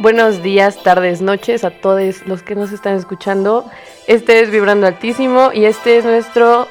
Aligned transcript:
Buenos 0.00 0.44
días, 0.44 0.80
tardes, 0.84 1.20
noches 1.20 1.64
a 1.64 1.70
todos 1.70 2.24
los 2.24 2.44
que 2.44 2.54
nos 2.54 2.70
están 2.70 2.94
escuchando. 2.94 3.68
Este 4.06 4.38
es 4.38 4.48
Vibrando 4.52 4.86
Altísimo 4.86 5.50
y 5.52 5.64
este 5.64 5.96
es 5.96 6.04
nuestro 6.04 6.68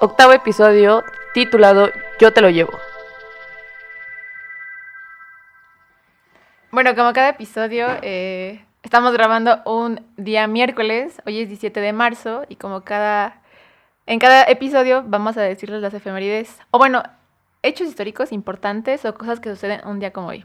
octavo 0.00 0.34
episodio 0.34 1.02
titulado 1.32 1.88
Yo 2.20 2.34
te 2.34 2.42
lo 2.42 2.50
llevo. 2.50 2.78
Bueno, 6.70 6.94
como 6.94 7.14
cada 7.14 7.30
episodio, 7.30 7.86
eh, 8.02 8.62
estamos 8.82 9.14
grabando 9.14 9.62
un 9.64 10.04
día 10.18 10.46
miércoles, 10.46 11.22
hoy 11.24 11.40
es 11.40 11.48
17 11.48 11.80
de 11.80 11.94
marzo 11.94 12.44
y 12.50 12.56
como 12.56 12.82
cada... 12.82 13.40
En 14.04 14.18
cada 14.18 14.42
episodio 14.42 15.02
vamos 15.06 15.38
a 15.38 15.40
decirles 15.40 15.80
las 15.80 15.94
efemérides, 15.94 16.58
o 16.70 16.76
bueno, 16.76 17.02
hechos 17.62 17.88
históricos 17.88 18.30
importantes 18.30 19.06
o 19.06 19.14
cosas 19.14 19.40
que 19.40 19.48
suceden 19.48 19.80
un 19.86 20.00
día 20.00 20.12
como 20.12 20.28
hoy. 20.28 20.44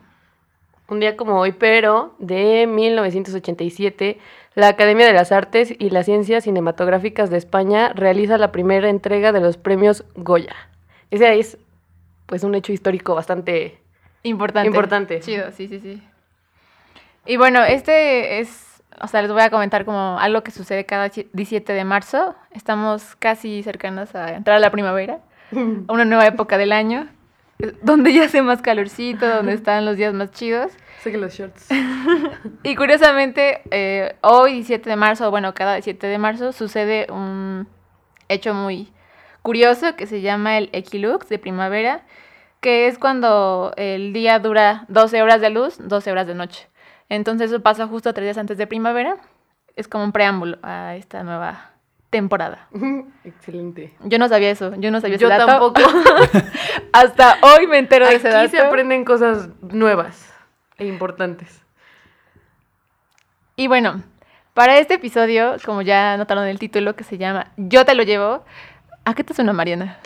Un 0.89 1.00
día 1.00 1.15
como 1.15 1.39
hoy, 1.39 1.54
pero 1.54 2.13
de 2.20 2.67
1987, 2.67 4.20
la 4.55 4.67
Academia 4.67 5.07
de 5.07 5.13
las 5.13 5.31
Artes 5.31 5.73
y 5.77 5.90
las 5.90 6.05
Ciencias 6.05 6.44
Cinematográficas 6.44 7.30
de 7.30 7.38
España 7.38 7.94
realiza 7.94 8.38
la 8.38 8.52
primera 8.52 8.90
entrega 8.90 9.31
de 9.31 9.40
los 9.40 9.57
premios 9.57 10.04
Goya. 10.16 10.55
Ese 11.09 11.40
es, 11.40 11.57
pues, 12.26 12.43
un 12.43 12.54
hecho 12.55 12.73
histórico 12.73 13.16
bastante 13.16 13.80
Importante. 14.23 14.67
importante. 14.67 15.20
Chido, 15.20 15.52
sí, 15.52 15.67
sí, 15.67 15.80
sí. 15.80 16.02
Y 17.26 17.38
bueno, 17.38 17.63
este 17.63 18.40
es, 18.40 18.81
o 19.02 19.07
sea, 19.07 19.21
les 19.21 19.31
voy 19.31 19.41
a 19.41 19.49
comentar 19.49 19.85
como 19.85 20.18
algo 20.20 20.43
que 20.43 20.52
sucede 20.52 20.85
cada 20.85 21.09
17 21.09 21.73
de 21.73 21.84
marzo. 21.84 22.35
Estamos 22.52 23.15
casi 23.18 23.63
cercanos 23.63 24.15
a 24.15 24.34
entrar 24.35 24.57
a 24.57 24.59
la 24.59 24.71
primavera, 24.71 25.20
a 25.52 25.55
una 25.93 26.05
nueva 26.05 26.26
época 26.27 26.57
del 26.57 26.71
año, 26.71 27.07
donde 27.81 28.13
ya 28.13 28.26
hace 28.26 28.41
más 28.41 28.62
calorcito, 28.62 29.27
donde 29.27 29.53
están 29.53 29.85
los 29.85 29.98
días 29.98 30.13
más 30.13 30.31
chidos. 30.31 30.71
Sé 31.02 31.12
que 31.12 31.17
los 31.17 31.34
shorts. 31.34 31.67
Y 32.63 32.76
curiosamente, 32.76 33.62
eh, 33.71 34.16
hoy 34.21 34.54
17 34.54 34.90
de 34.90 34.96
marzo, 34.96 35.29
bueno, 35.32 35.54
cada 35.54 35.74
17 35.74 36.07
de 36.07 36.18
marzo 36.18 36.52
sucede 36.52 37.07
un 37.10 37.68
hecho 38.29 38.54
muy 38.54 38.91
curioso 39.41 39.96
que 39.96 40.07
se 40.07 40.21
llama 40.21 40.57
el 40.57 40.70
equilux 40.71 41.27
de 41.27 41.40
primavera, 41.40 42.04
que 42.62 42.87
es 42.87 42.98
cuando 42.98 43.74
el 43.76 44.13
día 44.13 44.40
dura 44.40 44.85
12 44.87 45.21
horas 45.21 45.41
de 45.41 45.49
luz, 45.49 45.77
12 45.80 46.12
horas 46.12 46.27
de 46.27 46.35
noche. 46.35 46.70
Entonces 47.09 47.52
eso 47.52 47.62
pasa 47.62 47.87
justo 47.87 48.13
tres 48.13 48.26
días 48.27 48.37
antes 48.37 48.57
de 48.57 48.65
primavera. 48.65 49.18
Es 49.76 49.87
como 49.87 50.05
un 50.05 50.13
preámbulo 50.13 50.57
a 50.63 50.96
esta 50.96 51.24
nueva 51.24 51.73
temporada. 52.13 52.69
Excelente. 53.25 53.93
Yo 54.05 54.17
no 54.17 54.29
sabía 54.29 54.49
eso, 54.51 54.73
yo 54.77 54.89
no 54.91 55.01
sabía 55.01 55.17
Yo 55.17 55.27
ese 55.27 55.37
dato. 55.37 55.45
tampoco. 55.73 55.81
Hasta 56.93 57.37
hoy 57.41 57.67
me 57.67 57.79
entero 57.79 58.07
de 58.07 58.15
ese 58.15 58.29
Aquí 58.29 58.35
dato. 58.37 58.49
se 58.51 58.59
aprenden 58.59 59.03
cosas 59.03 59.49
nuevas 59.61 60.31
e 60.77 60.85
importantes. 60.85 61.61
Y 63.55 63.67
bueno, 63.67 64.01
para 64.53 64.78
este 64.78 64.94
episodio, 64.95 65.56
como 65.66 65.81
ya 65.81 66.16
notaron 66.17 66.44
en 66.45 66.51
el 66.51 66.59
título 66.59 66.95
que 66.95 67.03
se 67.03 67.17
llama 67.17 67.51
Yo 67.57 67.85
te 67.85 67.95
lo 67.95 68.03
llevo, 68.03 68.45
¿a 69.06 69.13
qué 69.13 69.23
te 69.23 69.34
suena 69.34 69.53
Mariana? 69.53 69.97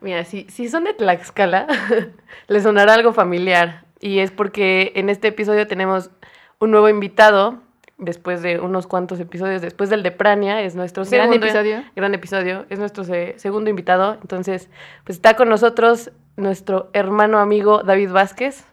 Mira, 0.00 0.24
si, 0.24 0.46
si 0.50 0.68
son 0.68 0.84
de 0.84 0.94
Tlaxcala, 0.94 1.66
les 2.48 2.62
sonará 2.62 2.94
algo 2.94 3.12
familiar. 3.12 3.84
Y 4.00 4.18
es 4.18 4.30
porque 4.30 4.92
en 4.96 5.08
este 5.08 5.28
episodio 5.28 5.66
tenemos 5.66 6.10
un 6.58 6.70
nuevo 6.70 6.88
invitado, 6.90 7.62
después 7.98 8.42
de 8.42 8.58
unos 8.60 8.86
cuantos 8.86 9.20
episodios, 9.20 9.62
después 9.62 9.90
del 9.90 10.02
de 10.02 10.10
Prania, 10.10 10.62
es 10.62 10.74
nuestro 10.74 11.04
Gran 11.04 11.28
segundo 11.28 11.46
episodio. 11.46 11.82
gran 11.94 12.14
episodio, 12.14 12.66
es 12.70 12.78
nuestro 12.78 13.04
se- 13.04 13.34
segundo 13.38 13.70
invitado. 13.70 14.18
Entonces, 14.20 14.68
pues 15.04 15.16
está 15.16 15.34
con 15.34 15.48
nosotros 15.48 16.10
nuestro 16.36 16.90
hermano 16.92 17.38
amigo 17.38 17.82
David 17.82 18.10
Vázquez. 18.10 18.64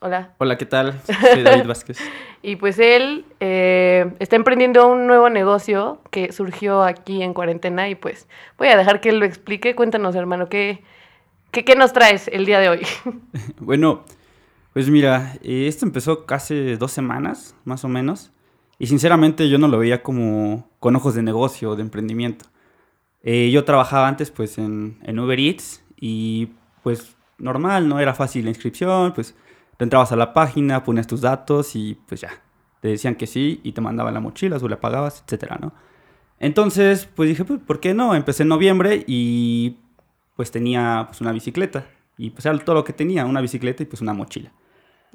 Hola. 0.00 0.34
Hola, 0.38 0.58
¿qué 0.58 0.66
tal? 0.66 1.00
Soy 1.32 1.42
David 1.42 1.66
Vázquez. 1.66 1.98
Y 2.42 2.54
pues 2.54 2.78
él 2.78 3.24
eh, 3.40 4.12
está 4.20 4.36
emprendiendo 4.36 4.86
un 4.86 5.08
nuevo 5.08 5.28
negocio 5.30 6.00
que 6.12 6.30
surgió 6.30 6.84
aquí 6.84 7.20
en 7.24 7.34
cuarentena 7.34 7.88
y 7.88 7.96
pues 7.96 8.28
voy 8.56 8.68
a 8.68 8.76
dejar 8.76 9.00
que 9.00 9.08
él 9.08 9.18
lo 9.18 9.24
explique. 9.24 9.74
Cuéntanos, 9.74 10.14
hermano, 10.14 10.48
¿qué, 10.48 10.84
qué, 11.50 11.64
qué 11.64 11.74
nos 11.74 11.92
traes 11.92 12.28
el 12.28 12.44
día 12.46 12.60
de 12.60 12.68
hoy? 12.68 12.86
Bueno, 13.58 14.04
pues 14.74 14.88
mira, 14.90 15.32
eh, 15.42 15.66
esto 15.66 15.86
empezó 15.86 16.24
casi 16.24 16.76
dos 16.76 16.92
semanas, 16.92 17.56
más 17.64 17.84
o 17.84 17.88
menos. 17.88 18.30
Y 18.78 18.86
sinceramente 18.86 19.48
yo 19.48 19.58
no 19.58 19.68
lo 19.68 19.78
veía 19.78 20.02
como 20.02 20.68
con 20.80 20.96
ojos 20.96 21.14
de 21.14 21.22
negocio 21.22 21.70
o 21.70 21.76
de 21.76 21.82
emprendimiento. 21.82 22.46
Eh, 23.22 23.50
yo 23.50 23.64
trabajaba 23.64 24.06
antes 24.06 24.30
pues 24.30 24.58
en, 24.58 24.98
en 25.02 25.18
Uber 25.18 25.38
Eats 25.38 25.82
y 25.98 26.50
pues 26.82 27.16
normal, 27.38 27.88
¿no? 27.88 27.98
Era 27.98 28.14
fácil 28.14 28.44
la 28.44 28.50
inscripción, 28.50 29.12
pues 29.14 29.34
te 29.76 29.84
entrabas 29.84 30.12
a 30.12 30.16
la 30.16 30.32
página, 30.32 30.84
ponías 30.84 31.06
tus 31.06 31.20
datos 31.20 31.74
y 31.74 31.98
pues 32.06 32.20
ya. 32.20 32.30
Te 32.80 32.88
decían 32.88 33.16
que 33.16 33.26
sí 33.26 33.60
y 33.64 33.72
te 33.72 33.80
mandaban 33.80 34.14
la 34.14 34.20
mochila, 34.20 34.58
tú 34.58 34.68
la 34.68 34.80
pagabas, 34.80 35.22
etcétera, 35.24 35.58
¿no? 35.60 35.72
Entonces, 36.38 37.06
pues 37.06 37.28
dije, 37.28 37.44
pues, 37.44 37.60
¿por 37.60 37.80
qué 37.80 37.94
no? 37.94 38.14
Empecé 38.14 38.42
en 38.42 38.50
noviembre 38.50 39.04
y 39.06 39.78
pues 40.36 40.50
tenía 40.50 41.04
pues 41.08 41.20
una 41.20 41.32
bicicleta. 41.32 41.86
Y 42.18 42.30
pues 42.30 42.46
era 42.46 42.56
todo 42.58 42.76
lo 42.76 42.84
que 42.84 42.92
tenía, 42.92 43.24
una 43.26 43.40
bicicleta 43.40 43.82
y 43.82 43.86
pues 43.86 44.02
una 44.02 44.12
mochila. 44.12 44.52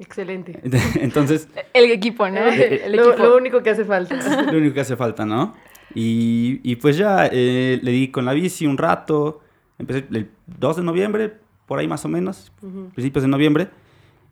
Excelente. 0.02 0.60
Entonces, 1.00 1.48
El 1.72 1.90
equipo, 1.90 2.28
¿no? 2.28 2.40
Eh, 2.48 2.82
El 2.86 2.96
lo, 2.96 3.10
equipo. 3.10 3.22
lo 3.28 3.36
único 3.36 3.62
que 3.62 3.70
hace 3.70 3.84
falta. 3.84 4.16
lo 4.52 4.58
único 4.58 4.74
que 4.74 4.80
hace 4.80 4.96
falta, 4.96 5.24
¿no? 5.24 5.54
Y, 5.94 6.60
y 6.64 6.76
pues 6.76 6.96
ya 6.96 7.28
eh, 7.30 7.78
le 7.82 7.90
di 7.92 8.08
con 8.08 8.24
la 8.24 8.32
bici 8.32 8.66
un 8.66 8.76
rato. 8.78 9.40
Empecé 9.78 10.04
el 10.10 10.28
2 10.58 10.76
de 10.78 10.82
noviembre, 10.82 11.32
por 11.66 11.78
ahí 11.78 11.86
más 11.88 12.04
o 12.04 12.08
menos, 12.08 12.52
Ujú. 12.62 12.90
principios 12.94 13.22
de 13.22 13.28
noviembre. 13.28 13.68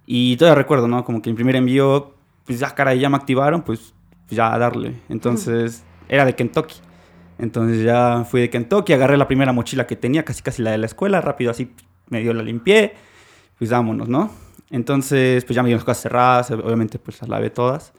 Y 0.07 0.37
todavía 0.37 0.57
recuerdo, 0.57 0.89
¿no? 0.89 1.05
Como 1.05 1.23
que 1.23 1.31
el 1.31 1.37
primer 1.37 1.55
envío, 1.57 2.15
pues 2.45 2.59
ya, 2.59 2.75
caray, 2.75 2.99
ya 2.99 3.09
me 3.09 3.17
activaron, 3.17 3.63
pues 3.63 3.95
ya 4.29 4.53
a 4.53 4.59
darle. 4.59 4.95
Entonces, 5.09 5.85
era 6.09 6.25
de 6.25 6.35
Kentucky. 6.35 6.77
Entonces 7.39 7.83
ya 7.85 8.25
fui 8.29 8.41
de 8.43 8.51
Kentucky, 8.51 8.93
agarré 8.93 9.17
la 9.17 9.27
primera 9.29 9.53
mochila 9.53 9.87
que 9.87 9.97
tenía, 9.97 10.25
casi 10.25 10.43
casi 10.43 10.63
la 10.63 10.73
de 10.73 10.79
la 10.79 10.87
escuela, 10.87 11.21
rápido 11.21 11.51
así 11.51 11.71
medio 12.11 12.35
la 12.35 12.43
limpié, 12.43 12.95
pues 13.59 13.71
vámonos, 13.71 14.09
¿no? 14.09 14.31
Entonces, 14.71 15.45
pues 15.45 15.55
ya 15.57 15.63
me 15.63 15.69
dieron 15.69 15.79
las 15.81 15.85
cosas 15.85 16.03
cerradas, 16.03 16.51
obviamente 16.53 16.99
pues 16.99 17.21
las 17.21 17.29
lavé 17.29 17.51
todas. 17.51 17.93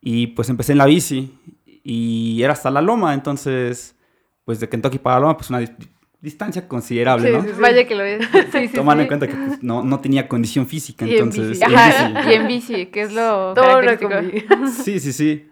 Y 0.00 0.28
pues 0.28 0.48
empecé 0.48 0.72
en 0.72 0.78
la 0.78 0.86
bici 0.86 1.34
y 1.82 2.40
era 2.42 2.52
hasta 2.52 2.70
la 2.70 2.80
loma, 2.80 3.12
entonces, 3.14 3.96
pues 4.44 4.60
de 4.60 4.68
Kentucky 4.68 4.98
para 4.98 5.16
la 5.16 5.20
loma, 5.22 5.36
pues 5.36 5.50
una 5.50 5.60
dis- 5.60 5.74
distancia 6.20 6.66
considerable, 6.68 7.28
Sí, 7.28 7.34
¿no? 7.36 7.42
sí, 7.42 7.48
sí. 7.54 7.60
Vaya 7.60 7.86
que 7.86 7.94
lo 7.94 8.04
es. 8.04 8.24
Sí, 8.52 8.68
sí, 8.68 8.74
Tomando 8.74 9.02
en 9.02 9.08
cuenta 9.08 9.26
que 9.26 9.34
pues, 9.34 9.62
no, 9.62 9.82
no 9.82 10.00
tenía 10.00 10.28
condición 10.28 10.66
física, 10.66 11.06
Y 11.06 11.10
en 11.10 11.24
entonces... 11.24 11.50
bici. 11.50 11.64
y 11.68 11.72
en 11.74 11.76
bici. 11.76 12.30
y 12.30 12.34
en 12.34 12.46
bici, 12.46 12.86
que 12.86 13.02
es 13.02 13.12
lo 13.12 13.52
característico. 13.54 14.10
combi. 14.10 14.70
Sí, 14.70 15.00
sí, 15.00 15.12
sí. 15.12 15.48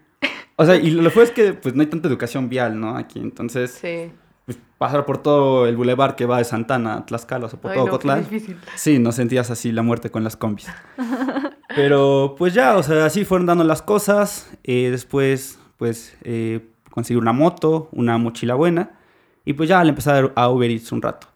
O 0.57 0.65
sea, 0.65 0.75
y 0.77 0.91
lo 0.91 1.09
fue 1.11 1.23
es 1.25 1.31
que 1.31 1.53
pues 1.53 1.75
no 1.75 1.81
hay 1.81 1.87
tanta 1.87 2.07
educación 2.07 2.47
vial, 2.47 2.79
¿no? 2.79 2.95
Aquí, 2.95 3.19
entonces, 3.19 3.71
Sí. 3.71 4.09
Pues, 4.45 4.57
pasar 4.77 5.05
por 5.05 5.17
todo 5.19 5.67
el 5.67 5.75
bulevar 5.75 6.15
que 6.15 6.25
va 6.25 6.37
de 6.37 6.43
Santana 6.43 6.95
a 6.95 7.05
Tlaxcala, 7.05 7.47
o 7.47 7.49
sea, 7.49 7.59
por 7.59 7.71
Ay, 7.71 7.77
todo 7.77 7.87
no, 7.87 7.91
Cotlán. 7.91 8.27
Sí, 8.75 8.99
no 8.99 9.11
sentías 9.11 9.49
así 9.51 9.71
la 9.71 9.81
muerte 9.81 10.11
con 10.11 10.23
las 10.23 10.37
combis. 10.37 10.67
Pero 11.75 12.35
pues 12.37 12.53
ya, 12.53 12.77
o 12.77 12.83
sea, 12.83 13.05
así 13.05 13.25
fueron 13.25 13.47
dando 13.47 13.63
las 13.63 13.81
cosas. 13.81 14.49
Eh, 14.63 14.89
después, 14.91 15.59
pues, 15.77 16.15
eh, 16.23 16.69
conseguí 16.91 17.17
una 17.17 17.33
moto, 17.33 17.89
una 17.91 18.17
mochila 18.17 18.55
buena. 18.55 18.99
Y 19.43 19.53
pues 19.53 19.69
ya 19.69 19.83
le 19.83 19.89
empecé 19.89 20.31
a 20.35 20.49
Uber 20.49 20.69
Eats 20.69 20.91
un 20.91 21.01
rato. 21.01 21.27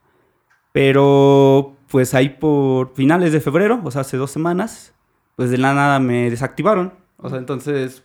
Pero 0.72 1.76
pues 1.90 2.14
ahí 2.14 2.30
por 2.30 2.94
finales 2.94 3.34
de 3.34 3.42
febrero, 3.42 3.82
o 3.84 3.92
sea, 3.92 4.02
hace 4.02 4.18
dos 4.18 4.32
semanas, 4.32 4.94
pues 5.36 5.50
de 5.50 5.58
la 5.58 5.74
nada 5.74 6.00
me 6.00 6.30
desactivaron. 6.30 6.94
O 7.18 7.30
sea, 7.30 7.40
entonces, 7.40 8.04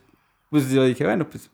pues 0.49 0.69
yo 0.69 0.83
dije, 0.83 1.05
bueno, 1.05 1.29
pues, 1.29 1.49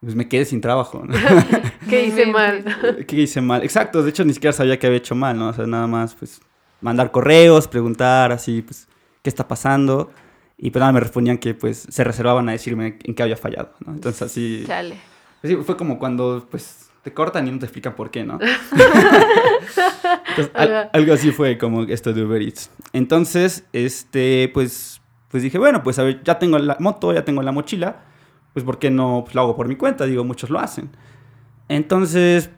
pues 0.00 0.14
me 0.14 0.28
quedé 0.28 0.44
sin 0.44 0.60
trabajo. 0.60 1.02
¿no? 1.06 1.14
¿Qué 1.88 2.06
hice 2.06 2.26
mal? 2.26 2.64
¿Qué 3.06 3.16
hice 3.16 3.40
mal? 3.40 3.62
Exacto, 3.62 4.02
de 4.02 4.10
hecho 4.10 4.24
ni 4.24 4.32
siquiera 4.34 4.52
sabía 4.52 4.78
que 4.78 4.86
había 4.86 4.98
hecho 4.98 5.14
mal, 5.14 5.38
¿no? 5.38 5.48
O 5.48 5.52
sea, 5.52 5.66
nada 5.66 5.86
más, 5.86 6.14
pues, 6.14 6.40
mandar 6.80 7.10
correos, 7.10 7.68
preguntar 7.68 8.32
así, 8.32 8.62
pues, 8.62 8.88
qué 9.22 9.28
está 9.30 9.46
pasando. 9.46 10.10
Y 10.62 10.70
pues 10.70 10.80
nada, 10.80 10.92
me 10.92 11.00
respondían 11.00 11.38
que, 11.38 11.54
pues, 11.54 11.86
se 11.88 12.04
reservaban 12.04 12.48
a 12.48 12.52
decirme 12.52 12.98
en 13.04 13.14
qué 13.14 13.22
había 13.22 13.36
fallado, 13.36 13.72
¿no? 13.84 13.92
Entonces 13.94 14.20
así, 14.22 14.64
Chale. 14.66 14.96
pues, 15.40 15.52
sí, 15.54 15.58
fue 15.64 15.76
como 15.76 15.98
cuando, 15.98 16.46
pues, 16.50 16.90
te 17.02 17.14
cortan 17.14 17.48
y 17.48 17.50
no 17.50 17.58
te 17.58 17.64
explican 17.64 17.94
por 17.94 18.10
qué, 18.10 18.24
¿no? 18.24 18.38
Entonces, 20.28 20.50
al- 20.54 20.74
Ajá. 20.76 20.90
algo 20.92 21.12
así 21.14 21.30
fue 21.32 21.58
como 21.58 21.82
esto 21.84 22.12
de 22.12 22.24
Uber 22.24 22.42
Eats. 22.42 22.70
Entonces, 22.92 23.64
este, 23.72 24.50
pues, 24.52 25.00
pues 25.28 25.42
dije, 25.42 25.58
bueno, 25.58 25.82
pues, 25.82 25.98
a 25.98 26.02
ver, 26.02 26.22
ya 26.24 26.38
tengo 26.38 26.58
la 26.58 26.76
moto, 26.80 27.12
ya 27.12 27.24
tengo 27.24 27.42
la 27.42 27.52
mochila, 27.52 28.02
pues, 28.52 28.64
¿por 28.64 28.78
qué 28.78 28.90
no 28.90 29.22
pues, 29.24 29.34
lo 29.34 29.42
hago 29.42 29.56
por 29.56 29.68
mi 29.68 29.76
cuenta? 29.76 30.06
Digo, 30.06 30.24
muchos 30.24 30.50
lo 30.50 30.58
hacen. 30.58 30.90
Entonces, 31.68 32.50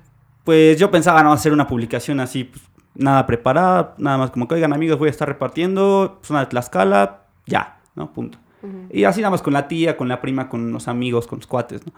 pues 0.45 0.79
yo 0.79 0.91
pensaba 0.91 1.23
no 1.23 1.33
hacer 1.33 1.53
una 1.53 1.67
publicación 1.67 2.21
así, 2.21 2.45
pues, 2.45 2.63
nada 2.95 3.27
preparada, 3.27 3.95
nada 3.99 4.19
más 4.19 4.31
como 4.31 4.49
que, 4.49 4.55
oigan 4.55 4.73
amigos, 4.73 4.99
voy 4.99 5.09
a 5.09 5.11
estar 5.11 5.29
repartiendo, 5.29 6.19
zona 6.23 6.41
de 6.41 6.47
Tlaxcala, 6.47 7.23
ya, 7.47 7.81
¿no? 7.95 8.13
Punto. 8.13 8.39
Ujú. 8.63 8.89
Y 8.91 9.05
así 9.05 9.21
nada 9.21 9.31
más 9.31 9.43
con 9.43 9.53
la 9.53 9.69
tía, 9.69 9.97
con 9.97 10.09
la 10.09 10.21
prima, 10.21 10.49
con 10.49 10.73
los 10.73 10.89
amigos, 10.89 11.27
con 11.27 11.39
los 11.39 11.47
cuates, 11.47 11.87
¿no? 11.87 11.93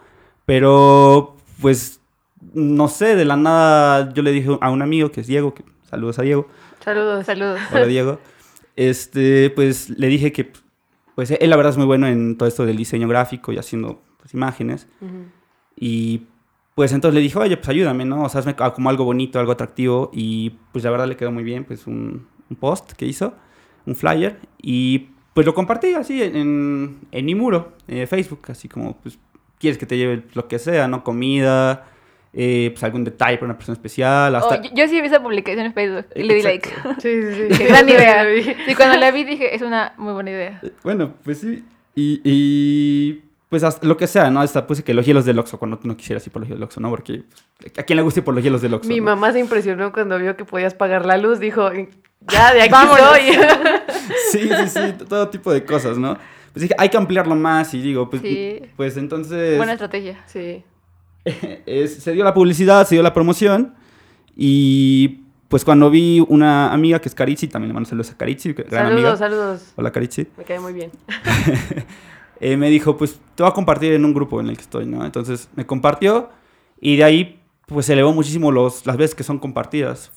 Pero, 0.45 1.37
pues, 1.61 1.99
no 2.53 2.87
sé, 2.87 3.15
de 3.15 3.25
la 3.25 3.35
nada 3.35 4.13
yo 4.13 4.21
le 4.21 4.31
dije 4.31 4.57
a 4.61 4.69
un 4.69 4.81
amigo 4.81 5.11
que 5.11 5.21
es 5.21 5.27
Diego, 5.27 5.53
que 5.53 5.63
saludos 5.89 6.19
a 6.19 6.21
Diego, 6.21 6.47
Saludos. 6.83 7.25
Saludos. 7.25 7.59
hola 7.71 7.85
Diego, 7.85 8.19
este, 8.75 9.49
pues 9.49 9.89
le 9.89 10.07
dije 10.07 10.31
que 10.31 10.51
pues 11.15 11.31
él 11.31 11.49
la 11.49 11.55
verdad 11.55 11.71
es 11.71 11.77
muy 11.77 11.85
bueno 11.85 12.07
en 12.07 12.37
todo 12.37 12.47
esto 12.47 12.65
del 12.65 12.77
diseño 12.77 13.07
gráfico 13.07 13.51
y 13.51 13.57
haciendo 13.57 14.01
pues, 14.19 14.33
imágenes. 14.33 14.87
Y 15.77 16.23
pues 16.75 16.91
entonces 16.91 17.15
le 17.15 17.21
dije, 17.21 17.39
oye, 17.39 17.55
pues 17.55 17.69
ayúdame, 17.69 18.05
¿no? 18.05 18.23
O 18.23 18.29
sea, 18.29 18.39
hazme 18.39 18.55
como 18.55 18.89
algo 18.89 19.05
bonito, 19.05 19.39
algo 19.39 19.53
atractivo. 19.53 20.11
Y 20.13 20.51
pues 20.71 20.83
la 20.83 20.91
verdad 20.91 21.07
le 21.07 21.15
quedó 21.15 21.31
muy 21.31 21.43
bien, 21.43 21.63
pues 21.63 21.87
un, 21.87 22.27
un 22.49 22.55
post 22.57 22.91
que 22.93 23.05
hizo, 23.05 23.33
un 23.85 23.95
flyer. 23.95 24.39
Y 24.61 25.09
pues 25.33 25.45
lo 25.45 25.53
compartí 25.53 25.93
así 25.93 26.21
en, 26.21 26.35
en, 26.35 26.97
en 27.11 27.25
mi 27.25 27.35
muro, 27.35 27.73
eh, 27.87 28.07
Facebook, 28.07 28.41
así 28.49 28.67
como, 28.67 28.97
pues, 28.97 29.17
quieres 29.59 29.77
que 29.77 29.85
te 29.85 29.97
lleve 29.97 30.23
lo 30.33 30.47
que 30.47 30.59
sea, 30.59 30.87
¿no? 30.87 31.03
Comida, 31.03 31.87
eh, 32.37 32.69
pues 32.73 32.83
algún 32.83 33.05
detalle 33.05 33.37
para 33.37 33.45
una 33.45 33.57
persona 33.57 33.75
especial, 33.75 34.35
hasta... 34.35 34.55
Oh, 34.55 34.61
yo, 34.61 34.69
yo 34.73 34.87
sí 34.89 34.99
vi 34.99 35.07
esa 35.07 35.23
publicación 35.23 35.67
en 35.67 35.73
Facebook 35.73 36.05
y 36.15 36.23
le 36.23 36.33
di 36.35 36.41
like. 36.41 36.69
Sí, 36.99 37.21
sí, 37.23 37.55
sí. 37.55 37.63
Gran 37.67 37.87
idea. 37.87 38.25
Sí, 38.67 38.75
cuando 38.75 38.97
la 38.97 39.09
vi 39.11 39.23
dije, 39.23 39.55
es 39.55 39.61
una 39.61 39.93
muy 39.97 40.11
buena 40.11 40.31
idea. 40.31 40.61
Bueno, 40.83 41.13
pues 41.23 41.39
sí. 41.39 41.63
Y, 41.95 42.19
y, 42.25 43.21
pues 43.47 43.63
hasta 43.63 43.87
lo 43.87 43.95
que 43.95 44.05
sea, 44.05 44.29
¿no? 44.29 44.41
Hasta 44.41 44.67
puse 44.67 44.83
que 44.83 44.93
los 44.93 45.05
hielos 45.05 45.23
del 45.23 45.39
Oxxo, 45.39 45.57
cuando 45.57 45.79
tú 45.79 45.87
no 45.87 45.95
quisieras 45.95 46.27
ir 46.27 46.33
por 46.33 46.41
los 46.41 46.49
hielos 46.49 46.59
del 46.59 46.65
Oxxo, 46.65 46.81
¿no? 46.81 46.89
Porque 46.89 47.23
a 47.77 47.83
quién 47.83 47.95
le 47.95 48.03
gusta 48.03 48.19
ir 48.19 48.25
por 48.25 48.33
los 48.33 48.43
hielos 48.43 48.61
del 48.61 48.73
Oxxo. 48.73 48.89
Mi 48.89 48.97
no? 48.97 49.05
mamá 49.05 49.31
se 49.31 49.39
impresionó 49.39 49.93
cuando 49.93 50.19
vio 50.19 50.35
que 50.35 50.43
podías 50.43 50.73
pagar 50.73 51.05
la 51.05 51.17
luz. 51.17 51.39
Dijo, 51.39 51.71
ya, 52.19 52.53
de 52.53 52.63
aquí 52.63 52.69
Vámonos. 52.71 53.17
Sí, 54.31 54.49
sí, 54.49 54.67
sí, 54.67 55.05
todo 55.07 55.29
tipo 55.29 55.53
de 55.53 55.63
cosas, 55.63 55.97
¿no? 55.97 56.17
Pues 56.51 56.63
dije, 56.63 56.75
hay 56.77 56.89
que 56.89 56.97
ampliarlo 56.97 57.35
más 57.35 57.73
y 57.73 57.81
digo, 57.81 58.09
pues, 58.09 58.21
Sí. 58.21 58.59
pues 58.75 58.97
entonces 58.97 59.57
Buena 59.57 59.73
estrategia. 59.73 60.21
sí. 60.27 60.63
es- 61.65 61.95
se 61.95 62.11
dio 62.13 62.23
la 62.23 62.33
publicidad, 62.33 62.87
se 62.87 62.95
dio 62.95 63.03
la 63.03 63.13
promoción 63.13 63.73
y 64.35 65.21
pues 65.47 65.63
cuando 65.63 65.89
vi 65.89 66.25
una 66.27 66.71
amiga 66.73 66.99
que 66.99 67.07
es 67.09 67.15
Caritzi, 67.15 67.47
también 67.47 67.69
le 67.69 67.73
mando 67.73 67.87
saludos 67.89 68.11
a 68.11 68.17
Caritzi, 68.17 68.53
gran 68.53 68.69
Saludos, 68.69 68.91
amiga. 68.93 69.17
saludos. 69.17 69.73
Hola 69.75 69.91
Caritzi. 69.91 70.27
Me 70.37 70.43
cae 70.43 70.59
muy 70.59 70.73
bien. 70.73 70.91
eh, 72.39 72.57
me 72.57 72.69
dijo, 72.69 72.97
pues 72.97 73.19
te 73.35 73.43
voy 73.43 73.49
a 73.51 73.53
compartir 73.53 73.93
en 73.93 74.03
un 74.05 74.13
grupo 74.13 74.39
en 74.41 74.49
el 74.49 74.55
que 74.55 74.63
estoy, 74.63 74.85
¿no? 74.85 75.05
Entonces 75.05 75.49
me 75.55 75.65
compartió 75.65 76.29
y 76.81 76.97
de 76.97 77.03
ahí 77.03 77.39
pues 77.67 77.85
se 77.85 77.93
elevó 77.93 78.13
muchísimo 78.13 78.51
los, 78.51 78.85
las 78.85 78.97
veces 78.97 79.15
que 79.15 79.23
son 79.23 79.39
compartidas. 79.39 80.11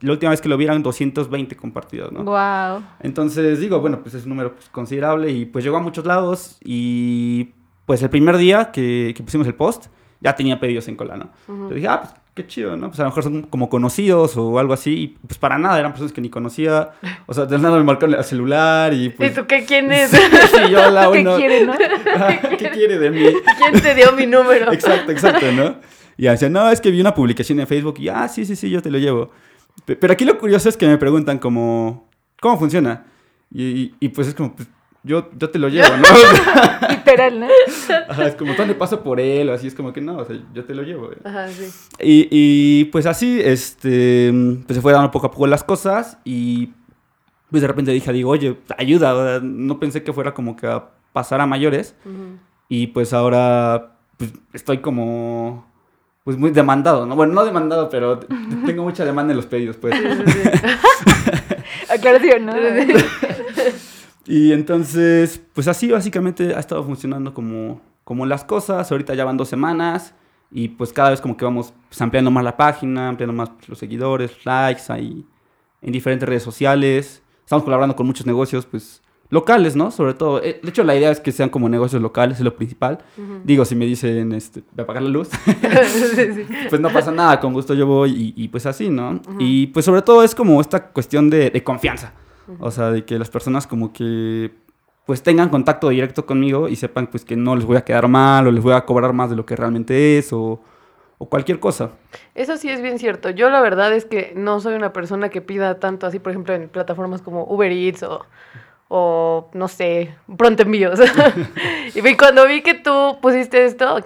La 0.00 0.12
última 0.12 0.30
vez 0.30 0.40
que 0.40 0.48
lo 0.48 0.56
vieran 0.56 0.82
220 0.82 1.56
compartidas, 1.56 2.12
¿no? 2.12 2.22
Wow. 2.24 2.82
Entonces 3.00 3.60
digo, 3.60 3.80
bueno, 3.80 4.00
pues 4.02 4.14
es 4.14 4.24
un 4.24 4.30
número 4.30 4.54
pues, 4.54 4.68
considerable 4.68 5.30
y 5.30 5.46
pues 5.46 5.64
llegó 5.64 5.76
a 5.78 5.80
muchos 5.80 6.04
lados 6.04 6.58
y 6.62 7.50
pues 7.86 8.02
el 8.02 8.10
primer 8.10 8.36
día 8.36 8.70
que, 8.72 9.14
que 9.16 9.22
pusimos 9.22 9.46
el 9.46 9.54
post 9.54 9.86
ya 10.20 10.34
tenía 10.36 10.60
pedidos 10.60 10.86
en 10.88 10.96
cola, 10.96 11.16
¿no? 11.16 11.30
Ujú. 11.48 11.68
Yo 11.70 11.74
dije, 11.74 11.88
ah, 11.88 12.00
pues 12.02 12.14
qué 12.34 12.46
chido, 12.46 12.76
¿no? 12.76 12.88
Pues 12.88 13.00
a 13.00 13.04
lo 13.04 13.08
mejor 13.08 13.22
son 13.24 13.42
como 13.42 13.68
conocidos 13.68 14.36
o 14.36 14.58
algo 14.58 14.72
así 14.72 14.92
y 14.92 15.06
pues 15.26 15.38
para 15.38 15.58
nada, 15.58 15.78
eran 15.78 15.92
personas 15.92 16.12
que 16.12 16.20
ni 16.20 16.30
conocía, 16.30 16.90
o 17.26 17.34
sea, 17.34 17.46
de 17.46 17.58
nada 17.58 17.76
me 17.78 17.84
marcaron 17.84 18.14
el 18.14 18.24
celular 18.24 18.92
y 18.94 19.08
pues... 19.10 19.32
¿Y 19.32 19.34
tú 19.34 19.46
qué 19.46 19.64
quién 19.64 19.90
es? 19.92 20.10
Sí, 20.10 20.18
yo, 20.70 20.86
hola, 20.86 21.02
¿Qué 21.02 21.08
bueno, 21.08 21.36
quiere, 21.36 21.66
no? 21.66 21.72
¿Qué 22.58 22.70
quiere 22.70 22.98
de 22.98 23.10
mí? 23.10 23.24
¿Quién 23.58 23.82
te 23.82 23.94
dio 23.94 24.12
mi 24.12 24.26
número? 24.26 24.72
Exacto, 24.72 25.10
exacto, 25.12 25.50
¿no? 25.52 25.76
Y 26.16 26.24
decía, 26.26 26.48
no, 26.50 26.70
es 26.70 26.80
que 26.80 26.90
vi 26.90 27.00
una 27.00 27.14
publicación 27.14 27.58
en 27.60 27.66
Facebook 27.66 27.94
y, 27.98 28.08
ah, 28.08 28.28
sí, 28.28 28.44
sí, 28.44 28.54
sí, 28.54 28.68
yo 28.70 28.82
te 28.82 28.90
lo 28.90 28.98
llevo. 28.98 29.30
Pe- 29.86 29.96
Pero 29.96 30.12
aquí 30.12 30.24
lo 30.26 30.36
curioso 30.38 30.68
es 30.68 30.76
que 30.76 30.86
me 30.86 30.98
preguntan 30.98 31.38
como, 31.38 32.08
¿cómo 32.40 32.58
funciona? 32.58 33.06
Y, 33.52 33.62
y- 33.64 33.94
y, 34.00 34.08
pues 34.10 34.28
es 34.28 34.34
como, 34.34 34.54
pues, 34.54 34.68
yo, 35.02 35.30
yo 35.36 35.50
te 35.50 35.58
lo 35.58 35.68
llevo, 35.68 35.96
¿no? 35.96 36.88
Literal, 36.88 37.40
¿no? 37.40 37.46
Ajá, 38.08 38.26
es 38.26 38.34
como, 38.34 38.54
¿dónde 38.54 38.74
paso 38.74 39.02
por 39.02 39.20
él? 39.20 39.48
O 39.48 39.54
así, 39.54 39.66
es 39.66 39.74
como 39.74 39.92
que 39.92 40.00
no, 40.00 40.18
o 40.18 40.24
sea, 40.24 40.36
yo 40.52 40.64
te 40.64 40.74
lo 40.74 40.82
llevo. 40.82 41.10
Ajá, 41.24 41.48
sí. 41.48 41.70
Y, 42.00 42.28
y, 42.30 42.84
pues 42.86 43.06
así, 43.06 43.40
este, 43.42 44.32
pues 44.66 44.76
se 44.76 44.82
fue 44.82 44.92
dando 44.92 45.10
poco 45.10 45.26
a 45.26 45.30
poco 45.30 45.46
las 45.46 45.64
cosas 45.64 46.18
y 46.24 46.70
pues 47.50 47.62
de 47.62 47.68
repente 47.68 47.90
dije, 47.90 48.12
digo, 48.12 48.30
oye, 48.30 48.58
ayuda, 48.78 49.40
no 49.42 49.80
pensé 49.80 50.02
que 50.02 50.12
fuera 50.12 50.34
como 50.34 50.56
que 50.56 50.66
a 50.66 50.84
pasar 51.12 51.40
a 51.40 51.46
mayores. 51.46 51.96
Ujú. 52.04 52.38
Y 52.68 52.88
pues 52.88 53.12
ahora 53.12 53.96
pues, 54.16 54.32
estoy 54.52 54.78
como 54.78 55.68
pues 56.24 56.36
muy 56.36 56.50
demandado, 56.50 57.06
¿no? 57.06 57.16
Bueno, 57.16 57.32
no 57.32 57.44
demandado, 57.44 57.88
pero 57.88 58.18
tengo 58.66 58.84
mucha 58.84 59.04
demanda 59.04 59.32
en 59.32 59.38
los 59.38 59.46
pedidos, 59.46 59.76
pues. 59.76 59.94
Sí, 59.96 60.04
sí, 60.26 60.32
sí. 60.32 60.48
Aclaración, 61.92 62.46
¿no? 62.46 62.52
Y 64.30 64.52
entonces, 64.52 65.40
pues 65.54 65.66
así 65.66 65.90
básicamente 65.90 66.54
ha 66.54 66.60
estado 66.60 66.84
funcionando 66.84 67.34
como, 67.34 67.80
como 68.04 68.26
las 68.26 68.44
cosas. 68.44 68.90
Ahorita 68.92 69.14
ya 69.14 69.24
van 69.24 69.36
dos 69.36 69.48
semanas 69.48 70.14
y 70.52 70.68
pues 70.68 70.92
cada 70.92 71.10
vez 71.10 71.20
como 71.20 71.36
que 71.36 71.44
vamos 71.44 71.72
pues, 71.88 72.00
ampliando 72.00 72.30
más 72.30 72.44
la 72.44 72.56
página, 72.56 73.08
ampliando 73.08 73.32
más 73.32 73.50
los 73.66 73.78
seguidores, 73.78 74.44
likes 74.44 74.84
ahí 74.88 75.26
en 75.82 75.92
diferentes 75.92 76.28
redes 76.28 76.42
sociales. 76.44 77.22
Estamos 77.44 77.64
colaborando 77.64 77.96
con 77.96 78.06
muchos 78.06 78.24
negocios, 78.26 78.66
pues 78.66 79.02
locales, 79.30 79.74
¿no? 79.74 79.90
Sobre 79.90 80.14
todo. 80.14 80.40
Eh, 80.42 80.60
De 80.62 80.68
hecho, 80.70 80.84
la 80.84 80.94
idea 80.94 81.10
es 81.10 81.18
que 81.18 81.32
sean 81.32 81.48
como 81.48 81.68
negocios 81.68 82.00
locales, 82.00 82.38
es 82.38 82.44
lo 82.44 82.54
principal. 82.54 82.98
Ujú. 83.16 83.40
Digo, 83.44 83.64
si 83.64 83.74
me 83.74 83.84
dicen, 83.86 84.32
este, 84.32 84.60
voy 84.60 84.80
a 84.80 84.82
apagar 84.82 85.02
la 85.02 85.08
luz, 85.08 85.28
Sí, 85.28 85.52
sí. 86.14 86.46
pues 86.68 86.80
no 86.80 86.90
pasa 86.90 87.10
nada, 87.10 87.40
con 87.40 87.52
gusto 87.52 87.74
yo 87.74 87.86
voy 87.86 88.10
y, 88.36 88.44
y 88.44 88.48
pues 88.48 88.66
así, 88.66 88.88
¿no? 88.90 89.20
Y 89.40 89.68
pues 89.68 89.84
sobre 89.84 90.02
todo 90.02 90.22
es 90.22 90.34
como 90.36 90.60
esta 90.60 90.86
cuestión 90.88 91.30
de, 91.30 91.50
de 91.50 91.64
confianza, 91.64 92.12
o 92.58 92.70
sea, 92.70 92.90
de 92.90 93.04
que 93.04 93.18
las 93.18 93.30
personas 93.30 93.66
como 93.66 93.92
que 93.92 94.50
pues 95.06 95.22
tengan 95.22 95.48
contacto 95.48 95.88
directo 95.88 96.26
conmigo 96.26 96.68
y 96.68 96.76
sepan 96.76 97.08
pues 97.08 97.24
que 97.24 97.36
no 97.36 97.56
les 97.56 97.64
voy 97.64 97.76
a 97.76 97.84
quedar 97.84 98.06
mal 98.08 98.46
o 98.46 98.52
les 98.52 98.62
voy 98.62 98.74
a 98.74 98.84
cobrar 98.84 99.12
más 99.12 99.30
de 99.30 99.36
lo 99.36 99.44
que 99.44 99.56
realmente 99.56 100.18
es 100.18 100.32
o, 100.32 100.60
cualquier 101.28 101.60
cosa. 101.60 101.90
Eso 102.34 102.56
sí 102.56 102.70
es 102.70 102.80
bien 102.80 102.98
cierto. 102.98 103.28
Yo 103.28 103.50
la 103.50 103.60
verdad 103.60 103.92
es 103.92 104.04
que 104.04 104.32
no 104.34 104.60
soy 104.60 104.74
una 104.74 104.92
persona 104.92 105.28
que 105.28 105.42
pida 105.42 105.78
tanto 105.78 106.06
así, 106.06 106.18
por 106.18 106.30
ejemplo, 106.30 106.54
en 106.54 106.68
plataformas 106.68 107.20
como 107.20 107.44
Uber 107.44 107.70
Eats 107.70 108.04
o, 108.04 108.24
o 108.88 109.50
no 109.52 109.68
sé, 109.68 110.14
pronto 110.38 110.62
envíos. 110.62 110.98
y 111.94 112.16
cuando 112.16 112.46
vi 112.46 112.62
que 112.62 112.74
tú 112.74 113.18
pusiste 113.20 113.66
esto, 113.66 113.96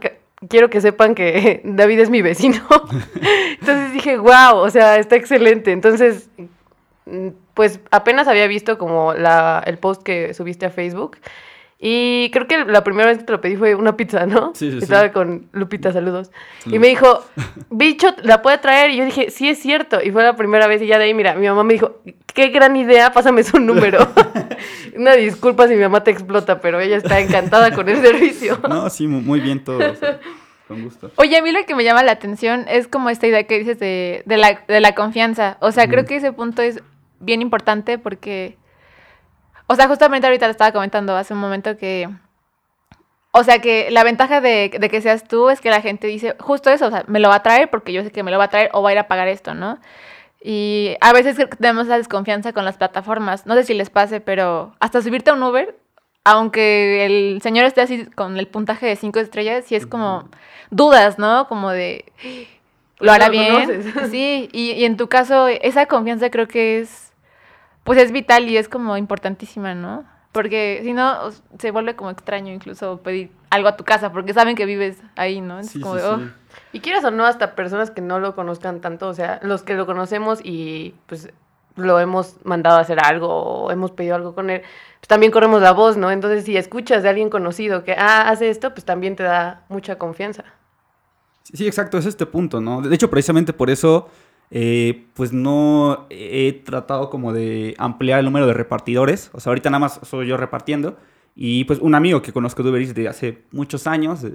quiero 0.49 0.71
que 0.71 0.81
sepan 0.81 1.15
que 1.15 1.61
David 1.65 2.01
es 2.01 2.11
mi 2.11 2.23
vecino. 2.23 2.63
Entonces 3.61 3.93
dije, 3.93 4.17
wow, 4.17 4.57
o 4.57 4.71
sea, 4.71 4.99
está 4.99 5.17
excelente. 5.17 5.73
Entonces, 5.73 6.29
pues 7.55 7.81
apenas 7.91 8.29
había 8.29 8.47
visto 8.47 8.79
como 8.79 9.15
la, 9.15 9.63
el 9.67 9.79
post 9.79 10.03
que 10.03 10.35
subiste 10.35 10.67
a 10.67 10.71
Facebook. 10.71 11.19
Y 11.87 12.31
creo 12.31 12.47
que 12.47 12.65
la 12.65 12.83
primera 12.83 13.09
vez 13.09 13.19
que 13.19 13.25
te 13.25 13.33
lo 13.33 13.43
pedí 13.43 13.57
fue 13.57 13.75
una 13.75 13.95
pizza, 13.95 14.25
¿no? 14.25 14.53
Sí, 14.55 14.71
sí, 14.71 14.79
sí. 14.79 14.85
Estaba 14.85 15.13
con 15.13 15.49
Lupita, 15.53 15.93
saludos. 15.93 16.31
Y 16.65 16.79
me 16.79 16.87
dijo, 16.87 17.23
bicho, 17.69 18.15
¿la 18.23 18.41
puede 18.41 18.57
traer? 18.57 18.91
Y 18.91 18.97
yo 18.99 19.05
dije, 19.05 19.31
sí 19.31 19.51
es 19.51 19.59
cierto. 19.59 20.01
Y 20.03 20.11
fue 20.11 20.23
la 20.23 20.35
primera 20.35 20.67
vez 20.67 20.81
y 20.81 20.87
ya 20.87 20.97
de 20.99 21.05
ahí, 21.05 21.15
mira, 21.15 21.35
mi 21.35 21.47
mamá 21.47 21.63
me 21.63 21.75
dijo, 21.75 22.01
qué 22.33 22.49
gran 22.49 22.75
idea, 22.77 23.13
pásame 23.13 23.43
su 23.43 23.59
número. 23.59 23.99
Una 24.97 25.13
disculpa 25.15 25.69
si 25.69 25.75
mi 25.75 25.83
mamá 25.83 26.03
te 26.03 26.11
explota, 26.11 26.61
pero 26.61 26.81
ella 26.81 26.97
está 26.97 27.21
encantada 27.21 27.71
con 27.75 27.87
el 27.89 28.01
servicio. 28.01 28.59
No, 28.69 28.89
sí, 28.89 29.07
mu- 29.07 29.21
muy 29.21 29.41
bien 29.41 29.63
todo, 29.63 29.79
o 29.93 29.95
sea, 29.97 30.21
con 30.69 30.83
gusto. 30.85 31.11
Oye, 31.17 31.37
a 31.37 31.43
mí 31.43 31.51
lo 31.51 31.67
que 31.67 31.75
me 31.75 31.85
llama 31.85 32.03
la 32.03 32.13
atención 32.13 32.65
es 32.69 32.89
como 32.89 33.11
esta 33.11 33.27
idea 33.27 33.45
que 33.45 33.59
dices 33.59 33.79
de, 33.79 34.23
de 34.25 34.37
la, 34.39 34.63
de 34.67 34.81
la 34.81 34.95
confianza. 34.95 35.59
O 35.61 35.71
sea, 35.71 35.87
creo 35.89 36.07
que 36.07 36.17
ese 36.17 36.33
punto 36.33 36.63
es 36.63 36.81
bien 37.25 37.43
importante 37.43 37.99
porque, 37.99 38.57
o 39.67 39.75
sea, 39.75 39.89
justamente 39.89 40.27
ahorita 40.27 40.47
le 40.47 40.53
estaba 40.53 40.73
comentando 40.73 41.17
hace 41.17 41.35
un 41.35 41.41
momento 41.41 41.77
que, 41.77 42.09
o 43.33 43.43
sea, 43.45 43.59
que 43.61 43.91
la 43.91 44.05
ventaja 44.05 44.41
de, 44.41 44.71
de 44.79 44.89
que 44.89 45.01
seas 45.01 45.25
tú 45.25 45.51
es 45.51 45.61
que 45.61 45.71
la 45.71 45.81
gente 45.81 46.07
dice 46.07 46.37
justo 46.39 46.71
eso, 46.71 46.87
o 46.87 46.91
sea, 46.91 47.05
me 47.09 47.21
lo 47.21 47.29
va 47.29 47.37
a 47.37 47.43
traer 47.43 47.69
porque 47.71 47.93
yo 47.93 48.03
sé 48.03 48.11
que 48.13 48.23
me 48.23 48.31
lo 48.31 48.39
va 48.39 48.45
a 48.45 48.49
traer 48.51 48.71
o 48.73 48.83
va 48.83 48.91
a 48.91 48.93
ir 48.93 48.99
a 48.99 49.09
pagar 49.09 49.29
esto, 49.29 49.55
¿no? 49.55 49.79
Y 50.47 50.97
a 51.01 51.15
veces 51.15 51.39
tenemos 51.59 51.87
esa 51.87 51.97
desconfianza 51.97 52.53
con 52.53 52.67
las 52.67 52.77
plataformas. 52.77 53.47
No 53.47 53.55
sé 53.55 53.65
si 53.65 53.73
les 53.73 53.89
pase, 53.89 54.21
pero 54.21 54.75
hasta 54.79 55.01
subirte 55.01 55.31
a 55.31 55.33
un 55.33 55.43
Uber, 55.43 55.75
aunque 56.23 57.07
el 57.07 57.41
señor 57.43 57.65
esté 57.65 57.81
así 57.81 58.05
con 58.07 58.37
el 58.39 58.47
puntaje 58.47 58.85
de 58.87 58.97
cinco 58.97 59.21
estrellas, 59.21 59.65
sí 59.67 59.75
es 59.75 59.87
como 59.87 60.29
dudas, 60.71 61.19
¿no? 61.19 61.49
Como 61.49 61.71
de, 61.71 62.05
¿lo 63.01 63.11
hará 63.11 63.27
¿Lo 63.27 63.33
bien? 63.33 63.55
conoces? 63.55 63.87
Sí, 64.11 64.51
y, 64.53 64.73
y 64.73 64.85
en 64.85 64.99
tu 64.99 65.09
caso, 65.09 65.49
esa 65.49 65.87
confianza 65.87 66.29
creo 66.31 66.47
que 66.47 66.81
es, 66.81 67.04
pues 67.85 67.99
es 67.99 68.13
vital 68.13 68.49
y 68.49 68.57
es 68.57 68.69
como 68.69 68.97
importantísima, 68.97 69.75
¿no? 69.75 70.05
Porque 70.33 70.81
si 70.83 70.93
no, 70.93 71.31
se 71.59 71.71
vuelve 71.71 71.95
como 71.95 72.11
extraño 72.11 72.53
incluso 72.53 72.99
pedir 73.03 73.31
algo 73.51 73.69
a 73.69 73.77
tu 73.77 73.85
casa, 73.85 74.11
porque 74.11 74.35
saben 74.35 74.57
que 74.57 74.67
vives 74.67 74.99
ahí, 75.15 75.41
¿no? 75.41 75.61
Es 75.61 75.69
Sí, 75.69 75.81
como 75.81 75.95
sí, 75.95 76.01
de, 76.03 76.09
oh. 76.09 76.19
sí. 76.19 76.25
Y 76.73 76.81
quieras 76.81 77.05
o 77.05 77.13
no, 77.13 77.25
hasta 77.25 77.55
personas 77.55 77.91
que 77.93 78.01
no 78.01 78.19
lo 78.19 78.35
conozcan 78.35 78.81
tanto, 78.81 79.09
o 79.09 79.15
sea, 79.15 79.39
los 79.43 79.63
que 79.63 79.75
lo 79.75 79.87
conocemos 79.87 80.41
y 80.43 80.95
pues 81.07 81.29
lo 81.77 81.99
hemos 82.01 82.37
mandado 82.45 82.79
a 82.79 82.81
hacer 82.81 82.99
algo 83.05 83.29
o 83.29 83.71
hemos 83.71 83.91
pedido 83.93 84.15
algo 84.17 84.35
con 84.35 84.51
él, 84.51 84.63
pues 85.01 85.09
también 85.09 85.31
corremos 85.33 85.61
la 85.63 85.73
voz, 85.73 85.97
¿no? 85.97 86.11
Entonces, 86.11 86.45
si 86.45 86.57
escuchas 86.57 87.03
de 87.03 87.09
alguien 87.09 87.31
conocido 87.31 87.85
que, 87.85 87.93
ah, 87.93 88.29
hace 88.29 88.49
esto, 88.49 88.73
pues 88.75 88.85
también 88.85 89.17
te 89.17 89.23
da 89.25 89.63
mucha 89.69 89.99
confianza. 89.99 90.45
Sí, 91.43 91.57
sí, 91.59 91.67
exacto, 91.67 91.99
es 91.99 92.07
este 92.07 92.27
punto, 92.27 92.61
¿no? 92.61 92.81
De 92.81 92.95
hecho, 92.95 93.11
precisamente 93.11 93.53
por 93.53 93.71
eso, 93.71 94.09
eh, 94.51 95.07
pues 95.15 95.33
no 95.33 96.07
he 96.11 96.53
tratado 96.65 97.11
como 97.11 97.33
de 97.33 97.75
ampliar 97.79 98.19
el 98.21 98.25
número 98.27 98.47
de 98.47 98.55
repartidores. 98.55 99.31
O 99.33 99.41
sea, 99.41 99.51
ahorita 99.51 99.71
nada 99.71 99.81
más 99.81 100.01
soy 100.03 100.27
yo 100.29 100.37
repartiendo. 100.37 100.97
Y 101.37 101.65
pues 101.65 101.81
un 101.81 101.95
amigo 101.95 102.23
que 102.23 102.33
conozco 102.33 102.63
de 102.63 102.71
Uber 102.71 102.81
Eats 102.83 102.95
de 102.95 103.09
hace 103.09 103.43
muchos 103.51 103.87
años, 103.87 104.23
de- 104.23 104.35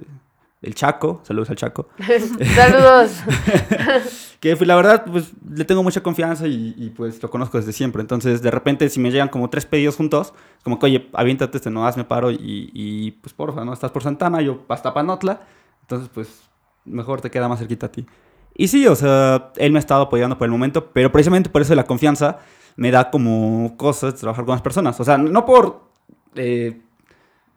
del 0.62 0.76
Chaco, 0.76 1.22
saludos 1.24 1.50
al 1.52 1.56
Chaco, 1.56 1.88
Saludos. 2.54 3.22
que 4.42 4.58
pues, 4.58 4.68
la 4.68 4.76
verdad, 4.76 5.06
pues 5.10 5.32
le 5.50 5.64
tengo 5.64 5.84
mucha 5.84 6.04
confianza 6.04 6.48
y, 6.48 6.74
y, 6.78 6.90
pues 6.90 7.24
lo 7.24 7.30
conozco 7.30 7.58
desde 7.58 7.72
siempre. 7.72 8.02
Entonces, 8.02 8.42
de 8.42 8.52
repente, 8.52 8.90
si 8.90 9.00
me 9.00 9.12
llegan 9.12 9.30
como 9.30 9.50
tres 9.50 9.66
pedidos 9.66 9.96
juntos, 9.96 10.34
como 10.64 10.78
que, 10.78 10.88
oye, 10.88 11.10
aviéntate 11.14 11.56
este, 11.58 11.70
no, 11.70 11.88
hazme 11.88 12.04
paro 12.04 12.30
y, 12.32 12.38
y 12.74 13.12
pues 13.12 13.34
porfa, 13.34 13.64
¿no? 13.64 13.72
Estás 13.72 13.92
por 13.92 14.04
Santana, 14.04 14.42
yo 14.42 14.64
hasta 14.68 14.94
Panotla, 14.94 15.42
entonces 15.82 16.10
pues 16.14 16.42
mejor 16.84 17.22
te 17.22 17.32
queda 17.32 17.48
más 17.48 17.60
cerquita 17.60 17.86
a 17.86 17.92
ti. 17.94 18.06
Y 18.60 18.68
sí, 18.68 18.86
o 18.88 18.94
sea, 18.94 19.54
él 19.56 19.72
me 19.72 19.78
ha 19.78 19.80
estado 19.80 20.02
apoyando 20.02 20.38
por 20.38 20.44
el 20.44 20.52
momento, 20.52 20.92
pero 20.92 21.14
precisamente 21.14 21.50
por 21.50 21.62
eso 21.62 21.74
la 21.76 21.86
confianza 21.86 22.40
me 22.76 22.92
da 22.92 23.10
como 23.10 23.78
cosas 23.78 24.16
trabajar 24.16 24.44
con 24.44 24.52
las 24.52 24.62
personas. 24.62 25.00
O 25.00 25.06
sea, 25.06 25.18
no 25.18 25.46
por 25.46 25.84
eh, 26.36 26.82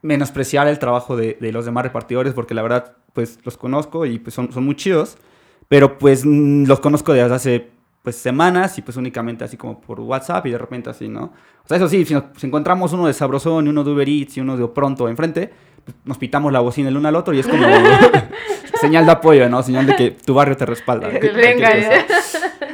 menospreciar 0.01 0.69
el 0.69 0.79
trabajo 0.79 1.17
de, 1.17 1.37
de, 1.41 1.51
los 1.51 1.65
demás 1.65 1.83
repartidores, 1.83 2.35
porque 2.35 2.55
la 2.55 2.63
verdad, 2.63 2.99
pues 3.15 3.41
los 3.43 3.57
conozco 3.57 4.07
y 4.07 4.21
pues 4.21 4.33
son, 4.33 4.53
son 4.53 4.65
muy 4.65 4.77
chidos, 4.77 5.19
pero 5.67 5.99
pues 5.99 6.25
los 6.25 6.79
conozco 6.79 7.13
desde 7.13 7.35
hace 7.35 7.71
pues 8.03 8.17
semanas 8.17 8.77
y 8.79 8.83
pues 8.83 8.97
únicamente 8.97 9.45
así 9.45 9.57
como 9.57 9.81
por 9.81 10.01
WhatsApp 10.01 10.45
y 10.47 10.51
de 10.51 10.59
repente 10.59 10.91
así, 10.91 11.09
¿no? 11.09 11.33
O 11.65 11.69
sea, 11.69 11.77
eso 11.77 11.89
sí, 11.89 12.05
si, 12.05 12.15
nos, 12.15 12.25
si 12.37 12.47
encontramos 12.47 12.93
uno 12.93 13.07
de 13.07 13.13
Sabrosón 13.13 13.67
y 13.67 13.69
uno 13.69 13.85
de 13.85 13.93
Uber 13.93 14.09
Eats 14.09 14.37
y 14.37 14.41
uno 14.41 14.57
de 14.57 14.67
Pronto 14.69 15.09
enfrente, 15.09 15.53
pues 15.85 15.97
nos 16.05 16.19
pitamos 16.19 16.53
la 16.53 16.61
bocina 16.61 16.89
el 16.89 16.97
uno 16.97 17.09
al 17.09 17.17
otro 17.17 17.33
y 17.33 17.39
es 17.39 17.47
como 17.47 17.65
señal 18.81 19.07
de 19.07 19.13
apoyo, 19.13 19.49
¿no? 19.49 19.63
Señal 19.63 19.87
de 19.87 19.95
que 19.95 20.11
tu 20.11 20.35
barrio 20.35 20.57
te 20.57 20.67
respalda. 20.67 21.09
Venga, 21.35 21.71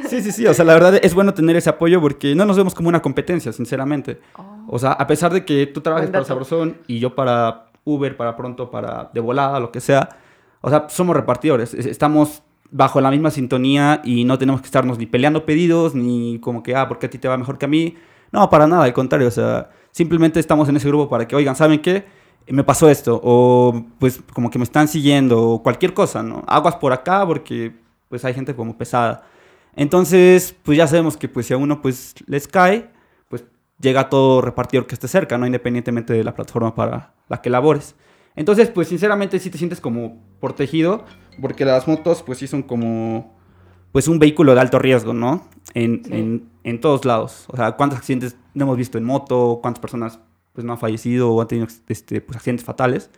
Sí, 0.07 0.23
sí, 0.23 0.31
sí, 0.31 0.47
o 0.47 0.53
sea, 0.55 0.65
la 0.65 0.73
verdad 0.73 0.99
es 1.03 1.13
bueno 1.13 1.35
tener 1.35 1.55
ese 1.55 1.69
apoyo 1.69 2.01
porque 2.01 2.33
no 2.33 2.43
nos 2.43 2.57
vemos 2.57 2.73
como 2.73 2.89
una 2.89 2.99
competencia, 2.99 3.53
sinceramente. 3.53 4.19
Oh. 4.35 4.65
O 4.69 4.79
sea, 4.79 4.93
a 4.93 5.05
pesar 5.05 5.31
de 5.31 5.45
que 5.45 5.67
tú 5.67 5.81
trabajes 5.81 6.09
para 6.09 6.25
Sabrosón 6.25 6.77
y 6.87 6.97
yo 6.97 7.13
para 7.13 7.67
Uber, 7.83 8.17
para 8.17 8.35
Pronto, 8.35 8.71
para 8.71 9.11
De 9.13 9.19
Volada, 9.19 9.59
lo 9.59 9.71
que 9.71 9.79
sea, 9.79 10.09
o 10.61 10.69
sea, 10.71 10.87
somos 10.89 11.15
repartidores, 11.15 11.75
estamos 11.75 12.41
bajo 12.71 13.01
la 13.01 13.11
misma 13.11 13.31
sintonía 13.31 14.01
y 14.03 14.25
no 14.25 14.37
tenemos 14.37 14.61
que 14.61 14.65
estarnos 14.65 14.97
ni 14.97 15.05
peleando 15.05 15.45
pedidos, 15.45 15.95
ni 15.95 16.39
como 16.39 16.63
que, 16.63 16.75
ah, 16.75 16.87
porque 16.87 17.07
a 17.07 17.09
ti 17.09 17.17
te 17.17 17.27
va 17.27 17.37
mejor 17.37 17.57
que 17.57 17.65
a 17.65 17.69
mí. 17.69 17.95
No, 18.31 18.49
para 18.49 18.67
nada, 18.67 18.83
al 18.83 18.93
contrario, 18.93 19.27
o 19.27 19.31
sea, 19.31 19.69
simplemente 19.91 20.39
estamos 20.39 20.69
en 20.69 20.77
ese 20.77 20.87
grupo 20.87 21.09
para 21.09 21.27
que, 21.27 21.35
oigan, 21.35 21.55
¿saben 21.55 21.81
qué? 21.81 22.05
Me 22.47 22.63
pasó 22.63 22.89
esto, 22.89 23.19
o 23.23 23.85
pues 23.99 24.21
como 24.33 24.49
que 24.49 24.57
me 24.57 24.63
están 24.63 24.87
siguiendo, 24.87 25.41
o 25.41 25.63
cualquier 25.63 25.93
cosa, 25.93 26.23
¿no? 26.23 26.43
Aguas 26.47 26.75
por 26.77 26.93
acá 26.93 27.25
porque 27.25 27.73
pues 28.07 28.25
hay 28.25 28.33
gente 28.33 28.55
como 28.55 28.77
pesada. 28.77 29.23
Entonces, 29.75 30.55
pues 30.63 30.77
ya 30.77 30.87
sabemos 30.87 31.15
que 31.17 31.29
pues 31.29 31.45
si 31.45 31.53
a 31.53 31.57
uno 31.57 31.81
pues 31.81 32.15
les 32.27 32.47
cae, 32.47 32.89
pues 33.29 33.45
llega 33.79 34.09
todo 34.09 34.41
repartidor 34.41 34.87
que 34.87 34.95
esté 34.95 35.07
cerca, 35.07 35.37
¿no? 35.37 35.45
Independientemente 35.45 36.13
de 36.13 36.23
la 36.23 36.33
plataforma 36.33 36.75
para 36.75 37.13
la 37.29 37.41
que 37.41 37.49
labores. 37.49 37.95
Entonces, 38.35 38.69
pues 38.69 38.87
sinceramente 38.87 39.39
sí 39.39 39.49
te 39.49 39.57
sientes 39.57 39.81
como 39.81 40.21
protegido, 40.39 41.05
porque 41.41 41.65
las 41.65 41.87
motos 41.87 42.23
pues 42.23 42.37
sí 42.37 42.47
son 42.47 42.63
como 42.63 43.37
pues 43.91 44.07
un 44.07 44.19
vehículo 44.19 44.53
de 44.53 44.61
alto 44.61 44.79
riesgo, 44.79 45.13
¿no? 45.13 45.47
En, 45.73 46.03
sí. 46.05 46.13
en, 46.13 46.49
en, 46.63 46.81
todos 46.81 47.05
lados. 47.05 47.45
O 47.47 47.57
sea, 47.57 47.73
¿cuántos 47.73 47.99
accidentes 47.99 48.35
no 48.53 48.65
hemos 48.65 48.77
visto 48.77 48.97
en 48.97 49.03
moto? 49.03 49.59
¿Cuántas 49.61 49.81
personas 49.81 50.19
pues 50.53 50.65
no 50.65 50.73
han 50.73 50.79
fallecido 50.79 51.31
o 51.31 51.41
han 51.41 51.47
tenido 51.47 51.67
este, 51.87 52.21
pues, 52.21 52.37
accidentes 52.37 52.65
fatales? 52.65 53.09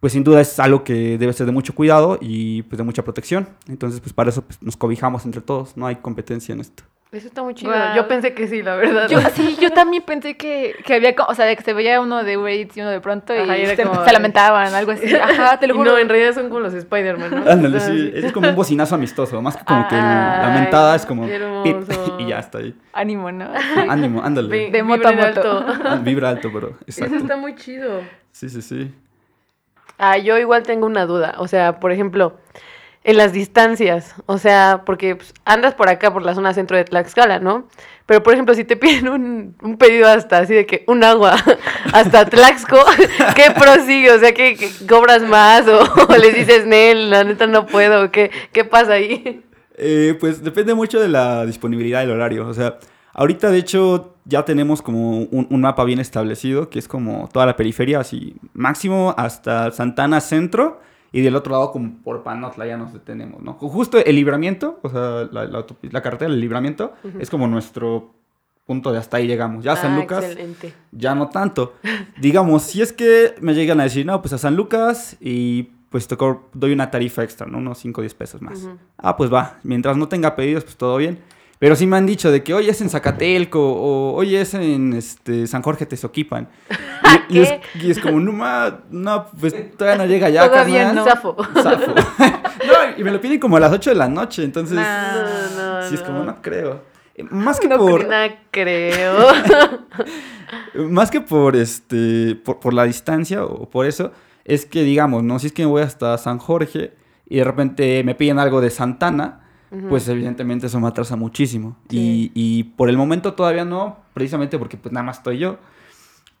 Pues 0.00 0.14
sin 0.14 0.24
duda 0.24 0.40
es 0.40 0.58
algo 0.58 0.82
que 0.82 1.18
debe 1.18 1.32
ser 1.32 1.46
de 1.46 1.52
mucho 1.52 1.74
cuidado 1.74 2.18
y 2.20 2.62
pues 2.62 2.78
de 2.78 2.84
mucha 2.84 3.04
protección. 3.04 3.48
Entonces 3.68 4.00
pues 4.00 4.12
para 4.12 4.30
eso 4.30 4.42
pues, 4.42 4.62
nos 4.62 4.76
cobijamos 4.76 5.24
entre 5.26 5.42
todos, 5.42 5.76
no 5.76 5.86
hay 5.86 5.96
competencia 5.96 6.52
en 6.54 6.60
esto. 6.60 6.84
Eso 7.12 7.26
está 7.26 7.42
muy 7.42 7.54
chido. 7.54 7.72
Wow. 7.72 7.96
Yo 7.96 8.06
pensé 8.06 8.34
que 8.34 8.46
sí, 8.46 8.62
la 8.62 8.76
verdad. 8.76 9.08
Yo, 9.08 9.20
sí, 9.34 9.56
yo 9.60 9.70
también 9.70 10.04
pensé 10.04 10.36
que, 10.36 10.76
que 10.84 10.94
había, 10.94 11.14
o 11.26 11.34
sea, 11.34 11.44
de 11.44 11.56
que 11.56 11.62
se 11.64 11.72
veía 11.72 12.00
uno 12.00 12.22
de 12.22 12.36
Uber 12.36 12.52
Eats 12.52 12.76
y 12.76 12.82
uno 12.82 12.90
de 12.90 13.00
pronto 13.00 13.32
Ajá, 13.32 13.58
y, 13.58 13.66
se, 13.66 13.82
como... 13.82 14.04
se, 14.04 14.12
lamentaban, 14.12 14.72
algo 14.72 14.92
así. 14.92 15.12
Ajá, 15.16 15.58
te 15.58 15.66
lo 15.66 15.74
juro. 15.74 15.92
No, 15.92 15.98
en 15.98 16.08
realidad 16.08 16.34
son 16.34 16.48
como 16.48 16.60
los 16.60 16.72
Spider-Man, 16.72 17.30
¿no? 17.44 17.50
Ándale, 17.50 17.80
sí, 17.80 18.12
es 18.14 18.32
como 18.32 18.48
un 18.48 18.54
bocinazo 18.54 18.94
amistoso, 18.94 19.42
más 19.42 19.56
que 19.56 19.64
como 19.64 19.88
que 19.88 19.96
la 19.96 20.52
mentada 20.54 20.94
es 20.94 21.04
como 21.04 21.26
pip, 21.64 21.76
y 22.20 22.28
ya 22.28 22.38
está 22.38 22.58
ahí. 22.58 22.74
Ánimo, 22.92 23.32
¿no? 23.32 23.46
Sí. 23.58 23.80
Ánimo, 23.88 24.22
ándale. 24.22 24.70
De 24.70 24.82
moto 24.84 25.08
a 25.08 25.12
moto. 25.12 25.66
Alto. 25.66 25.98
Vibra 26.02 26.28
alto, 26.28 26.50
pero 26.52 26.74
exacto. 26.86 27.16
Eso 27.16 27.24
está 27.24 27.36
muy 27.36 27.56
chido. 27.56 28.02
Sí, 28.30 28.48
sí, 28.48 28.62
sí. 28.62 28.94
Ah, 29.98 30.16
yo 30.16 30.38
igual 30.38 30.62
tengo 30.62 30.86
una 30.86 31.06
duda, 31.06 31.34
o 31.38 31.48
sea, 31.48 31.80
por 31.80 31.90
ejemplo, 31.90 32.38
en 33.02 33.16
las 33.16 33.32
distancias, 33.32 34.14
o 34.26 34.36
sea, 34.36 34.82
porque 34.84 35.16
pues, 35.16 35.32
andas 35.46 35.74
por 35.74 35.88
acá, 35.88 36.12
por 36.12 36.22
la 36.22 36.34
zona 36.34 36.52
centro 36.52 36.76
de 36.76 36.84
Tlaxcala, 36.84 37.38
¿no? 37.38 37.66
Pero, 38.04 38.22
por 38.22 38.34
ejemplo, 38.34 38.54
si 38.54 38.64
te 38.64 38.76
piden 38.76 39.08
un, 39.08 39.56
un 39.62 39.78
pedido 39.78 40.08
hasta 40.08 40.38
así 40.38 40.54
de 40.54 40.66
que 40.66 40.84
un 40.86 41.02
agua 41.02 41.36
hasta 41.92 42.26
Tlaxco, 42.26 42.76
¿qué 43.36 43.50
prosigue? 43.58 44.10
O 44.12 44.18
sea, 44.18 44.32
¿qué, 44.32 44.56
cobras 44.88 45.22
más? 45.22 45.66
O, 45.66 45.80
o, 46.08 46.16
les 46.16 46.34
dices, 46.34 46.66
Nel, 46.66 47.10
la 47.10 47.24
neta 47.24 47.46
no 47.46 47.66
puedo, 47.66 48.10
¿qué, 48.10 48.30
qué 48.52 48.64
pasa 48.64 48.94
ahí? 48.94 49.42
Eh, 49.76 50.16
pues 50.20 50.44
depende 50.44 50.74
mucho 50.74 51.00
de 51.00 51.08
la 51.08 51.46
disponibilidad 51.46 52.00
del 52.00 52.10
horario, 52.10 52.46
o 52.46 52.52
sea, 52.52 52.78
ahorita 53.14 53.50
de 53.50 53.56
hecho 53.56 54.14
ya 54.26 54.44
tenemos 54.44 54.82
como 54.82 55.20
un, 55.20 55.46
un 55.48 55.60
mapa 55.62 55.84
bien 55.84 56.00
establecido, 56.00 56.68
que 56.68 56.78
es 56.78 56.86
como 56.86 57.30
toda 57.32 57.46
la 57.46 57.56
periferia, 57.56 58.00
así 58.00 58.36
máximo 58.52 59.14
hasta 59.16 59.70
Santana 59.70 60.20
Centro, 60.20 60.82
y 61.12 61.22
del 61.22 61.34
otro 61.36 61.52
lado, 61.52 61.72
como 61.72 61.96
por 62.02 62.22
Panotla, 62.22 62.66
ya 62.66 62.76
nos 62.76 62.92
detenemos, 62.92 63.42
¿no? 63.42 63.54
Justo 63.54 63.98
el 63.98 64.14
libramiento, 64.16 64.78
o 64.82 64.88
sea, 64.88 65.28
la, 65.32 65.44
la, 65.46 65.64
la 65.82 66.02
carretera 66.02 66.30
del 66.30 66.40
libramiento, 66.40 66.92
uh 67.02 67.08
-huh. 67.08 67.20
es 67.20 67.30
como 67.30 67.48
nuestro 67.48 68.12
punto 68.66 68.92
de 68.92 68.98
hasta 68.98 69.16
ahí 69.16 69.26
llegamos. 69.26 69.64
Ya 69.64 69.72
a 69.72 69.76
San 69.76 69.94
ah, 69.94 69.96
Lucas, 69.98 70.24
excelente. 70.24 70.72
ya 70.92 71.14
no 71.16 71.28
tanto. 71.28 71.74
Digamos, 72.20 72.62
si 72.62 72.80
es 72.82 72.92
que 72.92 73.34
me 73.40 73.54
llegan 73.54 73.80
a 73.80 73.82
decir, 73.82 74.06
no, 74.06 74.20
pues 74.22 74.32
a 74.32 74.38
San 74.38 74.54
Lucas 74.54 75.16
y 75.20 75.70
pues 75.90 76.06
te 76.06 76.16
doy 76.54 76.72
una 76.72 76.88
tarifa 76.88 77.24
extra, 77.24 77.48
¿no? 77.48 77.58
Unos 77.58 77.78
5 77.78 78.00
o 78.00 78.02
10 78.02 78.14
pesos 78.14 78.40
más. 78.40 78.62
Uh 78.62 78.68
-huh. 78.68 78.76
Ah, 78.96 79.16
pues 79.16 79.32
va. 79.32 79.58
Mientras 79.64 79.96
no 79.96 80.06
tenga 80.06 80.36
pedidos, 80.36 80.62
pues 80.62 80.76
todo 80.76 80.96
bien. 80.98 81.18
Pero 81.60 81.76
sí 81.76 81.86
me 81.86 81.98
han 81.98 82.06
dicho 82.06 82.32
de 82.32 82.42
que 82.42 82.54
hoy 82.54 82.70
es 82.70 82.80
en 82.80 82.88
Zacatelco 82.88 83.60
o 83.60 84.14
hoy 84.14 84.34
es 84.34 84.54
en 84.54 84.94
este, 84.94 85.46
San 85.46 85.60
Jorge 85.62 85.86
Tezoquipan. 85.86 86.48
Y, 87.28 87.38
y, 87.38 87.42
es, 87.42 87.54
y, 87.82 87.90
es, 87.90 87.98
como, 87.98 88.20
no, 88.20 88.30
ma, 88.32 88.80
no, 88.90 89.26
pues 89.40 89.54
todavía 89.76 90.04
no 90.04 90.08
llega 90.08 90.28
ya. 90.28 90.48
Todavía 90.48 90.92
no. 90.92 91.04
Zafo. 91.04 91.36
Zafo. 91.62 91.92
no, 91.94 92.98
y 92.98 93.02
me 93.02 93.10
lo 93.10 93.20
piden 93.20 93.40
como 93.40 93.56
a 93.56 93.60
las 93.60 93.72
8 93.72 93.90
de 93.90 93.96
la 93.96 94.08
noche, 94.08 94.44
entonces. 94.44 94.76
No, 94.76 95.80
no, 95.80 95.88
sí, 95.88 95.96
es 95.96 96.02
como, 96.02 96.22
no 96.22 96.40
creo. 96.40 96.82
Más 97.30 97.58
que 97.58 97.68
no, 97.68 97.78
por. 97.78 98.06
No 98.06 98.16
creo. 98.52 99.26
más 100.74 101.10
que 101.10 101.20
por 101.20 101.56
este. 101.56 102.36
Por, 102.36 102.60
por 102.60 102.74
la 102.74 102.84
distancia 102.84 103.44
o 103.44 103.68
por 103.68 103.86
eso, 103.86 104.12
es 104.44 104.66
que 104.66 104.82
digamos, 104.84 105.24
¿no? 105.24 105.40
Si 105.40 105.48
es 105.48 105.52
que 105.52 105.62
me 105.62 105.68
voy 105.68 105.82
hasta 105.82 106.16
San 106.18 106.38
Jorge 106.38 106.94
y 107.28 107.38
de 107.38 107.44
repente 107.44 108.04
me 108.04 108.14
piden 108.14 108.38
algo 108.38 108.60
de 108.60 108.70
Santana 108.70 109.49
Uh 109.70 109.76
-huh. 109.76 109.88
pues 109.88 110.08
evidentemente 110.08 110.66
eso 110.66 110.80
me 110.80 110.88
atrasa 110.88 111.16
muchísimo. 111.16 111.76
Sí. 111.88 112.30
Y, 112.34 112.58
y, 112.58 112.64
por 112.64 112.88
el 112.88 112.96
momento 112.96 113.34
todavía 113.34 113.64
no, 113.64 113.98
precisamente 114.14 114.58
porque 114.58 114.76
pues 114.76 114.92
nada 114.92 115.04
más 115.04 115.18
estoy 115.18 115.38
yo. 115.38 115.58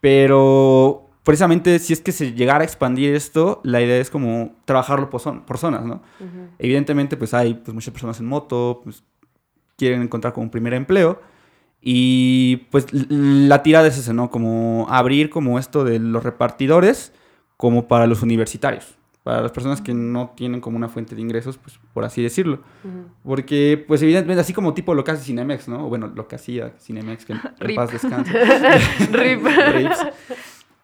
Pero 0.00 1.08
precisamente 1.22 1.78
si 1.78 1.92
es 1.92 2.00
que 2.00 2.12
se 2.12 2.32
llegara 2.32 2.60
a 2.62 2.64
expandir 2.64 3.14
esto, 3.14 3.60
la 3.62 3.80
idea 3.80 3.98
es 3.98 4.10
como 4.10 4.52
trabajarlo 4.64 5.10
por, 5.10 5.20
son, 5.20 5.42
por 5.42 5.58
zonas, 5.58 5.84
¿no? 5.84 6.02
Uh 6.20 6.24
-huh. 6.24 6.48
Evidentemente 6.58 7.16
pues 7.16 7.34
hay 7.34 7.54
pues, 7.54 7.74
muchas 7.74 7.92
personas 7.92 8.18
en 8.20 8.26
moto, 8.26 8.80
pues 8.82 9.04
quieren 9.76 10.02
encontrar 10.02 10.32
como 10.32 10.44
un 10.44 10.50
primer 10.50 10.74
empleo. 10.74 11.20
Y 11.82 12.66
pues 12.70 12.86
la 12.92 13.62
tirada 13.62 13.86
es 13.88 13.96
esa, 13.96 14.12
¿no? 14.12 14.30
Como 14.30 14.86
abrir 14.90 15.30
como 15.30 15.58
esto 15.58 15.84
de 15.84 15.98
los 15.98 16.22
repartidores 16.22 17.12
como 17.56 17.88
para 17.88 18.06
los 18.06 18.22
universitarios 18.22 18.99
para 19.22 19.42
las 19.42 19.52
personas 19.52 19.80
que 19.82 19.92
no 19.92 20.32
tienen 20.34 20.60
como 20.60 20.76
una 20.76 20.88
fuente 20.88 21.14
de 21.14 21.20
ingresos, 21.20 21.58
pues 21.58 21.78
por 21.92 22.04
así 22.04 22.22
decirlo. 22.22 22.60
Uh 22.84 22.88
-huh. 22.88 23.04
Porque, 23.22 23.84
pues 23.86 24.00
evidentemente, 24.02 24.40
así 24.40 24.52
como 24.54 24.72
tipo 24.72 24.94
lo 24.94 25.04
que 25.04 25.10
hace 25.10 25.24
Cinemex, 25.24 25.68
¿no? 25.68 25.86
O 25.86 25.88
bueno, 25.88 26.10
lo 26.14 26.26
que 26.26 26.36
hacía 26.36 26.72
Cinemex, 26.80 27.26
que 27.26 27.34
en 27.34 27.40
paz 27.76 27.92
descanse. 27.92 28.32
Rip. 29.12 29.44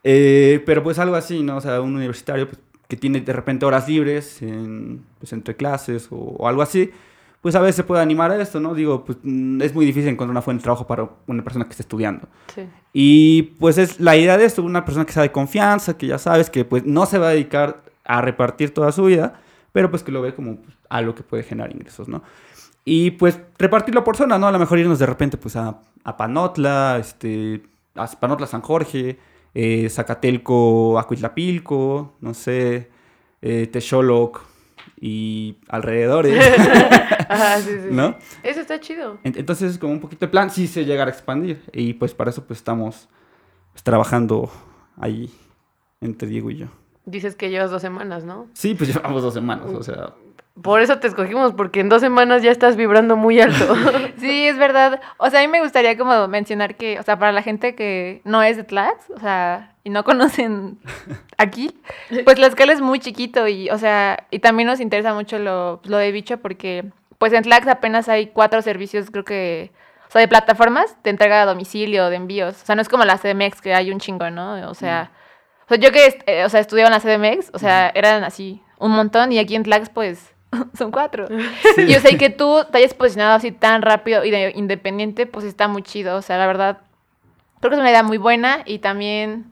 eh, 0.04 0.62
pero 0.66 0.82
pues 0.82 0.98
algo 0.98 1.16
así, 1.16 1.42
¿no? 1.42 1.56
O 1.56 1.60
sea, 1.60 1.80
un 1.80 1.96
universitario 1.96 2.46
pues, 2.48 2.60
que 2.88 2.96
tiene 2.96 3.20
de 3.20 3.32
repente 3.32 3.64
horas 3.64 3.88
libres 3.88 4.42
en, 4.42 5.02
pues, 5.18 5.32
entre 5.32 5.56
clases 5.56 6.08
o, 6.10 6.16
o, 6.16 6.46
algo 6.46 6.60
así, 6.62 6.90
pues 7.40 7.54
a 7.54 7.60
veces 7.60 7.76
se 7.76 7.84
puede 7.84 8.02
animar 8.02 8.30
a 8.30 8.40
esto, 8.40 8.60
¿no? 8.60 8.74
Digo, 8.74 9.04
pues 9.04 9.18
mm, 9.22 9.62
es 9.62 9.74
muy 9.74 9.86
difícil 9.86 10.10
encontrar 10.10 10.32
una 10.32 10.42
fuente 10.42 10.60
de 10.60 10.64
trabajo 10.64 10.86
para 10.86 11.08
una 11.26 11.42
persona 11.42 11.64
que 11.64 11.70
esté 11.70 11.82
estudiando. 11.82 12.28
Sí. 12.54 12.62
Y 12.92 13.42
pues 13.58 13.78
es 13.78 13.98
la 13.98 14.14
idea 14.14 14.36
de 14.36 14.44
esto, 14.44 14.62
una 14.62 14.84
persona 14.84 15.06
que 15.06 15.12
sea 15.12 15.22
de 15.22 15.32
confianza, 15.32 15.96
que 15.96 16.06
ya 16.06 16.18
sabes 16.18 16.50
que 16.50 16.66
pues 16.66 16.84
no 16.84 17.06
se 17.06 17.18
va 17.18 17.28
a 17.28 17.30
dedicar 17.30 17.85
a 18.06 18.20
repartir 18.20 18.72
toda 18.72 18.92
su 18.92 19.04
vida, 19.04 19.40
pero 19.72 19.90
pues 19.90 20.02
que 20.02 20.12
lo 20.12 20.22
ve 20.22 20.34
como 20.34 20.58
algo 20.88 21.14
que 21.14 21.22
puede 21.22 21.42
generar 21.42 21.72
ingresos, 21.72 22.08
¿no? 22.08 22.22
Y 22.84 23.12
pues 23.12 23.40
repartirlo 23.58 24.04
por 24.04 24.16
zona, 24.16 24.38
¿no? 24.38 24.46
A 24.46 24.52
lo 24.52 24.58
mejor 24.58 24.78
irnos 24.78 24.98
de 24.98 25.06
repente 25.06 25.36
pues 25.36 25.56
a, 25.56 25.80
a 26.04 26.16
Panotla, 26.16 26.98
este, 27.00 27.62
a 27.96 28.06
Panotla 28.06 28.46
San 28.46 28.60
Jorge, 28.60 29.18
eh, 29.54 29.88
Zacatelco, 29.90 30.98
Acuitlapilco, 30.98 32.16
no 32.20 32.32
sé, 32.32 32.90
eh, 33.42 33.66
Texoloc 33.66 34.40
y 35.00 35.56
alrededores. 35.68 36.38
Ajá, 37.28 37.58
sí, 37.58 37.70
sí, 37.70 37.88
¿No? 37.90 38.16
Eso 38.42 38.60
está 38.60 38.78
chido. 38.80 39.18
Entonces 39.24 39.72
es 39.72 39.78
como 39.78 39.92
un 39.92 40.00
poquito 40.00 40.26
de 40.26 40.30
plan, 40.30 40.50
sí 40.50 40.66
se 40.66 40.84
llegar 40.84 41.08
a 41.08 41.10
expandir. 41.10 41.62
Y 41.72 41.94
pues 41.94 42.14
para 42.14 42.30
eso 42.30 42.46
pues 42.46 42.58
estamos 42.58 43.08
pues, 43.72 43.82
trabajando 43.82 44.50
ahí 44.96 45.30
entre 46.00 46.28
Diego 46.28 46.50
y 46.50 46.58
yo. 46.58 46.66
Dices 47.06 47.34
que 47.34 47.50
llevas 47.50 47.70
dos 47.70 47.80
semanas, 47.80 48.24
¿no? 48.24 48.48
Sí, 48.52 48.74
pues 48.74 48.90
llevamos 48.94 49.22
dos 49.22 49.34
semanas, 49.34 49.72
o 49.72 49.82
sea... 49.82 50.12
Por 50.62 50.80
eso 50.80 50.98
te 50.98 51.06
escogimos, 51.06 51.52
porque 51.52 51.80
en 51.80 51.90
dos 51.90 52.00
semanas 52.00 52.42
ya 52.42 52.50
estás 52.50 52.76
vibrando 52.76 53.16
muy 53.16 53.40
alto. 53.40 53.74
Sí, 54.18 54.48
es 54.48 54.56
verdad. 54.56 55.02
O 55.18 55.28
sea, 55.28 55.40
a 55.40 55.42
mí 55.42 55.48
me 55.48 55.60
gustaría 55.60 55.98
como 55.98 56.26
mencionar 56.26 56.76
que, 56.76 56.98
o 56.98 57.02
sea, 57.02 57.18
para 57.18 57.30
la 57.30 57.42
gente 57.42 57.74
que 57.74 58.22
no 58.24 58.42
es 58.42 58.56
de 58.56 58.64
Tlax, 58.64 59.10
o 59.10 59.20
sea, 59.20 59.74
y 59.84 59.90
no 59.90 60.04
conocen 60.04 60.78
aquí, 61.36 61.78
pues 62.24 62.38
la 62.38 62.46
escala 62.46 62.72
es 62.72 62.80
muy 62.80 62.98
chiquito 62.98 63.46
y, 63.46 63.68
o 63.68 63.76
sea, 63.76 64.26
y 64.30 64.38
también 64.38 64.66
nos 64.66 64.80
interesa 64.80 65.12
mucho 65.12 65.38
lo, 65.38 65.80
lo 65.84 65.98
de 65.98 66.10
bicho 66.12 66.38
porque, 66.38 66.90
pues 67.18 67.34
en 67.34 67.42
Tlax 67.42 67.68
apenas 67.68 68.08
hay 68.08 68.28
cuatro 68.28 68.62
servicios, 68.62 69.10
creo 69.10 69.24
que, 69.24 69.70
o 70.08 70.10
sea, 70.10 70.22
de 70.22 70.28
plataformas 70.28 70.96
de 71.04 71.10
entrega 71.10 71.42
a 71.42 71.46
domicilio, 71.46 72.08
de 72.08 72.16
envíos. 72.16 72.62
O 72.62 72.66
sea, 72.66 72.74
no 72.74 72.82
es 72.82 72.88
como 72.88 73.04
la 73.04 73.18
CDMX 73.18 73.60
que 73.60 73.74
hay 73.74 73.92
un 73.92 74.00
chingo, 74.00 74.30
¿no? 74.30 74.70
O 74.70 74.74
sea, 74.74 75.10
o 75.66 75.68
sea 75.68 75.76
yo 75.78 75.92
que, 75.92 76.06
est- 76.06 76.22
eh, 76.26 76.44
o 76.44 76.48
sea, 76.48 76.60
estudiaba 76.60 76.88
en 76.88 76.92
la 76.94 77.00
CDMX, 77.00 77.50
o 77.52 77.58
sea, 77.58 77.90
eran 77.94 78.24
así 78.24 78.60
un 78.78 78.92
montón 78.92 79.32
y 79.32 79.38
aquí 79.38 79.54
en 79.56 79.62
Tlax, 79.64 79.90
pues, 79.90 80.32
son 80.78 80.90
cuatro. 80.90 81.26
Y 81.76 81.94
o 81.94 82.00
sea, 82.00 82.10
y 82.12 82.16
que 82.18 82.30
tú 82.30 82.64
te 82.70 82.78
hayas 82.78 82.94
posicionado 82.94 83.34
así 83.34 83.52
tan 83.52 83.82
rápido 83.82 84.24
y 84.24 84.30
de 84.30 84.52
independiente, 84.54 85.26
pues 85.26 85.44
está 85.44 85.68
muy 85.68 85.82
chido. 85.82 86.16
O 86.16 86.22
sea, 86.22 86.38
la 86.38 86.46
verdad, 86.46 86.78
creo 87.60 87.70
que 87.70 87.74
es 87.76 87.80
una 87.80 87.90
idea 87.90 88.02
muy 88.02 88.18
buena 88.18 88.60
y 88.64 88.78
también, 88.78 89.46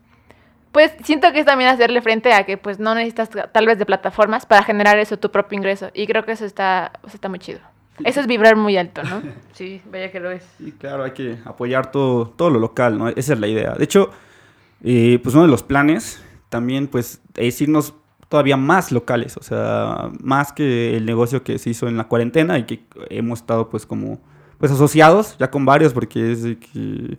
pues 0.73 0.92
siento 1.04 1.33
que 1.33 1.40
es 1.40 1.47
también 1.47 1.71
hacerle 1.71 2.00
frente 2.02 2.33
a 2.33 2.44
que 2.44 2.56
pues 2.59 2.78
no 2.78 2.94
necesitas 2.94 3.30
tal 3.52 3.66
vez 3.66 3.78
de 3.78 3.87
plataformas 3.87 4.47
para 4.47 4.62
generar 4.62 4.99
eso, 4.99 5.18
tu 5.18 5.30
propio 5.30 5.56
ingreso. 5.59 5.90
Y 5.94 6.06
creo 6.06 6.25
que 6.25 6.33
eso 6.33 6.44
está, 6.44 6.92
o 7.02 7.09
sea, 7.09 7.14
está 7.16 7.28
muy 7.28 7.38
chido. 7.38 7.61
Eso 8.04 8.21
es 8.21 8.26
vibrar 8.26 8.56
muy 8.56 8.76
alto, 8.76 9.02
¿no? 9.04 9.23
Sí, 9.52 9.80
vaya 9.90 10.11
que 10.11 10.18
lo 10.21 10.30
es. 10.33 10.44
Sí, 10.59 10.73
claro, 10.73 11.04
hay 11.04 11.12
que 11.12 11.38
apoyar 11.44 11.90
todo, 11.92 12.28
todo 12.28 12.50
lo 12.50 12.59
local, 12.59 12.99
¿no? 12.99 13.09
Esa 13.09 13.35
es 13.35 13.38
la 13.40 13.47
idea. 13.47 13.73
De 13.75 13.85
hecho, 13.85 14.11
eh, 14.85 15.19
pues 15.23 15.35
uno 15.35 15.45
de 15.45 15.50
los 15.50 15.62
planes 15.62 16.23
también, 16.50 16.87
pues, 16.87 17.23
es 17.37 17.61
irnos 17.61 17.95
todavía 18.29 18.57
más 18.57 18.93
locales, 18.93 19.37
o 19.37 19.43
sea, 19.43 20.11
más 20.21 20.53
que 20.53 20.97
el 20.97 21.07
negocio 21.07 21.43
que 21.43 21.59
se 21.59 21.71
hizo 21.71 21.88
en 21.88 21.97
la 21.97 22.05
cuarentena 22.05 22.59
y 22.59 22.64
que 22.64 22.85
hemos 23.09 23.41
estado, 23.41 23.71
pues, 23.71 23.87
como, 23.87 24.21
pues, 24.59 24.71
asociados 24.71 25.37
ya 25.38 25.50
con 25.50 25.64
varios, 25.64 25.95
porque 25.95 26.33
es 26.33 26.43
que, 26.43 27.19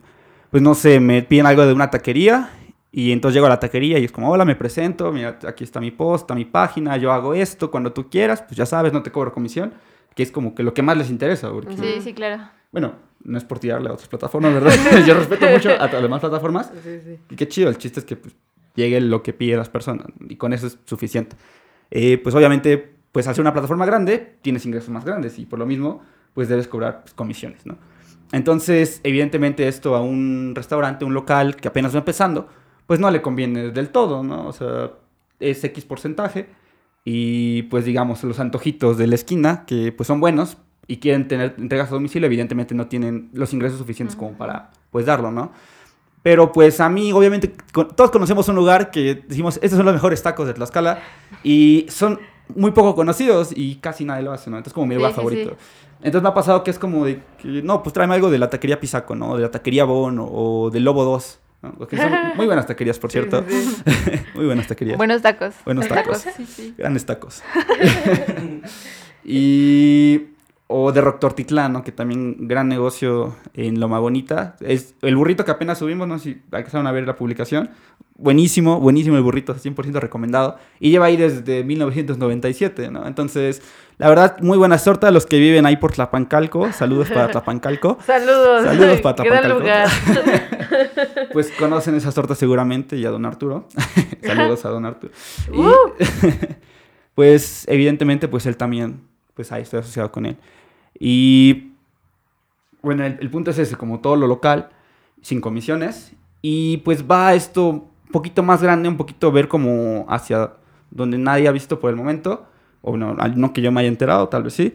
pues, 0.50 0.62
no 0.62 0.74
sé, 0.74 1.00
me 1.00 1.22
piden 1.22 1.46
algo 1.46 1.66
de 1.66 1.72
una 1.72 1.90
taquería 1.90 2.50
y 2.92 3.10
entonces 3.10 3.34
llego 3.34 3.46
a 3.46 3.50
la 3.50 3.60
taquería 3.60 3.98
y 3.98 4.04
es 4.04 4.12
como, 4.12 4.30
hola, 4.30 4.44
me 4.44 4.54
presento, 4.54 5.10
mira, 5.10 5.38
aquí 5.46 5.64
está 5.64 5.80
mi 5.80 5.90
post, 5.90 6.30
mi 6.32 6.44
página, 6.44 6.96
yo 6.96 7.12
hago 7.12 7.34
esto, 7.34 7.70
cuando 7.70 7.92
tú 7.92 8.08
quieras, 8.08 8.42
pues 8.42 8.56
ya 8.56 8.64
sabes, 8.64 8.92
no 8.92 9.02
te 9.02 9.10
cobro 9.10 9.32
comisión, 9.32 9.74
que 10.14 10.22
es 10.22 10.30
como 10.30 10.54
que 10.54 10.62
lo 10.62 10.72
que 10.72 10.82
más 10.82 10.96
les 10.96 11.10
interesa, 11.10 11.50
porque... 11.50 11.76
Sí, 11.76 12.00
sí, 12.00 12.14
claro. 12.14 12.55
Bueno, 12.72 12.94
no 13.24 13.38
es 13.38 13.44
por 13.44 13.58
tirarle 13.58 13.88
a 13.88 13.92
otras 13.92 14.08
plataformas, 14.08 14.54
¿verdad? 14.54 14.72
Yo 15.06 15.14
respeto 15.14 15.46
mucho 15.46 15.70
a 15.70 15.86
las 15.86 16.02
demás 16.02 16.20
plataformas. 16.20 16.72
Sí, 16.82 17.00
sí. 17.04 17.18
Y 17.30 17.36
qué 17.36 17.48
chido, 17.48 17.68
el 17.68 17.78
chiste 17.78 18.00
es 18.00 18.06
que 18.06 18.16
pues, 18.16 18.34
llegue 18.74 19.00
lo 19.00 19.22
que 19.22 19.32
pide 19.32 19.56
las 19.56 19.68
personas 19.68 20.06
y 20.28 20.36
con 20.36 20.52
eso 20.52 20.66
es 20.66 20.78
suficiente. 20.84 21.36
Eh, 21.90 22.18
pues 22.18 22.34
obviamente, 22.34 22.94
pues 23.12 23.26
al 23.26 23.34
ser 23.34 23.42
una 23.42 23.52
plataforma 23.52 23.86
grande, 23.86 24.36
tienes 24.42 24.64
ingresos 24.66 24.90
más 24.90 25.04
grandes 25.04 25.38
y 25.38 25.46
por 25.46 25.58
lo 25.58 25.66
mismo, 25.66 26.02
pues 26.34 26.48
debes 26.48 26.68
cobrar 26.68 27.02
pues, 27.02 27.14
comisiones, 27.14 27.66
¿no? 27.66 27.78
Entonces, 28.32 29.00
evidentemente 29.04 29.68
esto 29.68 29.94
a 29.94 30.02
un 30.02 30.52
restaurante, 30.54 31.04
un 31.04 31.14
local 31.14 31.56
que 31.56 31.68
apenas 31.68 31.94
va 31.94 32.00
empezando, 32.00 32.48
pues 32.86 33.00
no 33.00 33.10
le 33.10 33.22
conviene 33.22 33.70
del 33.70 33.90
todo, 33.90 34.22
¿no? 34.22 34.48
O 34.48 34.52
sea, 34.52 34.90
es 35.40 35.62
X 35.62 35.84
porcentaje 35.84 36.48
y 37.04 37.62
pues 37.64 37.84
digamos 37.84 38.24
los 38.24 38.40
antojitos 38.40 38.98
de 38.98 39.06
la 39.06 39.14
esquina, 39.14 39.64
que 39.64 39.92
pues 39.92 40.08
son 40.08 40.20
buenos 40.20 40.58
y 40.88 40.98
quieren 40.98 41.26
tener 41.28 41.54
entregas 41.58 41.88
a 41.88 41.94
domicilio, 41.94 42.26
evidentemente 42.26 42.74
no 42.74 42.86
tienen 42.86 43.28
los 43.32 43.52
ingresos 43.52 43.78
suficientes 43.78 44.16
como 44.16 44.32
para 44.32 44.70
pues 44.90 45.06
darlo, 45.06 45.30
¿no? 45.30 45.52
Pero 46.22 46.50
pues 46.52 46.80
a 46.80 46.88
mí, 46.88 47.12
obviamente, 47.12 47.52
con- 47.72 47.88
todos 47.94 48.10
conocemos 48.10 48.48
un 48.48 48.56
lugar 48.56 48.90
que 48.90 49.22
decimos, 49.28 49.56
estos 49.62 49.76
son 49.76 49.86
los 49.86 49.94
mejores 49.94 50.22
tacos 50.22 50.46
de 50.48 50.54
Tlaxcala 50.54 51.00
y 51.44 51.86
son 51.88 52.18
muy 52.54 52.70
poco 52.72 52.94
conocidos 52.94 53.50
y 53.54 53.76
casi 53.76 54.04
nadie 54.04 54.22
lo 54.22 54.32
hace, 54.32 54.50
¿no? 54.50 54.56
Entonces 54.56 54.72
como 54.74 54.86
mi 54.86 54.94
Sí, 54.94 54.98
lugar 54.98 55.12
sí, 55.12 55.16
favorito. 55.16 55.50
sí. 55.50 55.56
Entonces 55.98 56.22
me 56.22 56.28
ha 56.28 56.34
pasado 56.34 56.62
que 56.62 56.70
es 56.70 56.78
como 56.78 57.04
de, 57.04 57.22
que, 57.40 57.62
no, 57.62 57.82
pues 57.82 57.92
tráeme 57.92 58.14
algo 58.14 58.30
de 58.30 58.38
la 58.38 58.50
taquería 58.50 58.78
Pisaco, 58.80 59.14
¿no? 59.14 59.36
De 59.36 59.42
la 59.42 59.50
taquería 59.50 59.84
Bon 59.84 60.16
o, 60.20 60.70
del 60.70 60.84
Lobo 60.84 61.04
2, 61.04 61.38
¿no? 61.62 61.86
Que 61.88 61.96
son 61.96 62.12
muy 62.36 62.46
buenas 62.46 62.66
taquerías, 62.66 62.98
por 62.98 63.10
Sí, 63.10 63.18
cierto. 63.18 63.44
sí, 63.48 63.62
sí. 63.62 63.82
muy 64.34 64.46
buenas 64.46 64.66
taquerías. 64.66 64.98
Buenos 64.98 65.22
tacos. 65.22 65.54
Buenos 65.64 65.88
tacos. 65.88 66.18
Sí, 66.36 66.44
sí. 66.46 66.74
Grandes 66.76 67.06
tacos. 67.06 67.42
y. 69.24 70.35
O 70.68 70.90
de 70.90 71.00
Rock 71.00 71.20
Tortitlán, 71.20 71.72
¿no? 71.72 71.84
Que 71.84 71.92
también 71.92 72.48
gran 72.48 72.66
negocio 72.68 73.36
en 73.54 73.78
Loma 73.78 74.00
Bonita. 74.00 74.56
Es 74.60 74.94
el 75.02 75.14
burrito 75.16 75.44
que 75.44 75.52
apenas 75.52 75.78
subimos, 75.78 76.08
no 76.08 76.18
sé 76.18 76.24
si 76.32 76.42
alcanzaron 76.50 76.88
a 76.88 76.92
ver 76.92 77.06
la 77.06 77.14
publicación. 77.14 77.70
Buenísimo, 78.18 78.80
buenísimo 78.80 79.16
el 79.16 79.22
burrito, 79.22 79.54
100% 79.54 80.00
recomendado. 80.00 80.56
Y 80.80 80.90
lleva 80.90 81.06
ahí 81.06 81.16
desde 81.16 81.62
1997, 81.62 82.90
¿no? 82.90 83.06
Entonces, 83.06 83.62
la 83.98 84.08
verdad, 84.08 84.38
muy 84.40 84.58
buena 84.58 84.78
suerte 84.78 85.06
a 85.06 85.10
los 85.12 85.24
que 85.26 85.38
viven 85.38 85.66
ahí 85.66 85.76
por 85.76 85.92
Tlapancalco. 85.92 86.72
Saludos 86.72 87.10
para 87.10 87.28
Tlapancalco. 87.30 87.98
Saludos. 88.04 88.64
Saludos 88.64 89.00
para 89.02 89.22
gran 89.24 89.48
lugar. 89.48 89.88
Pues 91.32 91.52
conocen 91.58 91.94
esas 91.94 92.14
tortas 92.14 92.38
seguramente 92.38 92.96
y 92.96 93.04
a 93.04 93.10
don 93.10 93.24
Arturo. 93.24 93.68
Saludos 94.22 94.64
a 94.64 94.70
don 94.70 94.84
Arturo. 94.84 95.12
Y, 95.52 95.58
Uh. 95.58 95.92
pues 97.14 97.64
evidentemente 97.68 98.28
pues 98.28 98.46
él 98.46 98.56
también, 98.56 99.02
pues 99.34 99.52
ahí 99.52 99.62
estoy 99.62 99.80
asociado 99.80 100.10
con 100.12 100.26
él. 100.26 100.36
Y 100.98 101.72
bueno, 102.82 103.04
el, 103.04 103.18
el 103.20 103.30
punto 103.30 103.50
es 103.50 103.58
ese, 103.58 103.76
como 103.76 104.00
todo 104.00 104.16
lo 104.16 104.26
local, 104.26 104.70
sin 105.22 105.40
comisiones. 105.40 106.12
Y 106.42 106.78
pues 106.78 107.04
va 107.10 107.34
esto 107.34 107.68
un 107.68 108.12
poquito 108.12 108.42
más 108.42 108.62
grande, 108.62 108.88
un 108.88 108.96
poquito 108.96 109.32
ver 109.32 109.48
como 109.48 110.06
hacia 110.08 110.52
donde 110.90 111.18
nadie 111.18 111.48
ha 111.48 111.52
visto 111.52 111.80
por 111.80 111.90
el 111.90 111.96
momento. 111.96 112.46
O 112.82 112.96
no, 112.96 113.14
no 113.14 113.52
que 113.52 113.62
yo 113.62 113.72
me 113.72 113.80
haya 113.80 113.88
enterado, 113.88 114.28
tal 114.28 114.44
vez 114.44 114.54
sí. 114.54 114.74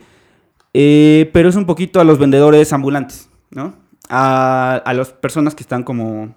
Eh, 0.73 1.29
pero 1.33 1.49
es 1.49 1.55
un 1.55 1.65
poquito 1.65 2.01
a 2.01 2.03
los 2.03 2.19
vendedores 2.19 2.73
ambulantes, 2.73 3.29
¿no? 3.49 3.73
A, 4.09 4.81
a 4.83 4.93
las 4.93 5.13
personas 5.13 5.55
que 5.55 5.63
están 5.63 5.83
como, 5.83 6.35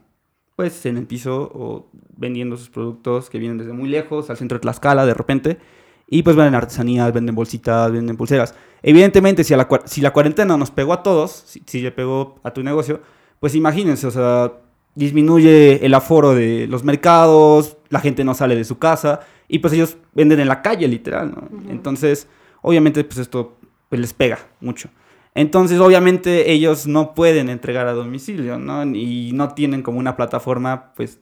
pues, 0.55 0.87
en 0.87 0.97
el 0.97 1.07
piso 1.07 1.51
o 1.53 1.89
vendiendo 2.17 2.57
sus 2.57 2.71
productos 2.71 3.29
que 3.29 3.39
vienen 3.39 3.59
desde 3.59 3.73
muy 3.73 3.89
lejos, 3.89 4.31
al 4.31 4.37
centro 4.37 4.59
de 4.59 4.63
Tlaxcala, 4.63 5.05
de 5.05 5.15
repente. 5.15 5.59
Y 6.07 6.23
pues 6.23 6.37
venden 6.37 6.55
artesanías, 6.55 7.13
venden 7.13 7.35
bolsitas, 7.35 7.91
venden 7.91 8.17
pulseras. 8.17 8.55
Evidentemente, 8.87 9.45
si, 9.45 9.55
a 9.55 9.57
la, 9.57 9.69
si 9.87 10.03
la 10.03 10.13
cuarentena 10.13 10.59
nos 10.59 10.71
pegó 10.71 10.93
a 10.93 11.03
todos, 11.03 11.43
si, 11.47 11.63
si 11.67 11.81
le 11.81 11.91
pegó 11.91 12.39
a 12.43 12.51
tu 12.53 12.63
negocio, 12.63 13.01
pues 13.41 13.55
imagínense, 13.55 14.07
o 14.07 14.11
sea, 14.11 14.53
disminuye 14.95 15.85
el 15.85 15.95
aforo 15.95 16.35
de 16.35 16.67
los 16.69 16.85
mercados, 16.85 17.79
la 17.89 18.01
gente 18.01 18.25
no 18.25 18.35
sale 18.35 18.57
de 18.57 18.65
su 18.65 18.79
casa 18.79 19.21
y 19.49 19.61
pues 19.61 19.73
ellos 19.73 19.97
venden 20.13 20.39
en 20.39 20.49
la 20.49 20.61
calle, 20.61 20.87
literal, 20.87 21.31
¿no? 21.31 21.49
Entonces, 21.71 22.29
obviamente, 22.61 23.03
pues 23.05 23.19
esto 23.19 23.57
pues, 23.89 24.03
les 24.03 24.13
pega 24.13 24.39
mucho. 24.61 24.91
Entonces, 25.35 25.81
obviamente, 25.81 26.53
ellos 26.53 26.87
no 26.87 27.15
pueden 27.15 27.49
entregar 27.49 27.87
a 27.89 27.93
domicilio, 27.95 28.59
¿no? 28.59 28.85
Y 28.85 29.33
no 29.33 29.55
tienen 29.55 29.83
como 29.83 29.99
una 29.99 30.15
plataforma, 30.15 30.93
pues, 30.95 31.21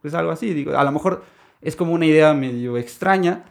pues 0.00 0.14
algo 0.14 0.32
así. 0.32 0.54
Digo, 0.54 0.74
a 0.76 0.84
lo 0.84 0.90
mejor 0.90 1.22
es 1.60 1.76
como 1.76 1.92
una 1.92 2.06
idea 2.06 2.32
medio 2.32 2.78
extraña, 2.78 3.44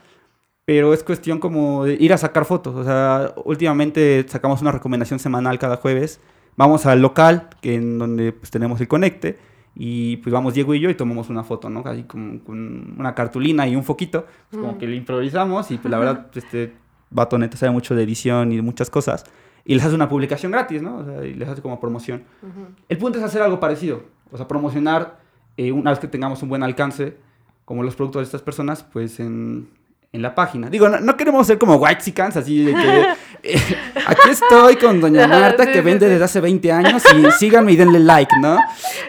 pero 0.66 0.94
es 0.94 1.04
cuestión 1.04 1.40
como 1.40 1.86
de 1.86 1.96
ir 2.00 2.14
a 2.14 2.18
sacar 2.18 2.46
fotos. 2.46 2.76
O 2.76 2.84
sea, 2.84 3.34
últimamente 3.46 4.26
sacamos 4.28 4.62
una 4.62 4.72
recomendación 4.72 5.20
semanal 5.20 5.60
cada 5.60 5.78
jueves. 5.78 6.20
Vamos 6.58 6.86
al 6.86 7.02
local, 7.02 7.50
que 7.62 7.76
en 7.76 7.98
donde 7.98 8.32
pues, 8.34 8.52
tenemos 8.52 8.80
el 8.82 8.88
conecte, 8.88 9.38
y 9.74 10.18
pues 10.18 10.34
vamos 10.34 10.54
Diego 10.54 10.74
y 10.76 10.82
yo 10.82 10.90
y 10.90 10.96
tomamos 10.96 11.30
una 11.30 11.44
foto, 11.44 11.70
¿no? 11.70 11.82
Así 11.86 12.04
con, 12.04 12.40
con 12.40 12.96
una 13.00 13.16
cartulina 13.16 13.68
y 13.68 13.76
un 13.76 13.84
foquito. 13.84 14.26
Pues, 14.50 14.60
como 14.62 14.74
Mm. 14.74 14.78
que 14.78 14.88
le 14.88 14.96
improvisamos 14.98 15.72
y 15.72 15.78
pues 15.78 15.90
la 15.92 15.98
verdad, 16.00 16.28
este 16.36 16.74
vato 17.10 17.38
neta 17.38 17.58
sabe 17.58 17.72
mucho 17.72 17.96
de 17.96 18.04
edición 18.04 18.52
y 18.52 18.62
muchas 18.62 18.90
cosas. 18.90 19.24
Y 19.64 19.76
les 19.76 19.86
hace 19.86 19.96
una 19.96 20.10
publicación 20.10 20.52
gratis, 20.52 20.82
¿no? 20.82 20.98
O 20.98 21.06
sea, 21.06 21.26
y 21.26 21.34
les 21.36 21.48
hace 21.48 21.62
como 21.62 21.80
promoción. 21.80 22.24
Ujú. 22.42 22.68
El 22.90 22.98
punto 22.98 23.18
es 23.20 23.24
hacer 23.24 23.42
algo 23.42 23.60
parecido, 23.60 24.04
o 24.32 24.38
sea, 24.38 24.48
promocionar 24.48 25.20
eh, 25.58 25.72
una 25.72 25.92
vez 25.92 26.00
que 26.00 26.08
tengamos 26.08 26.42
un 26.44 26.50
buen 26.50 26.64
alcance, 26.64 27.16
como 27.64 27.84
los 27.84 27.96
productos 27.96 28.22
de 28.22 28.24
estas 28.26 28.42
personas, 28.42 28.84
pues 28.84 29.20
en, 29.20 29.70
en 30.14 30.22
la 30.22 30.36
página. 30.36 30.70
Digo, 30.70 30.90
no, 30.90 31.00
no 31.00 31.16
queremos 31.16 31.48
ser 31.48 31.58
como 31.58 31.76
White 31.78 32.02
Chickens, 32.04 32.36
así 32.36 32.66
de 32.66 32.74
que 32.74 33.02
eh, 33.44 33.60
aquí 34.08 34.30
estoy 34.30 34.76
con 34.76 35.00
Doña 35.00 35.26
Marta 35.30 35.64
sí, 35.66 35.72
que 35.72 35.82
vende 35.82 36.06
sí. 36.08 36.12
desde 36.12 36.26
hace 36.26 36.42
20 36.42 36.72
años 36.72 37.04
y 37.16 37.32
síganme 37.32 37.72
y 37.72 37.76
denle 37.78 38.00
like, 38.00 38.36
¿no? 38.42 38.60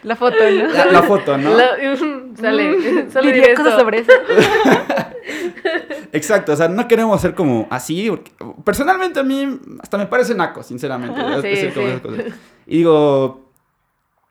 La 0.05 0.15
foto, 0.17 0.37
¿no? 0.39 0.69
La, 0.69 0.87
la 0.87 1.03
foto, 1.03 1.37
¿no? 1.37 1.55
La- 1.57 1.77
sale, 2.41 3.11
sale 3.11 3.27
Diría 3.27 3.43
directo. 3.43 3.63
cosas 3.65 3.79
sobre 3.81 3.99
eso. 3.99 4.13
Exacto, 6.13 6.53
o 6.53 6.57
sea, 6.57 6.69
no 6.69 6.87
queremos 6.89 7.21
ser 7.21 7.35
como 7.35 7.67
así. 7.71 8.09
porque- 8.11 8.33
personalmente 8.65 9.21
a 9.21 9.23
mí 9.23 9.59
hasta 9.83 9.99
me 9.99 10.07
parece 10.07 10.35
naco, 10.35 10.63
sinceramente. 10.63 11.21
Como 11.21 11.35
cosas. 12.01 12.25
Y 12.67 12.79
digo, 12.79 13.51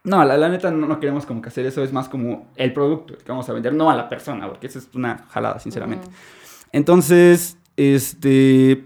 no, 0.03 0.23
la, 0.23 0.37
la 0.37 0.49
neta 0.49 0.71
no, 0.71 0.87
no 0.87 0.99
queremos 0.99 1.25
como 1.25 1.41
que 1.41 1.49
hacer 1.49 1.65
eso, 1.65 1.83
es 1.83 1.91
más 1.91 2.07
como 2.09 2.47
el 2.55 2.71
producto 2.73 3.17
que 3.17 3.25
vamos 3.27 3.47
a 3.49 3.53
vender, 3.53 3.73
no 3.73 3.89
a 3.91 3.95
la 3.95 4.07
persona, 4.09 4.47
porque 4.47 4.67
eso 4.67 4.79
es 4.79 4.89
una 4.93 5.25
jalada, 5.29 5.59
sinceramente. 5.59 6.07
Entonces, 6.73 7.57
este, 7.77 8.85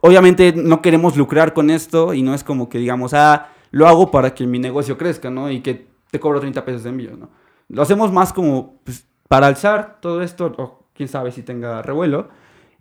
obviamente 0.00 0.52
no 0.52 0.82
queremos 0.82 1.16
lucrar 1.16 1.52
con 1.52 1.70
esto 1.70 2.14
y 2.14 2.22
no 2.22 2.34
es 2.34 2.44
como 2.44 2.68
que 2.68 2.78
digamos, 2.78 3.14
ah, 3.14 3.48
lo 3.70 3.86
hago 3.86 4.10
para 4.10 4.34
que 4.34 4.46
mi 4.46 4.58
negocio 4.58 4.96
crezca, 4.96 5.30
¿no? 5.30 5.50
Y 5.50 5.60
que 5.60 5.86
te 6.10 6.20
cobro 6.20 6.40
30 6.40 6.64
pesos 6.64 6.82
de 6.84 6.90
envío, 6.90 7.16
¿no? 7.16 7.30
Lo 7.68 7.82
hacemos 7.82 8.12
más 8.12 8.32
como 8.32 8.80
pues, 8.84 9.06
para 9.28 9.46
alzar 9.46 9.98
todo 10.00 10.22
esto, 10.22 10.54
o 10.56 10.86
quién 10.94 11.08
sabe 11.08 11.32
si 11.32 11.42
tenga 11.42 11.82
revuelo. 11.82 12.28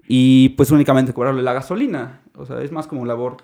y 0.10 0.49
pues 0.49 0.71
únicamente 0.71 1.13
cobrarle 1.13 1.43
la 1.43 1.53
gasolina. 1.53 2.21
O 2.36 2.45
sea, 2.45 2.62
es 2.62 2.71
más 2.71 2.88
como 2.88 3.05
labor 3.05 3.38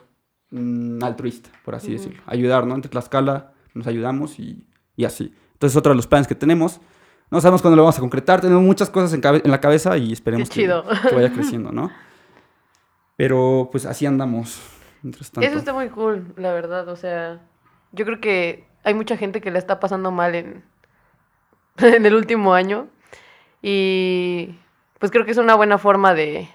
mm, 0.52 1.04
altruista, 1.04 1.50
por 1.66 1.76
así 1.76 1.92
decirlo. 1.92 2.22
Ayudar, 2.26 2.66
¿no? 2.66 2.76
Entre 2.76 2.90
Tlaxcala 2.90 3.54
nos 3.74 3.88
ayudamos 3.88 4.40
y, 4.40 4.66
y 4.96 5.04
así. 5.04 5.34
Entonces, 5.54 5.76
otro 5.76 5.92
de 5.92 5.98
los 5.98 6.08
planes 6.08 6.28
que 6.28 6.36
tenemos. 6.36 6.80
No 7.32 7.42
sabemos 7.42 7.62
cuándo 7.62 7.76
lo 7.78 7.84
vamos 7.84 7.98
a 7.98 8.02
concretar. 8.02 8.42
Tenemos 8.42 8.64
muchas 8.64 8.90
cosas 8.90 9.14
en, 9.14 9.22
cabe- 9.22 9.42
en 9.44 9.50
la 9.52 9.60
cabeza 9.60 9.98
y 9.98 10.14
esperemos 10.14 10.50
que, 10.50 10.68
vaya 10.68 11.32
creciendo, 11.34 11.72
¿no? 11.72 11.92
Pero 13.16 13.70
pues 13.72 13.86
así 13.86 14.06
andamos. 14.06 14.62
Mientras 15.02 15.32
tanto. 15.32 15.48
Eso 15.48 15.58
está 15.58 15.74
muy 15.74 15.90
cool, 15.90 16.34
la 16.38 16.54
verdad. 16.54 16.88
O 16.90 16.96
sea, 16.96 17.40
yo 17.92 18.06
creo 18.06 18.20
que 18.22 18.66
hay 18.84 18.94
mucha 18.94 19.18
gente 19.18 19.42
que 19.42 19.52
la 19.52 19.60
está 19.60 19.80
pasando 19.80 20.12
mal 20.12 20.36
en, 20.36 20.64
en 21.78 22.06
el 22.06 22.16
último 22.16 22.54
año. 22.54 22.88
Y 23.62 24.58
pues 25.00 25.12
creo 25.12 25.26
que 25.26 25.32
es 25.32 25.38
una 25.38 25.56
buena 25.56 25.78
forma 25.78 26.14
de, 26.14 26.48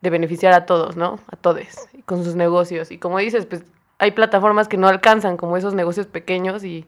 de 0.00 0.10
beneficiar 0.10 0.52
a 0.52 0.66
todos, 0.66 0.96
¿no? 0.96 1.18
A 1.30 1.36
todos, 1.36 1.62
con 2.06 2.24
sus 2.24 2.34
negocios. 2.34 2.90
Y 2.90 2.98
como 2.98 3.18
dices, 3.18 3.46
pues 3.46 3.64
hay 3.98 4.10
plataformas 4.12 4.68
que 4.68 4.76
no 4.76 4.88
alcanzan, 4.88 5.36
como 5.36 5.56
esos 5.56 5.74
negocios 5.74 6.06
pequeños 6.06 6.64
y 6.64 6.86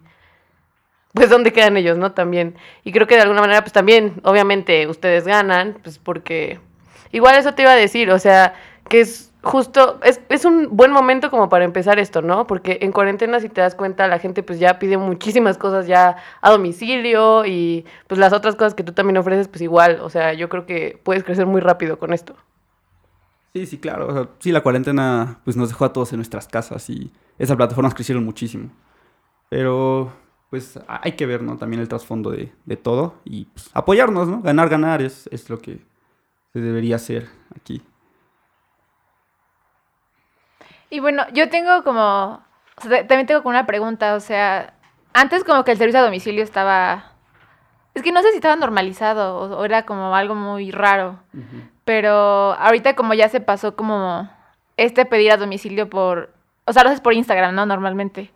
pues 1.13 1.31
dónde 1.31 1.53
quedan 1.53 1.77
ellos, 1.77 1.99
¿no? 1.99 2.13
También. 2.13 2.57
Y 2.85 2.93
creo 2.93 3.07
que 3.07 3.17
de 3.17 3.23
alguna 3.23 3.41
manera, 3.41 3.61
pues 3.61 3.73
también, 3.73 4.21
obviamente, 4.25 4.87
ustedes 4.87 5.27
ganan, 5.27 5.79
pues 5.83 5.99
porque... 5.99 6.61
Igual 7.13 7.37
eso 7.37 7.53
te 7.53 7.63
iba 7.63 7.73
a 7.73 7.77
decir, 7.77 8.11
o 8.11 8.19
sea, 8.19 8.55
que 8.89 9.01
es 9.01 9.33
justo, 9.43 9.99
es, 10.03 10.21
es 10.29 10.45
un 10.45 10.69
buen 10.77 10.93
momento 10.93 11.31
como 11.31 11.49
para 11.49 11.65
empezar 11.65 11.99
esto, 11.99 12.23
¿no? 12.23 12.47
Porque 12.47 12.79
en 12.81 12.93
cuarentena, 12.93 13.41
si 13.41 13.49
te 13.49 13.61
das 13.61 13.75
cuenta, 13.75 14.07
la 14.09 14.19
gente 14.19 14.43
pues 14.43 14.59
ya 14.59 14.79
pide 14.79 14.97
muchísimas 14.97 15.59
cosas 15.59 15.87
ya 15.87 16.17
a 16.41 16.51
domicilio 16.51 17.45
y 17.45 17.85
pues 18.07 18.19
las 18.19 18.33
otras 18.33 18.55
cosas 18.55 18.75
que 18.75 18.85
tú 18.85 18.93
también 18.93 19.17
ofreces, 19.17 19.49
pues 19.49 19.61
igual, 19.63 20.01
o 20.01 20.09
sea, 20.09 20.33
yo 20.33 20.49
creo 20.49 20.65
que 20.65 20.99
puedes 21.03 21.25
crecer 21.25 21.47
muy 21.47 21.61
rápido 21.61 21.99
con 21.99 22.13
esto. 22.13 22.35
Sí, 23.53 23.67
sí, 23.67 23.79
claro. 23.79 24.31
sí, 24.39 24.51
la 24.51 24.63
cuarentena 24.63 25.41
pues 25.45 25.57
nos 25.57 25.69
dejó 25.69 25.85
a 25.85 25.93
todos 25.93 26.13
en 26.13 26.19
nuestras 26.19 26.49
casas 26.49 26.89
y 26.89 27.13
esas 27.39 27.57
plataformas 27.57 27.95
crecieron 27.95 28.25
muchísimo. 28.25 28.71
Pero 29.51 30.13
pues 30.53 30.79
hay 30.87 31.13
que 31.13 31.25
ver, 31.25 31.41
¿no? 31.43 31.57
También 31.57 31.81
el 31.81 31.89
trasfondo 31.89 32.29
de, 32.31 32.53
de 32.67 32.77
todo 32.77 33.15
y 33.25 33.47
pues, 33.47 33.71
apoyarnos, 33.73 34.29
¿no? 34.29 34.43
Ganar, 34.43 34.69
ganar 34.69 35.01
es, 35.01 35.27
es 35.33 35.49
lo 35.49 35.59
que 35.59 35.79
se 36.53 36.61
debería 36.61 36.97
hacer 36.97 37.27
aquí. 37.57 37.81
Y 40.91 41.01
bueno, 41.01 41.25
yo 41.33 41.49
tengo 41.49 41.83
como, 41.85 42.43
o 42.77 42.81
sea, 42.83 42.91
ta- 42.91 43.07
también 43.07 43.27
tengo 43.27 43.43
como 43.43 43.49
una 43.57 43.67
pregunta, 43.67 44.15
o 44.15 44.21
sea, 44.21 44.75
antes 45.15 45.43
como 45.43 45.65
que 45.65 45.73
el 45.73 45.79
servicio 45.79 46.01
a 46.01 46.05
domicilio 46.05 46.45
estaba, 46.45 47.13
es 47.95 48.03
que 48.03 48.13
no 48.13 48.21
sé 48.21 48.29
si 48.33 48.37
estaba 48.37 48.57
normalizado 48.57 49.39
o, 49.39 49.57
o 49.57 49.65
era 49.65 49.87
como 49.87 50.15
algo 50.15 50.35
muy 50.35 50.71
raro, 50.71 51.19
pero 51.87 52.13
ahorita 52.53 52.95
como 52.95 53.15
ya 53.15 53.31
se 53.31 53.41
pasó 53.41 53.75
como 53.75 54.29
este 54.77 55.07
pedir 55.07 55.33
a 55.33 55.39
domicilio 55.39 55.89
por, 55.89 56.35
o 56.67 56.75
sea, 56.75 56.83
lo 56.83 56.91
haces 56.91 57.01
por 57.01 57.15
Instagram, 57.15 57.55
¿no? 57.55 57.65
Normalmente. 57.65 58.31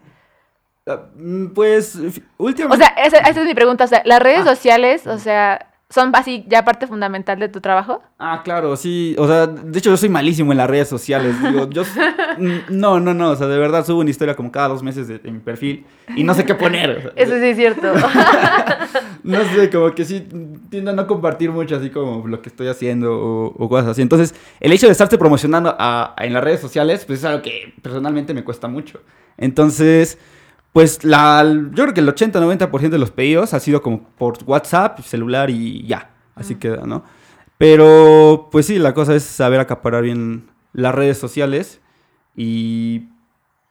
Ah, 0.87 1.01
mm, 1.16 1.46
Pues 1.49 1.99
fi- 2.12 2.22
O 2.37 2.44
últimamente... 2.44 2.85
sea, 2.85 3.05
esa, 3.05 3.18
esa 3.18 3.40
es 3.40 3.46
mi 3.46 3.55
pregunta, 3.55 3.85
o 3.85 3.88
sea, 3.88 4.03
las 4.05 4.20
redes 4.20 4.44
sociales, 4.44 5.07
o 5.07 5.18
sea, 5.18 5.72
son 5.90 6.11
así 6.14 6.44
ya 6.49 6.64
parte 6.64 6.87
fundamental 6.87 7.38
de 7.38 7.49
tu 7.49 7.61
trabajo. 7.61 8.03
Ah, 8.18 8.42
claro, 8.44 8.77
sí. 8.77 9.14
O 9.18 9.27
sea, 9.29 9.46
de 9.46 9.79
hecho 9.79 9.90
yo 9.90 9.96
soy 9.96 10.09
malísimo 10.09 10.51
en 10.53 10.59
las 10.59 10.68
redes 10.70 10.88
sociales. 10.88 11.35
Digo, 11.42 11.68
yo... 11.70 11.83
No, 12.68 12.99
no, 13.01 13.14
no. 13.14 13.31
O 13.31 13.37
sea, 13.37 13.46
de 13.46 13.57
verdad 13.59 13.85
subo 13.87 14.01
una 14.01 14.11
historia 14.11 14.35
como 14.37 14.51
cada 14.53 14.68
dos 14.68 14.83
meses 14.83 15.07
de, 15.09 15.18
de 15.18 15.31
mi 15.31 15.38
perfil 15.38 15.87
y 16.16 16.22
no 16.25 16.35
sé 16.35 16.44
qué 16.44 16.55
poner. 16.55 16.90
o 16.90 17.01
sea, 17.03 17.12
Eso 17.16 17.35
sí 17.38 17.46
es 17.46 17.57
cierto. 17.57 17.92
No 19.22 19.42
sé, 19.44 19.70
como 19.70 19.92
que 19.92 20.05
sí 20.05 20.27
tiendo 20.70 20.92
a 20.92 20.94
no 20.94 21.07
compartir 21.09 21.51
mucho 21.51 21.77
así 21.77 21.90
como 21.90 22.27
lo 22.29 22.40
que 22.42 22.49
estoy 22.49 22.68
haciendo 22.68 23.12
o, 23.12 23.46
o 23.46 23.68
cosas 23.68 23.88
así. 23.88 24.03
Entonces, 24.03 24.35
el 24.61 24.72
hecho 24.72 24.87
de 24.87 24.92
estarte 24.92 25.18
promocionando 25.18 25.75
a- 25.79 26.14
a- 26.16 26.25
en 26.25 26.33
las 26.33 26.44
redes 26.44 26.61
sociales, 26.61 27.05
pues 27.05 27.20
es 27.20 27.25
algo 27.25 27.42
que 27.42 27.75
personalmente 27.83 28.35
me 28.35 28.44
cuesta 28.44 28.68
mucho. 28.68 29.01
Entonces, 29.37 30.18
pues 30.77 31.05
la, 31.05 31.43
yo 31.43 31.85
creo 31.85 31.95
que 31.95 32.01
el 32.01 32.15
80-90% 32.15 32.91
de 32.91 32.99
los 32.99 33.11
pedidos 33.11 33.55
ha 33.55 33.61
sido 33.61 33.81
como 33.81 34.03
por 34.19 34.37
WhatsApp, 34.45 35.01
celular 35.01 35.49
y 35.49 35.87
ya. 35.87 36.11
Así 36.35 36.57
queda, 36.57 36.85
¿no? 36.85 37.03
Pero, 37.57 38.51
pues 38.53 38.67
sí, 38.67 38.79
la 38.79 38.93
cosa 38.93 39.15
es 39.15 39.23
saber 39.23 39.59
acaparar 39.59 40.03
bien 40.03 40.51
las 40.75 40.95
redes 40.95 41.17
sociales 41.17 41.81
y 42.37 43.09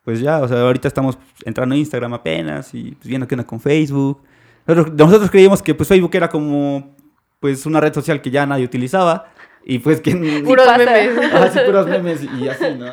pues 0.03 0.19
ya, 0.19 0.39
o 0.39 0.47
sea, 0.47 0.61
ahorita 0.61 0.87
estamos 0.87 1.19
entrando 1.43 1.75
a 1.75 1.77
Instagram 1.77 2.15
apenas 2.15 2.73
y 2.73 2.95
pues 2.95 3.07
viendo 3.07 3.27
qué 3.27 3.35
onda 3.35 3.45
con 3.45 3.59
Facebook. 3.59 4.23
Nosotros, 4.65 4.95
nosotros 4.97 5.29
creíamos 5.29 5.61
que 5.61 5.75
pues 5.75 5.87
Facebook 5.87 6.15
era 6.15 6.27
como 6.27 6.95
pues 7.39 7.67
una 7.67 7.79
red 7.81 7.93
social 7.93 8.19
que 8.19 8.31
ya 8.31 8.47
nadie 8.47 8.65
utilizaba 8.65 9.31
y 9.67 9.79
pues 9.79 9.99
que... 10.01 10.15
Puros 10.45 10.65
pasa. 10.65 10.77
memes. 10.77 11.31
Sí, 11.53 11.59
puros 11.65 11.87
memes 11.87 12.23
y 12.23 12.47
así, 12.47 12.65
¿no? 12.77 12.85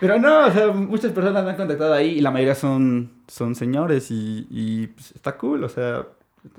Pero 0.00 0.18
no, 0.18 0.46
o 0.46 0.50
sea, 0.50 0.66
muchas 0.68 1.12
personas 1.12 1.44
me 1.44 1.50
han 1.50 1.56
contactado 1.56 1.94
ahí 1.94 2.10
y 2.18 2.20
la 2.20 2.30
mayoría 2.30 2.54
son, 2.54 3.12
son 3.28 3.54
señores 3.54 4.10
y, 4.10 4.46
y, 4.50 4.88
pues, 4.88 5.12
está 5.12 5.36
cool, 5.36 5.62
o 5.64 5.68
sea, 5.68 6.04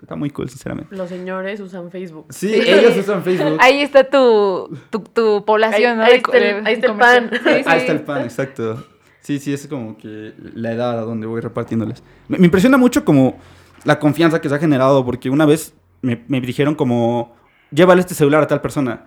está 0.02 0.16
muy 0.16 0.30
cool, 0.30 0.50
sinceramente. 0.50 0.96
Los 0.96 1.10
señores 1.10 1.60
usan 1.60 1.92
Facebook. 1.92 2.28
Sí, 2.30 2.48
Sí. 2.50 2.62
ellos 2.66 2.98
usan 2.98 3.24
Facebook. 3.24 3.58
Ahí 3.60 3.82
está 3.82 4.04
tu, 4.06 4.70
tu, 4.90 5.00
tu 5.00 5.44
población, 5.46 5.92
Ahí- 5.92 5.98
¿no? 6.00 6.04
ahí 6.04 6.16
está 6.16 6.38
el- 6.38 6.66
ahí 6.66 6.74
está 6.74 6.88
el 6.88 6.92
comercial. 6.94 7.30
pan. 7.30 7.40
Sí, 7.44 7.50
Ahí 7.70 7.80
está 7.80 7.92
el 7.92 8.02
pan, 8.02 8.22
exacto. 8.24 8.86
Sí, 9.22 9.40
sí, 9.40 9.54
es 9.54 9.68
como 9.68 9.98
que 9.98 10.34
la 10.54 10.72
edad 10.72 11.00
a 11.00 11.02
donde 11.02 11.26
voy 11.28 11.42
repartiéndoles. 11.42 12.04
Me, 12.28 12.38
me 12.38 12.46
impresiona 12.46 12.78
mucho 12.78 13.04
como 13.04 13.38
la 13.84 14.00
confianza 14.00 14.40
que 14.40 14.50
se 14.50 14.56
ha 14.56 14.60
generado, 14.60 15.04
porque 15.04 15.30
una 15.30 15.46
vez 15.46 15.74
me, 16.02 16.24
me 16.28 16.40
dijeron 16.42 16.76
como, 16.76 17.36
llévale 17.72 18.02
este 18.02 18.14
celular 18.14 18.44
a 18.44 18.48
tal 18.48 18.62
persona. 18.62 19.06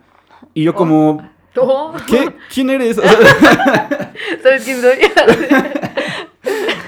Y 0.54 0.64
yo 0.64 0.74
como, 0.74 1.22
Oh, 1.60 1.94
¿qué? 2.06 2.32
¿Quién 2.52 2.70
eres? 2.70 2.98
O 2.98 3.02
sea, 3.02 3.12
¿Sabes 4.42 4.64
quién 4.64 4.80
soy? 4.80 4.98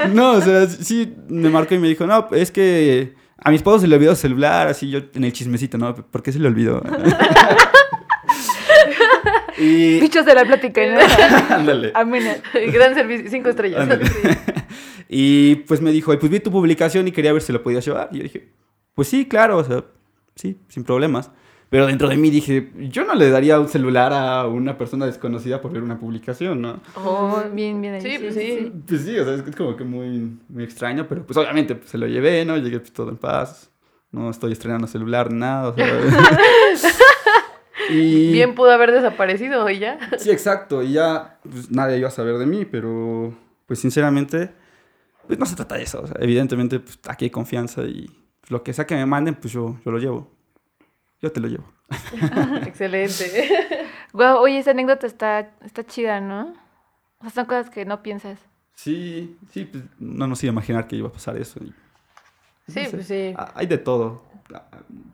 no, 0.14 0.32
o 0.32 0.40
sea, 0.40 0.66
sí, 0.66 1.14
me 1.28 1.50
marcó 1.50 1.74
y 1.74 1.78
me 1.78 1.88
dijo, 1.88 2.06
no, 2.06 2.28
es 2.32 2.50
que 2.50 3.14
a 3.38 3.50
mi 3.50 3.56
esposo 3.56 3.80
se 3.80 3.88
le 3.88 3.96
olvidó 3.96 4.12
el 4.12 4.16
celular, 4.16 4.68
así 4.68 4.90
yo 4.90 5.00
en 5.14 5.24
el 5.24 5.32
chismecito, 5.32 5.78
¿no? 5.78 5.94
¿Por 5.94 6.22
qué 6.22 6.32
se 6.32 6.38
le 6.38 6.48
olvidó? 6.48 6.82
y... 9.58 10.00
Dicho 10.00 10.22
de 10.22 10.34
la 10.34 10.44
plática, 10.44 10.80
¿no? 10.86 11.54
Ándale. 11.54 11.92
Amén. 11.94 12.40
Gran 12.72 12.94
servicio, 12.94 13.30
cinco 13.30 13.50
estrellas. 13.50 13.88
Y 15.08 15.56
pues 15.56 15.80
me 15.80 15.90
dijo, 15.90 16.12
"Ay, 16.12 16.18
pues 16.18 16.30
vi 16.30 16.38
tu 16.38 16.52
publicación 16.52 17.08
y 17.08 17.12
quería 17.12 17.32
ver 17.32 17.42
si 17.42 17.52
lo 17.52 17.62
podías 17.62 17.84
llevar. 17.84 18.10
Y 18.12 18.18
yo 18.18 18.22
dije, 18.22 18.52
pues 18.94 19.08
sí, 19.08 19.26
claro, 19.26 19.58
o 19.58 19.64
sea, 19.64 19.84
sí, 20.36 20.56
sin 20.68 20.84
problemas. 20.84 21.32
Pero 21.70 21.86
dentro 21.86 22.08
de 22.08 22.16
mí 22.16 22.30
dije, 22.30 22.68
yo 22.90 23.04
no 23.04 23.14
le 23.14 23.30
daría 23.30 23.60
un 23.60 23.68
celular 23.68 24.12
a 24.12 24.44
una 24.48 24.76
persona 24.76 25.06
desconocida 25.06 25.60
por 25.60 25.72
ver 25.72 25.84
una 25.84 26.00
publicación, 26.00 26.60
¿no? 26.60 26.80
Oh, 26.96 27.40
bien, 27.52 27.80
bien. 27.80 27.94
ahí, 27.94 28.00
Sí, 28.00 28.18
pues 28.18 28.34
sí. 28.34 28.72
Pues 28.88 29.02
sí, 29.02 29.16
o 29.16 29.24
sea, 29.24 29.34
es 29.34 29.54
como 29.54 29.76
que 29.76 29.84
muy, 29.84 30.36
muy 30.48 30.64
extraño, 30.64 31.06
pero 31.08 31.24
pues 31.24 31.36
obviamente 31.36 31.76
pues, 31.76 31.88
se 31.88 31.96
lo 31.96 32.08
llevé, 32.08 32.44
¿no? 32.44 32.56
Llegué 32.56 32.80
pues, 32.80 32.92
todo 32.92 33.10
en 33.10 33.18
paz. 33.18 33.70
No 34.10 34.30
estoy 34.30 34.50
estrenando 34.50 34.88
celular, 34.88 35.32
nada, 35.32 35.68
o 35.68 35.74
sea. 35.76 35.86
y... 37.88 38.32
Bien 38.32 38.56
pudo 38.56 38.72
haber 38.72 38.90
desaparecido 38.90 39.70
y 39.70 39.78
ya. 39.78 40.00
Sí, 40.18 40.32
exacto. 40.32 40.82
Y 40.82 40.94
ya 40.94 41.38
pues, 41.48 41.70
nadie 41.70 41.98
iba 41.98 42.08
a 42.08 42.10
saber 42.10 42.36
de 42.38 42.46
mí, 42.46 42.64
pero 42.64 43.32
pues 43.66 43.78
sinceramente, 43.78 44.50
pues 45.28 45.38
no 45.38 45.46
se 45.46 45.54
trata 45.54 45.76
de 45.76 45.84
eso. 45.84 46.00
o 46.02 46.06
sea, 46.08 46.16
evidentemente, 46.18 46.80
pues 46.80 46.98
aquí 47.06 47.26
hay 47.26 47.30
confianza 47.30 47.82
y 47.82 48.10
pues, 48.40 48.50
lo 48.50 48.64
que 48.64 48.72
sea 48.72 48.88
que 48.88 48.96
me 48.96 49.06
manden, 49.06 49.36
pues 49.36 49.52
yo, 49.52 49.78
yo 49.84 49.92
lo 49.92 49.98
llevo. 49.98 50.39
Yo 51.22 51.30
te 51.32 51.40
lo 51.40 51.48
llevo. 51.48 51.64
Excelente. 52.66 53.48
Guau, 54.12 54.38
oye, 54.38 54.58
esa 54.58 54.70
anécdota 54.72 55.06
está, 55.06 55.50
está 55.64 55.84
chida, 55.84 56.20
¿no? 56.20 56.54
O 57.18 57.22
sea, 57.24 57.30
son 57.30 57.44
cosas 57.46 57.70
que 57.70 57.84
no 57.84 58.02
piensas. 58.02 58.38
Sí, 58.74 59.36
sí, 59.52 59.66
pues 59.66 59.84
no 59.98 60.26
nos 60.26 60.42
iba 60.42 60.50
a 60.50 60.54
imaginar 60.54 60.86
que 60.86 60.96
iba 60.96 61.08
a 61.08 61.12
pasar 61.12 61.36
eso. 61.36 61.60
y, 61.62 61.72
Sí, 62.68 62.80
no 62.80 62.84
sé, 62.84 62.90
pues 62.96 63.06
sí. 63.06 63.34
ah, 63.36 63.52
Hay 63.54 63.66
de 63.66 63.78
todo. 63.78 64.22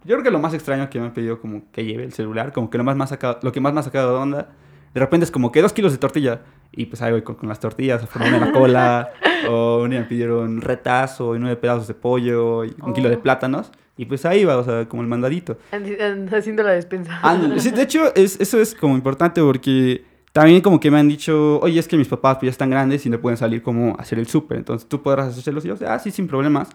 Yo 0.04 0.14
creo 0.16 0.22
que 0.22 0.30
lo 0.30 0.38
más 0.38 0.54
extraño 0.54 0.88
que 0.88 0.98
me 1.00 1.06
han 1.06 1.12
pedido 1.14 1.40
como 1.40 1.70
que 1.72 1.84
lleve 1.84 2.04
el 2.04 2.12
celular, 2.12 2.52
como 2.52 2.70
que 2.70 2.78
lo, 2.78 2.84
más 2.84 2.96
ha 3.00 3.06
sacado, 3.06 3.38
lo 3.42 3.52
que 3.52 3.60
más 3.60 3.72
me 3.74 3.80
ha 3.80 3.82
sacado 3.82 4.12
de 4.12 4.18
onda, 4.18 4.48
de 4.94 5.00
repente 5.00 5.24
es 5.24 5.30
como 5.30 5.52
que 5.52 5.60
dos 5.60 5.72
kilos 5.72 5.92
de 5.92 5.98
tortilla. 5.98 6.40
Y 6.72 6.86
pues 6.86 7.02
ahí 7.02 7.12
voy 7.12 7.22
con, 7.22 7.34
con 7.34 7.48
las 7.48 7.58
tortillas, 7.60 8.02
a 8.02 8.06
formarme 8.06 8.38
la 8.40 8.52
cola. 8.52 9.10
o 9.48 9.82
un 9.82 9.90
día 9.90 10.00
me 10.00 10.06
pidieron 10.06 10.60
retazo 10.60 11.34
y 11.34 11.38
nueve 11.38 11.56
pedazos 11.56 11.88
de 11.88 11.94
pollo 11.94 12.64
y 12.64 12.74
un 12.82 12.92
kilo 12.94 13.08
de 13.08 13.16
Oh. 13.16 13.22
plátanos. 13.22 13.72
Y 13.96 14.04
pues 14.04 14.26
ahí 14.26 14.44
va, 14.44 14.58
o 14.58 14.64
sea, 14.64 14.86
como 14.86 15.02
el 15.02 15.08
mandadito. 15.08 15.58
Haciendo 15.70 16.62
la 16.62 16.72
despensa. 16.72 17.20
Sí, 17.58 17.70
de 17.70 17.82
hecho, 17.82 18.14
es, 18.14 18.38
eso 18.40 18.60
es 18.60 18.74
como 18.74 18.94
importante 18.94 19.40
porque 19.40 20.04
también 20.32 20.60
como 20.60 20.78
que 20.78 20.90
me 20.90 20.98
han 20.98 21.08
dicho, 21.08 21.58
oye, 21.60 21.80
es 21.80 21.88
que 21.88 21.96
mis 21.96 22.08
papás 22.08 22.36
pues, 22.36 22.48
ya 22.48 22.50
están 22.50 22.68
grandes 22.68 23.06
y 23.06 23.10
no 23.10 23.18
pueden 23.20 23.38
salir 23.38 23.62
como 23.62 23.96
a 23.98 24.02
hacer 24.02 24.18
el 24.18 24.26
súper. 24.26 24.58
Entonces 24.58 24.86
tú 24.86 25.02
podrás 25.02 25.36
hacerlos. 25.36 25.64
Y 25.64 25.68
yo, 25.68 25.76
ah, 25.86 25.98
sí, 25.98 26.10
sin 26.10 26.28
problemas. 26.28 26.68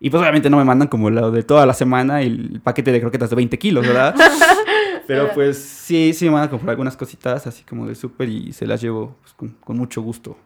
Y 0.00 0.08
pues 0.08 0.20
obviamente 0.20 0.48
no 0.48 0.56
me 0.56 0.64
mandan 0.64 0.88
como 0.88 1.10
lo 1.10 1.30
de 1.30 1.42
toda 1.42 1.66
la 1.66 1.74
semana 1.74 2.22
el 2.22 2.60
paquete 2.64 2.90
de 2.90 3.00
croquetas 3.00 3.30
de 3.30 3.36
20 3.36 3.58
kilos, 3.58 3.86
¿verdad? 3.86 4.14
Pero 5.06 5.30
pues 5.34 5.58
sí, 5.58 6.12
sí 6.14 6.24
me 6.24 6.32
mandan 6.32 6.48
a 6.48 6.50
comprar 6.50 6.70
algunas 6.70 6.96
cositas 6.96 7.46
así 7.46 7.64
como 7.64 7.86
del 7.86 7.96
súper 7.96 8.28
y 8.28 8.52
se 8.52 8.66
las 8.66 8.80
llevo 8.80 9.16
pues, 9.20 9.34
con, 9.34 9.50
con 9.60 9.76
mucho 9.76 10.00
gusto. 10.00 10.36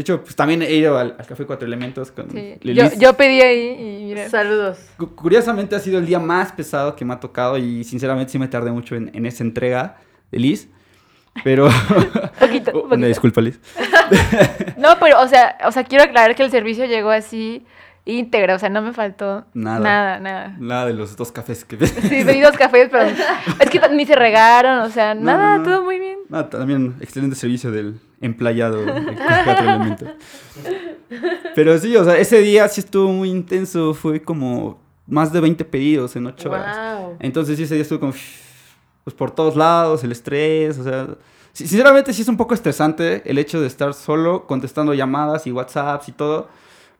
De 0.00 0.02
hecho, 0.02 0.22
pues 0.22 0.34
también 0.34 0.62
he 0.62 0.72
ido 0.72 0.96
al, 0.96 1.14
al 1.18 1.26
Café 1.26 1.44
Cuatro 1.44 1.66
Elementos 1.66 2.10
con 2.10 2.30
Sí. 2.30 2.54
Yo, 2.62 2.72
Lilis. 2.72 2.98
yo 2.98 3.12
pedí 3.18 3.42
ahí 3.42 4.00
y 4.00 4.04
mira. 4.06 4.30
Saludos. 4.30 4.78
Cu- 4.96 5.14
Curiosamente 5.14 5.76
ha 5.76 5.78
sido 5.78 5.98
el 5.98 6.06
día 6.06 6.18
más 6.18 6.52
pesado 6.52 6.96
que 6.96 7.04
me 7.04 7.12
ha 7.12 7.20
tocado 7.20 7.58
y 7.58 7.84
sinceramente 7.84 8.32
sí 8.32 8.38
me 8.38 8.48
tardé 8.48 8.70
mucho 8.70 8.94
en, 8.96 9.10
en 9.14 9.26
esa 9.26 9.44
entrega 9.44 9.98
de 10.32 10.38
Liz. 10.38 10.70
Pero. 11.44 11.68
Poquito, 12.40 12.70
Oh, 12.74 12.78
Una 12.80 12.88
poquito. 12.88 13.06
disculpa, 13.08 13.40
Liz. 13.42 13.60
No, 14.78 14.96
pero, 14.98 15.20
o 15.20 15.28
sea, 15.28 15.58
o 15.66 15.70
sea, 15.72 15.84
quiero 15.84 16.04
aclarar 16.04 16.34
que 16.34 16.44
el 16.44 16.50
servicio 16.50 16.86
llegó 16.86 17.10
así 17.10 17.66
íntegro, 18.04 18.54
o 18.54 18.58
sea, 18.58 18.68
no 18.70 18.82
me 18.82 18.92
faltó 18.92 19.44
Nada. 19.54 19.78
nada, 19.80 20.18
nada. 20.20 20.56
Nada 20.58 20.86
de 20.86 20.94
los 20.94 21.16
dos 21.16 21.30
cafés 21.32 21.64
que 21.64 21.76
Sí, 21.86 22.24
pedí 22.24 22.40
dos 22.40 22.56
cafés, 22.56 22.88
pero 22.90 23.04
es 23.04 23.70
que 23.70 23.80
ni 23.92 24.06
se 24.06 24.16
regaron, 24.16 24.80
o 24.80 24.90
sea, 24.90 25.14
No, 25.14 25.22
nada, 25.22 25.58
no, 25.58 25.64
no. 25.64 25.70
todo 25.70 25.84
muy 25.84 25.98
bien. 25.98 26.18
También 26.50 26.96
excelente 27.00 27.36
servicio 27.36 27.70
del 27.70 28.00
emplayado 28.20 28.78
de 28.84 29.16
cuatro 29.44 29.68
elementos. 29.68 30.08
Pero 31.54 31.76
sí, 31.78 31.96
o 31.96 32.04
sea, 32.04 32.16
ese 32.18 32.40
día 32.40 32.68
sí 32.68 32.80
estuvo 32.80 33.10
muy 33.12 33.30
intenso. 33.30 33.94
Fue 33.94 34.22
como 34.22 34.80
más 35.06 35.32
de 35.32 35.40
20 35.40 35.64
pedidos 35.64 36.14
en 36.16 36.26
8 36.26 36.50
horas. 36.50 36.76
Entonces 37.18 37.56
sí, 37.56 37.64
ese 37.64 37.74
día 37.74 37.82
estuve 37.82 38.00
como... 38.00 38.12
Pues 39.02 39.16
por 39.16 39.30
todos 39.30 39.56
lados, 39.56 40.04
el 40.04 40.12
estrés, 40.12 40.78
o 40.78 40.84
sea... 40.84 41.08
Sinceramente 41.52 42.12
sí 42.12 42.22
es 42.22 42.28
un 42.28 42.36
poco 42.36 42.54
estresante 42.54 43.28
el 43.28 43.36
hecho 43.36 43.60
de 43.60 43.66
estar 43.66 43.92
solo 43.92 44.46
contestando 44.46 44.94
llamadas 44.94 45.48
y 45.48 45.52
WhatsApps 45.52 46.08
y 46.08 46.12
todo. 46.12 46.48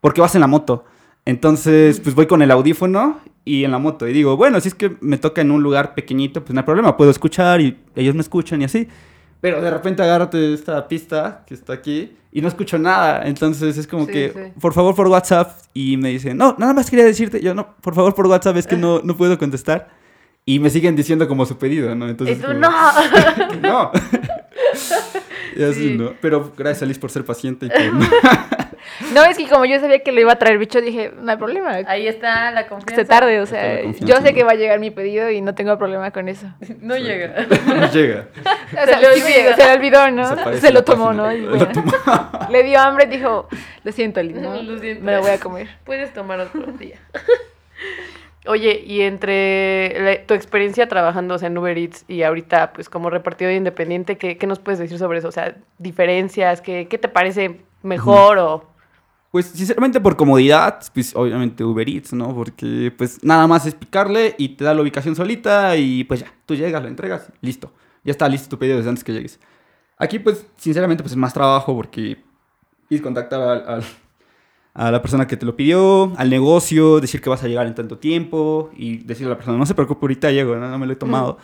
Porque 0.01 0.21
vas 0.21 0.35
en 0.35 0.41
la 0.41 0.47
moto. 0.47 0.85
Entonces, 1.25 2.01
pues 2.01 2.15
voy 2.15 2.27
con 2.27 2.43
el 2.43 2.51
audífono 2.51 3.21
y 3.45 3.65
en 3.65 3.71
la 3.71 3.79
moto. 3.79 4.09
Y 4.09 4.13
digo, 4.13 4.37
bueno, 4.37 4.61
si 4.61 4.69
es 4.69 4.75
que 4.75 4.97
me 5.01 5.19
toca 5.19 5.41
en 5.43 5.51
un 5.51 5.63
lugar 5.63 5.95
pequeñito, 5.95 6.43
pues 6.43 6.55
no 6.55 6.61
hay 6.61 6.65
problema. 6.67 6.97
Puedo 6.97 7.11
escuchar 7.11 7.61
y 7.61 7.79
ellos 7.95 8.15
me 8.15 8.21
escuchan 8.23 8.63
y 8.63 8.65
así. 8.65 8.89
Pero 9.41 9.61
de 9.63 9.71
repente 9.71 10.03
agárrate 10.03 10.53
esta 10.53 10.87
pista 10.89 11.45
que 11.47 11.55
está 11.55 11.73
aquí 11.73 12.13
y 12.33 12.41
no 12.43 12.49
escucho 12.49 12.79
nada. 12.79 13.23
Entonces 13.27 13.77
es 13.79 13.87
como 13.87 14.07
Sí, 14.07 14.13
que, 14.13 14.33
sí. 14.35 14.61
por 14.61 14.73
favor, 14.73 14.95
por 14.95 15.09
WhatsApp. 15.09 15.53
Y 15.75 15.97
me 15.97 16.11
dicen, 16.11 16.37
no, 16.37 16.55
nada 16.59 16.73
más 16.75 16.91
quería 16.91 17.05
decirte. 17.05 17.41
Yo, 17.41 17.55
no, 17.55 17.75
por 17.81 17.95
favor, 17.95 18.15
por 18.15 18.27
WhatsApp, 18.27 18.57
es 18.57 18.67
que 18.67 18.77
no, 18.77 19.01
no 19.03 19.17
puedo 19.17 19.39
contestar. 19.39 19.89
Y 20.47 20.59
me 20.59 20.71
siguen 20.71 20.97
diciendo 20.97 21.29
como 21.29 21.45
su 21.47 21.59
pedido, 21.59 21.95
¿no? 21.95 22.09
Entonces, 22.09 22.39
como, 22.41 22.55
no. 22.55 22.71
no. 23.63 23.91
y 25.57 25.63
así, 25.63 25.89
Sí. 25.91 25.95
¿no? 25.99 26.13
Pero 26.21 26.53
gracias 26.57 26.83
a 26.83 26.87
Liz 26.87 26.99
por 26.99 27.11
ser 27.11 27.25
paciente 27.25 27.67
y 27.67 27.69
por... 27.69 28.09
No, 29.15 29.25
es 29.25 29.37
que 29.39 29.49
como 29.49 29.65
yo 29.65 29.81
sabía 29.81 30.01
que 30.01 30.13
lo 30.13 30.21
iba 30.21 30.33
a 30.33 30.37
traer 30.37 30.59
bicho, 30.59 30.81
dije, 30.81 31.13
no 31.21 31.31
hay 31.33 31.37
problema. 31.39 31.79
Ahí 31.87 32.07
está 32.07 32.51
la 32.51 32.65
Que 32.65 32.69
confianza. 32.69 33.03
se 33.03 33.05
tarde, 33.09 33.41
o 33.41 33.47
sea, 33.47 33.83
yo 34.01 34.17
sé 34.17 34.35
que 34.35 34.45
va 34.45 34.53
a 34.53 34.55
llegar 34.55 34.79
mi 34.79 34.91
pedido 34.91 35.31
y 35.31 35.41
no 35.41 35.55
tengo 35.55 35.77
problema 35.79 36.11
con 36.11 36.29
eso. 36.29 36.47
No 36.81 36.97
llega. 36.97 37.35
no 37.67 37.91
llega. 37.91 38.27
O 38.71 38.87
sea, 38.87 39.01
le 39.01 39.21
se 39.21 39.57
le 39.67 39.73
olvidó, 39.73 40.11
¿no? 40.11 40.55
Se 40.59 40.71
lo 40.73 40.85
tomó, 40.85 41.07
página. 41.07 41.23
¿no? 41.25 41.33
Y 41.35 41.41
Lo 41.41 41.51
bueno, 41.57 41.73
tomó. 41.73 42.49
le 42.51 42.63
dio 42.63 42.79
hambre, 42.79 43.07
dijo, 43.07 43.49
lo 43.83 43.93
siento, 43.93 44.23
Liz, 44.23 44.37
¿no? 44.37 44.63
Lo 44.63 44.79
siento. 44.79 45.05
Me 45.05 45.13
lo 45.17 45.23
voy 45.23 45.31
a 45.33 45.39
comer. 45.41 45.69
Puedes 45.85 46.13
tomar 46.15 46.39
otro 46.41 46.67
día. 46.73 46.97
Oye, 48.47 48.83
y 48.87 49.03
entre 49.03 50.01
la- 50.01 50.27
tu 50.27 50.35
experiencia 50.35 50.89
trabajando 50.89 51.35
o 51.35 51.39
sea, 51.39 51.49
en 51.49 51.59
Uber 51.59 51.77
Eats 51.77 52.05
y 52.09 52.23
ahorita, 52.23 52.73
pues 52.73 52.89
como 52.89 53.11
repartidor 53.11 53.53
independiente, 53.53 54.17
¿qué, 54.17 54.39
qué 54.39 54.47
nos 54.47 54.59
puedes 54.61 54.79
decir 54.79 54.99
sobre 54.99 55.19
eso? 55.19 55.29
O 55.29 55.33
sea, 55.33 55.55
diferencias, 55.79 56.61
¿qué, 56.63 56.87
qué 56.89 56.97
te 56.97 57.09
parece 57.09 57.61
mejor 57.83 58.39
o...? 58.39 58.70
Pues 59.31 59.47
sinceramente 59.47 60.01
por 60.01 60.17
comodidad, 60.17 60.81
pues 60.93 61.15
obviamente 61.15 61.63
Uber 61.65 61.89
Eats, 61.89 62.13
¿no? 62.13 62.35
Porque 62.35 62.93
pues 62.97 63.23
nada 63.23 63.47
más 63.47 63.65
es 63.65 63.75
picarle 63.75 64.35
y 64.39 64.51
te 64.51 64.65
da 64.65 64.75
la 64.75 64.83
ubicación 64.83 65.15
solita 65.15 65.77
y 65.77 66.03
pues 66.05 66.21
ya, 66.21 66.27
tú 66.47 66.55
llegas, 66.57 66.83
lo 66.83 66.89
entregas, 66.89 67.29
listo. 67.41 67.73
Ya 68.03 68.11
está 68.11 68.29
listo 68.29 68.49
tu 68.49 68.59
pedido 68.59 68.77
desde 68.79 68.89
antes 68.89 69.05
que 69.05 69.13
llegues. 69.13 69.39
Aquí 69.99 70.19
pues 70.19 70.47
sinceramente 70.57 71.03
pues 71.05 71.13
es 71.13 71.17
más 71.17 71.33
trabajo 71.33 71.77
porque 71.77 72.25
que 72.89 73.01
contactar 73.01 73.41
al- 73.41 73.65
al- 73.69 73.85
a 74.75 74.91
la 74.91 75.01
persona 75.03 75.27
que 75.29 75.37
te 75.37 75.47
lo 75.47 75.55
pidió, 75.55 76.13
al 76.17 76.29
negocio, 76.31 76.99
decir 77.01 77.21
que 77.21 77.31
vas 77.31 77.45
a 77.45 77.49
llegar 77.49 77.67
en 77.69 77.75
tanto 77.77 77.99
tiempo 77.99 78.71
y 78.77 78.99
decirle 78.99 79.27
a 79.29 79.35
la 79.35 79.37
persona, 79.37 79.59
no 79.59 79.67
se 79.67 79.75
preocupe, 79.75 80.01
ahorita 80.03 80.31
llego, 80.33 80.57
no, 80.57 80.69
no 80.69 80.79
me 80.79 80.87
lo 80.87 80.93
he 80.93 80.97
tomado. 80.97 81.39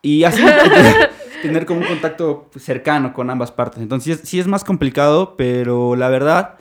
Y 0.00 0.24
así 0.24 0.42
tener 1.42 1.66
como 1.66 1.80
un 1.80 1.86
contacto 1.86 2.48
pues, 2.52 2.64
cercano 2.64 3.12
con 3.12 3.28
ambas 3.30 3.52
partes. 3.52 3.82
Entonces 3.82 4.20
sí 4.24 4.38
es 4.40 4.46
más 4.46 4.64
complicado, 4.64 5.34
pero 5.36 5.94
la 5.96 6.08
verdad 6.08 6.54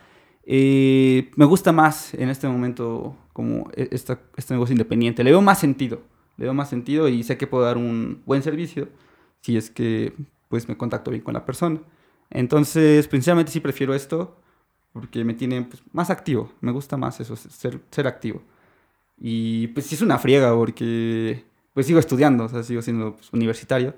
eh, 0.47 1.29
me 1.35 1.45
gusta 1.45 1.71
más 1.73 2.13
en 2.13 2.29
este 2.29 2.47
momento 2.47 3.17
como 3.33 3.69
e- 3.75 3.89
esta- 3.91 4.21
este 4.37 4.53
negocio 4.53 4.73
independiente. 4.73 5.23
Le 5.23 5.31
veo 5.31 5.41
más 5.41 5.59
sentido, 5.59 6.01
le 6.37 6.45
veo 6.45 6.53
más 6.53 6.69
sentido 6.69 7.07
y 7.09 7.23
sé 7.23 7.37
que 7.37 7.47
puedo 7.47 7.65
dar 7.65 7.77
un 7.77 8.21
buen 8.25 8.41
servicio 8.43 8.89
si 9.41 9.57
es 9.57 9.69
que 9.69 10.13
pues 10.49 10.67
me 10.69 10.77
contacto 10.77 11.11
bien 11.11 11.23
con 11.23 11.33
la 11.33 11.45
persona. 11.45 11.81
Entonces, 12.29 13.07
principalmente 13.07 13.51
sí 13.51 13.59
prefiero 13.59 13.93
esto 13.93 14.37
porque 14.93 15.23
me 15.25 15.33
tiene 15.33 15.61
pues, 15.63 15.83
más 15.93 16.09
activo. 16.09 16.51
Me 16.61 16.71
gusta 16.71 16.97
más 16.97 17.19
eso, 17.19 17.35
ser, 17.35 17.81
ser 17.91 18.07
activo. 18.07 18.41
Y 19.19 19.67
pues 19.69 19.85
sí 19.87 19.95
es 19.95 20.01
una 20.01 20.17
friega 20.19 20.53
porque 20.55 21.43
pues 21.73 21.85
sigo 21.87 21.99
estudiando, 21.99 22.45
o 22.45 22.49
sea, 22.49 22.63
sigo 22.63 22.81
siendo 22.81 23.15
pues, 23.15 23.31
universitario 23.33 23.95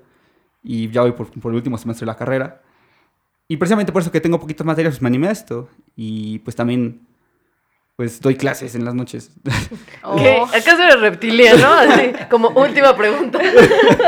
y 0.62 0.90
ya 0.90 1.02
voy 1.02 1.12
por, 1.12 1.30
por 1.40 1.52
el 1.52 1.56
último 1.56 1.78
semestre 1.78 2.04
de 2.04 2.12
la 2.12 2.16
carrera. 2.16 2.62
Y 3.48 3.56
precisamente 3.56 3.92
por 3.92 4.02
eso 4.02 4.12
que 4.12 4.20
tengo 4.20 4.38
poquitas 4.38 4.64
materias, 4.66 4.94
pues 4.94 5.02
me 5.02 5.08
animé 5.08 5.28
a 5.28 5.32
esto. 5.32 5.68
Y 6.02 6.38
pues 6.38 6.56
también, 6.56 7.06
pues 7.94 8.22
doy 8.22 8.34
clases 8.34 8.74
en 8.74 8.86
las 8.86 8.94
noches. 8.94 9.32
¿Qué? 9.44 10.38
Oh. 10.40 10.46
¿Acaso 10.46 10.82
eres 10.82 10.98
reptiliano? 10.98 11.66
Así, 11.74 12.12
como 12.30 12.48
última 12.48 12.96
pregunta. 12.96 13.38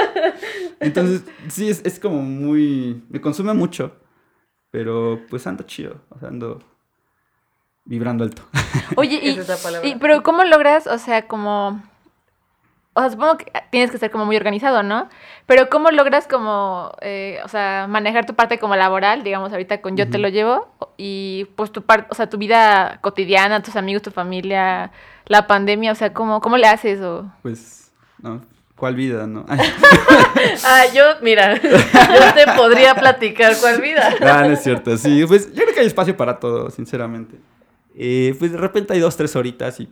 Entonces, 0.81 1.23
sí, 1.51 1.69
es, 1.69 1.83
es 1.85 2.01
como 2.01 2.23
muy... 2.23 3.03
Me 3.11 3.21
consume 3.21 3.53
mucho, 3.53 3.95
pero 4.71 5.21
pues 5.29 5.47
ando 5.47 5.65
chido, 5.65 6.01
o 6.09 6.19
sea, 6.19 6.29
ando 6.29 6.65
vibrando 7.85 8.25
alto. 8.25 8.41
Oye, 8.97 9.21
y, 9.23 9.39
Es 9.39 9.67
y- 9.85 9.97
pero 9.97 10.23
¿cómo 10.23 10.45
logras, 10.45 10.87
o 10.87 10.97
sea, 10.97 11.29
como... 11.29 11.83
O 12.95 13.01
sea, 13.01 13.11
supongo 13.11 13.39
que 13.39 13.51
tienes 13.71 13.91
que 13.91 13.97
ser 13.97 14.11
como 14.11 14.27
muy 14.27 14.37
organizado, 14.37 14.83
¿no? 14.83 15.09
Pero 15.47 15.71
¿cómo 15.71 15.91
logras 15.91 16.29
como, 16.29 16.93
eh, 17.01 17.41
o 17.43 17.49
sea, 17.49 17.87
manejar 17.89 18.27
tu 18.27 18.35
parte 18.35 18.59
como 18.59 18.77
laboral, 18.77 19.23
digamos, 19.23 19.51
ahorita 19.51 19.81
con 19.81 19.97
yo 19.97 20.11
te 20.11 20.19
lo 20.19 20.29
llevo, 20.29 20.69
y 20.99 21.47
pues 21.57 21.73
tu 21.73 21.83
parte, 21.83 22.09
o 22.11 22.15
sea, 22.15 22.29
tu 22.29 22.37
vida 22.37 22.99
cotidiana, 23.01 23.63
tus 23.63 23.77
amigos, 23.77 24.03
tu 24.03 24.11
familia, 24.11 24.93
la 25.27 25.47
pandemia, 25.47 25.93
o 25.93 25.95
sea, 25.95 26.13
¿cómo, 26.13 26.43
cómo 26.43 26.59
le 26.59 26.67
haces? 26.67 27.01
O... 27.01 27.33
Pues, 27.41 27.91
no, 28.21 28.43
¿cuál 28.77 28.95
vida, 28.95 29.27
no? 29.27 29.47
Ah, 30.67 30.85
yo, 30.93 31.05
mira, 31.23 31.55
yo 31.63 32.35
te 32.35 32.53
podría 32.57 32.95
platicar 32.95 33.55
cuál 33.59 33.81
vida. 33.81 34.15
Ah, 34.21 34.43
no 34.47 34.53
es 34.53 34.63
cierto, 34.63 34.99
sí, 34.99 35.25
pues 35.27 35.49
yo 35.55 35.63
creo 35.63 35.75
que 35.75 35.81
hay 35.81 35.87
espacio 35.87 36.15
para 36.15 36.39
todo, 36.39 36.69
sinceramente. 36.69 37.39
Eh, 37.97 38.35
pues 38.39 38.53
de 38.53 38.59
repente 38.59 38.93
hay 38.93 39.01
dos, 39.01 39.17
tres 39.17 39.35
horitas 39.35 39.81
y 39.81 39.91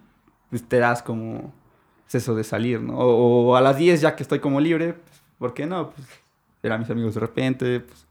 pues 0.51 0.69
te 0.69 0.79
das 0.79 1.03
como 1.03 1.53
pues, 2.11 2.23
eso 2.23 2.35
de 2.35 2.45
salir, 2.45 2.81
¿no? 2.81 2.99
O, 2.99 3.51
o 3.51 3.57
a 3.57 3.61
las 3.61 3.77
10 3.77 4.01
ya 4.01 4.17
que 4.17 4.23
estoy 4.23 4.41
como 4.41 4.61
libre, 4.61 4.95
pues, 4.95 5.23
¿por 5.39 5.55
qué 5.55 5.67
no? 5.67 5.91
Pues 5.91 6.09
ver 6.63 6.73
a 6.73 6.79
mis 6.79 6.91
amigos 6.91 7.15
de 7.15 7.21
repente, 7.21 7.81
pues... 7.81 8.07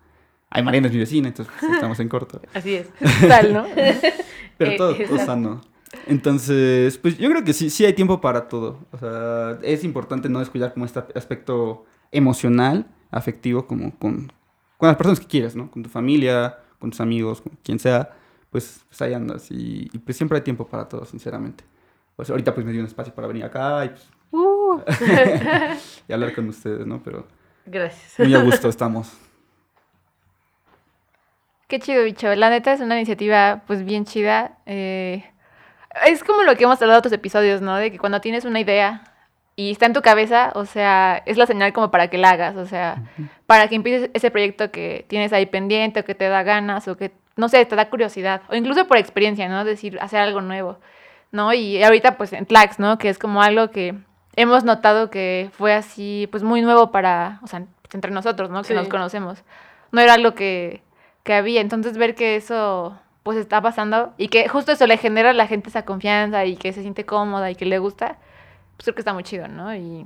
Ay, 0.51 0.63
Mariana 0.63 0.87
es 0.87 0.93
mi 0.93 0.99
vecina, 0.99 1.27
entonces 1.27 1.53
pues, 1.59 1.73
estamos 1.73 1.99
en 1.99 2.09
corto. 2.09 2.41
Así 2.53 2.73
es. 2.73 2.87
Tal, 3.27 3.53
¿no? 3.53 3.65
Pero 4.57 4.71
Eh, 4.71 4.77
todo, 4.77 4.93
todo 4.93 5.01
exacto. 5.01 5.25
sano. 5.25 5.61
Entonces, 6.07 6.97
pues 6.97 7.17
yo 7.17 7.29
creo 7.29 7.43
que 7.43 7.53
sí, 7.53 7.69
sí 7.69 7.85
hay 7.85 7.93
tiempo 7.93 8.19
para 8.19 8.47
todo. 8.47 8.79
O 8.91 8.97
sea, 8.97 9.59
es 9.61 9.83
importante 9.83 10.27
no 10.27 10.39
descuidar 10.39 10.73
como 10.73 10.85
este 10.85 11.03
aspecto 11.15 11.85
emocional, 12.11 12.87
afectivo, 13.11 13.67
como 13.67 13.95
con, 13.97 14.31
con 14.77 14.87
las 14.87 14.95
personas 14.97 15.19
que 15.19 15.27
quieres, 15.27 15.55
¿no? 15.55 15.69
Con 15.69 15.83
tu 15.83 15.89
familia, 15.89 16.57
con 16.79 16.89
tus 16.89 17.01
amigos, 17.01 17.41
con 17.41 17.53
quien 17.63 17.79
sea. 17.79 18.15
Pues, 18.49 18.81
pues 18.87 19.01
ahí 19.03 19.13
andas. 19.13 19.51
Y, 19.51 19.89
y, 19.93 19.99
pues 19.99 20.17
siempre 20.17 20.37
hay 20.37 20.43
tiempo 20.43 20.67
para 20.67 20.89
todo, 20.89 21.05
sinceramente. 21.05 21.63
Pues 22.19 22.29
ahorita 22.29 22.53
pues 22.53 22.65
me 22.65 22.73
dio 22.73 22.81
un 22.81 22.87
espacio 22.87 23.15
para 23.15 23.29
venir 23.29 23.45
acá 23.45 23.85
y, 23.85 23.89
pues, 23.89 24.09
Uh, 24.31 24.81
y 26.09 26.11
hablar 26.11 26.35
con 26.35 26.49
ustedes, 26.49 26.85
¿no? 26.85 27.01
Pero 27.01 27.25
Gracias. 27.65 28.19
muy 28.19 28.35
a 28.35 28.39
gusto 28.39 28.67
estamos. 28.67 29.17
qué 31.69 31.79
chido, 31.79 32.03
bicho. 32.03 32.35
La 32.35 32.49
neta 32.49 32.73
es 32.73 32.81
una 32.81 32.97
iniciativa, 32.97 33.61
pues, 33.65 33.85
bien 33.85 34.03
chida. 34.03 34.57
eh, 34.65 35.23
es 36.07 36.21
como 36.25 36.43
lo 36.43 36.57
que 36.57 36.65
hemos 36.65 36.81
hablado 36.81 36.97
en 36.97 36.99
otros 36.99 37.13
episodios, 37.13 37.61
¿no? 37.61 37.77
De 37.77 37.89
que 37.89 37.99
cuando 37.99 38.19
tienes 38.19 38.43
una 38.43 38.59
idea 38.59 39.01
y 39.55 39.71
está 39.71 39.85
en 39.85 39.93
tu 39.93 40.01
cabeza, 40.01 40.51
o 40.55 40.65
sea, 40.65 41.23
es 41.25 41.37
la 41.37 41.45
señal 41.45 41.71
como 41.71 41.89
para 41.89 42.09
que 42.09 42.17
la 42.17 42.31
hagas, 42.31 42.57
o 42.57 42.65
sea, 42.65 43.01
para 43.47 43.69
que 43.69 43.75
empieces 43.75 44.09
ese 44.13 44.29
proyecto 44.29 44.71
que 44.71 45.05
tienes 45.07 45.31
ahí 45.31 45.45
pendiente 45.45 46.01
o 46.01 46.03
que 46.03 46.15
te 46.15 46.27
da 46.27 46.43
ganas 46.43 46.85
o 46.89 46.97
que, 46.97 47.13
no 47.37 47.47
sé, 47.47 47.65
te 47.65 47.77
da 47.77 47.89
curiosidad 47.89 48.41
o 48.49 48.55
incluso 48.55 48.89
por 48.89 48.97
experiencia, 48.97 49.47
¿no? 49.47 49.63
Decir, 49.63 49.97
hacer 50.01 50.19
algo 50.19 50.41
nuevo, 50.41 50.79
¿no? 51.31 51.53
Y 51.53 51.81
ahorita 51.83 52.17
pues 52.17 52.33
en 52.33 52.45
Tlax, 52.45 52.79
¿no? 52.79 52.97
Que 52.97 53.09
es 53.09 53.17
como 53.19 53.41
algo 53.41 53.69
que 53.71 53.95
hemos 54.35 54.63
notado 54.63 55.09
que 55.09 55.49
fue 55.53 55.73
así, 55.73 56.27
pues 56.31 56.43
muy 56.43 56.61
nuevo 56.61 56.91
para, 56.91 57.39
o 57.43 57.47
sea, 57.47 57.63
entre 57.93 58.11
nosotros, 58.11 58.49
¿no? 58.49 58.61
Que 58.61 58.69
Sí. 58.69 58.73
nos 58.73 58.87
conocemos. 58.87 59.43
No 59.91 60.01
era 60.01 60.13
algo 60.13 60.33
que, 60.35 60.83
que 61.23 61.33
había, 61.33 61.61
entonces 61.61 61.97
ver 61.97 62.15
que 62.15 62.35
eso 62.35 62.97
pues 63.23 63.37
está 63.37 63.61
pasando 63.61 64.13
y 64.17 64.29
que 64.29 64.47
justo 64.47 64.71
eso 64.71 64.87
le 64.87 64.97
genera 64.97 65.31
a 65.31 65.33
la 65.33 65.45
gente 65.47 65.69
esa 65.69 65.83
confianza 65.83 66.45
y 66.45 66.55
que 66.55 66.71
se 66.73 66.81
siente 66.81 67.05
cómoda 67.05 67.51
y 67.51 67.55
que 67.55 67.65
le 67.65 67.77
gusta, 67.79 68.17
pues 68.77 68.85
creo 68.85 68.95
que 68.95 69.01
está 69.01 69.13
muy 69.13 69.23
chido, 69.23 69.47
¿no? 69.47 69.75
Y 69.75 70.05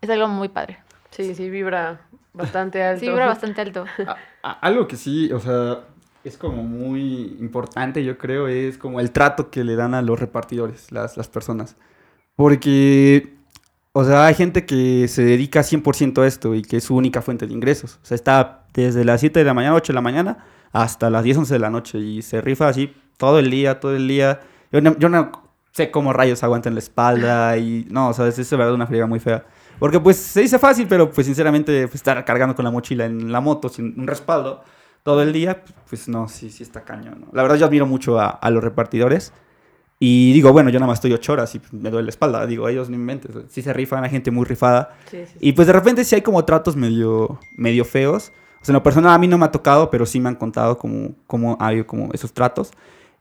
es 0.00 0.10
algo 0.10 0.28
muy 0.28 0.48
padre. 0.48 0.78
Sí, 1.10 1.34
sí, 1.34 1.48
vibra 1.48 2.00
bastante 2.34 2.82
alto. 2.82 3.00
Sí, 3.00 3.08
vibra 3.08 3.26
bastante 3.26 3.60
alto. 3.62 3.84
A- 4.06 4.16
a- 4.42 4.52
algo 4.60 4.86
que 4.88 4.96
sí, 4.96 5.32
o 5.32 5.38
sea, 5.40 5.80
es 6.26 6.36
como 6.36 6.64
muy 6.64 7.36
importante, 7.38 8.04
yo 8.04 8.18
creo, 8.18 8.48
es 8.48 8.78
como 8.78 8.98
el 8.98 9.12
trato 9.12 9.48
que 9.50 9.62
le 9.62 9.76
dan 9.76 9.94
a 9.94 10.02
los 10.02 10.18
repartidores, 10.18 10.90
las, 10.90 11.16
las 11.16 11.28
personas. 11.28 11.76
Porque, 12.34 13.34
O 13.92 14.04
sea, 14.04 14.26
hay 14.26 14.34
gente 14.34 14.66
que 14.66 15.08
se 15.08 15.24
dedica 15.24 15.60
100% 15.62 16.22
a 16.22 16.26
esto 16.26 16.54
y 16.54 16.62
que 16.62 16.78
es 16.78 16.84
su 16.84 16.96
única 16.96 17.22
fuente 17.22 17.46
de 17.46 17.54
ingresos. 17.54 18.00
O 18.02 18.06
sea, 18.06 18.16
está 18.16 18.66
desde 18.74 19.04
las 19.04 19.20
7 19.20 19.38
de 19.38 19.44
la 19.44 19.54
mañana, 19.54 19.76
8 19.76 19.92
de 19.92 19.94
la 19.94 20.00
mañana, 20.02 20.44
hasta 20.72 21.10
las 21.10 21.22
10, 21.24 21.38
11 21.38 21.54
de 21.54 21.60
la 21.60 21.70
noche 21.70 21.98
y 21.98 22.22
se 22.22 22.40
rifa 22.40 22.68
así 22.68 22.92
todo 23.16 23.38
el 23.38 23.50
día, 23.50 23.80
todo 23.80 23.94
el 23.94 24.08
día. 24.08 24.40
Yo 24.72 24.80
no, 24.80 24.98
yo 24.98 25.08
no 25.08 25.30
sé 25.72 25.90
cómo 25.92 26.12
rayos 26.12 26.42
aguantan 26.42 26.74
la 26.74 26.80
espalda 26.80 27.56
y 27.56 27.86
no, 27.88 28.08
o 28.08 28.12
sea, 28.12 28.26
es, 28.26 28.38
es 28.38 28.50
de 28.50 28.56
verdad 28.56 28.74
una 28.74 28.86
friega 28.86 29.06
muy 29.06 29.20
fea. 29.20 29.46
Porque 29.78 30.00
pues 30.00 30.16
se 30.16 30.40
dice 30.40 30.58
fácil, 30.58 30.86
pero 30.88 31.10
pues 31.10 31.26
sinceramente 31.26 31.86
pues, 31.86 31.96
estar 31.96 32.24
cargando 32.24 32.54
con 32.56 32.64
la 32.64 32.70
mochila 32.70 33.04
en 33.06 33.30
la 33.30 33.40
moto 33.40 33.68
sin 33.68 33.98
un 33.98 34.06
respaldo 34.06 34.64
todo 35.06 35.22
el 35.22 35.32
día, 35.32 35.62
pues 35.88 36.08
no, 36.08 36.26
sí, 36.26 36.50
sí 36.50 36.64
está 36.64 36.82
cañón. 36.82 37.20
¿no? 37.20 37.26
La 37.32 37.42
verdad 37.42 37.58
yo 37.58 37.66
admiro 37.66 37.86
mucho 37.86 38.18
a, 38.18 38.28
a 38.28 38.50
los 38.50 38.64
repartidores. 38.64 39.32
Y 40.00 40.32
digo, 40.32 40.52
bueno, 40.52 40.68
yo 40.68 40.80
nada 40.80 40.88
más 40.88 40.96
estoy 40.98 41.12
ocho 41.12 41.32
horas 41.32 41.54
y 41.54 41.60
me 41.70 41.90
duele 41.90 42.06
la 42.06 42.10
espalda. 42.10 42.44
Digo, 42.44 42.68
ellos 42.68 42.90
no 42.90 42.96
inventes. 42.96 43.30
Sí 43.48 43.62
se 43.62 43.72
rifan, 43.72 44.02
hay 44.02 44.10
gente 44.10 44.32
muy 44.32 44.44
rifada. 44.44 44.96
Sí, 45.08 45.18
sí, 45.18 45.32
sí. 45.32 45.38
Y 45.40 45.52
pues 45.52 45.68
de 45.68 45.74
repente 45.74 46.04
sí 46.04 46.16
hay 46.16 46.22
como 46.22 46.44
tratos 46.44 46.74
medio, 46.74 47.38
medio 47.56 47.84
feos. 47.84 48.32
O 48.60 48.64
sea, 48.64 48.72
en 48.72 48.74
lo 48.74 48.82
personal 48.82 49.12
a 49.12 49.18
mí 49.18 49.28
no 49.28 49.38
me 49.38 49.44
ha 49.44 49.52
tocado, 49.52 49.88
pero 49.92 50.06
sí 50.06 50.18
me 50.18 50.28
han 50.28 50.34
contado 50.34 50.76
como, 50.76 51.14
como 51.28 51.56
hay 51.60 51.84
como 51.84 52.12
esos 52.12 52.32
tratos. 52.32 52.72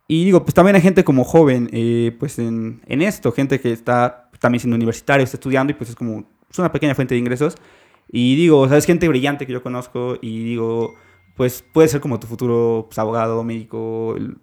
Y 0.08 0.26
digo, 0.26 0.43
pues 0.43 0.56
también 0.56 0.76
hay 0.76 0.82
gente 0.82 1.04
como 1.04 1.24
joven, 1.24 1.69
eh, 1.71 2.15
pues 2.19 2.39
en, 2.39 2.82
en 2.88 3.04
esto, 3.04 3.32
gente 3.32 3.60
que 3.60 3.71
está 3.71 4.32
también 4.39 4.60
siendo 4.60 4.76
universitario, 4.76 5.24
está 5.24 5.38
estudiando 5.38 5.69
y 5.69 5.76
pues 5.76 5.91
es 5.91 5.95
como, 5.95 6.26
es 6.50 6.58
una 6.58 6.71
pequeña 6.71 6.95
fuente 6.95 7.13
de 7.13 7.19
ingresos. 7.19 7.56
Y 8.12 8.36
digo, 8.36 8.62
o 8.62 8.67
sea, 8.67 8.78
es 8.78 8.86
gente 8.86 9.08
brillante 9.08 9.45
que 9.45 9.54
yo 9.54 9.62
conozco 9.62 10.17
y 10.19 10.43
digo, 10.43 10.95
pues 11.36 11.63
puede 11.74 11.88
ser 11.88 12.02
como 12.02 12.19
tu 12.19 12.28
futuro 12.28 12.86
pues, 12.88 12.98
abogado, 13.00 13.43
médico, 13.43 14.15
el- 14.17 14.38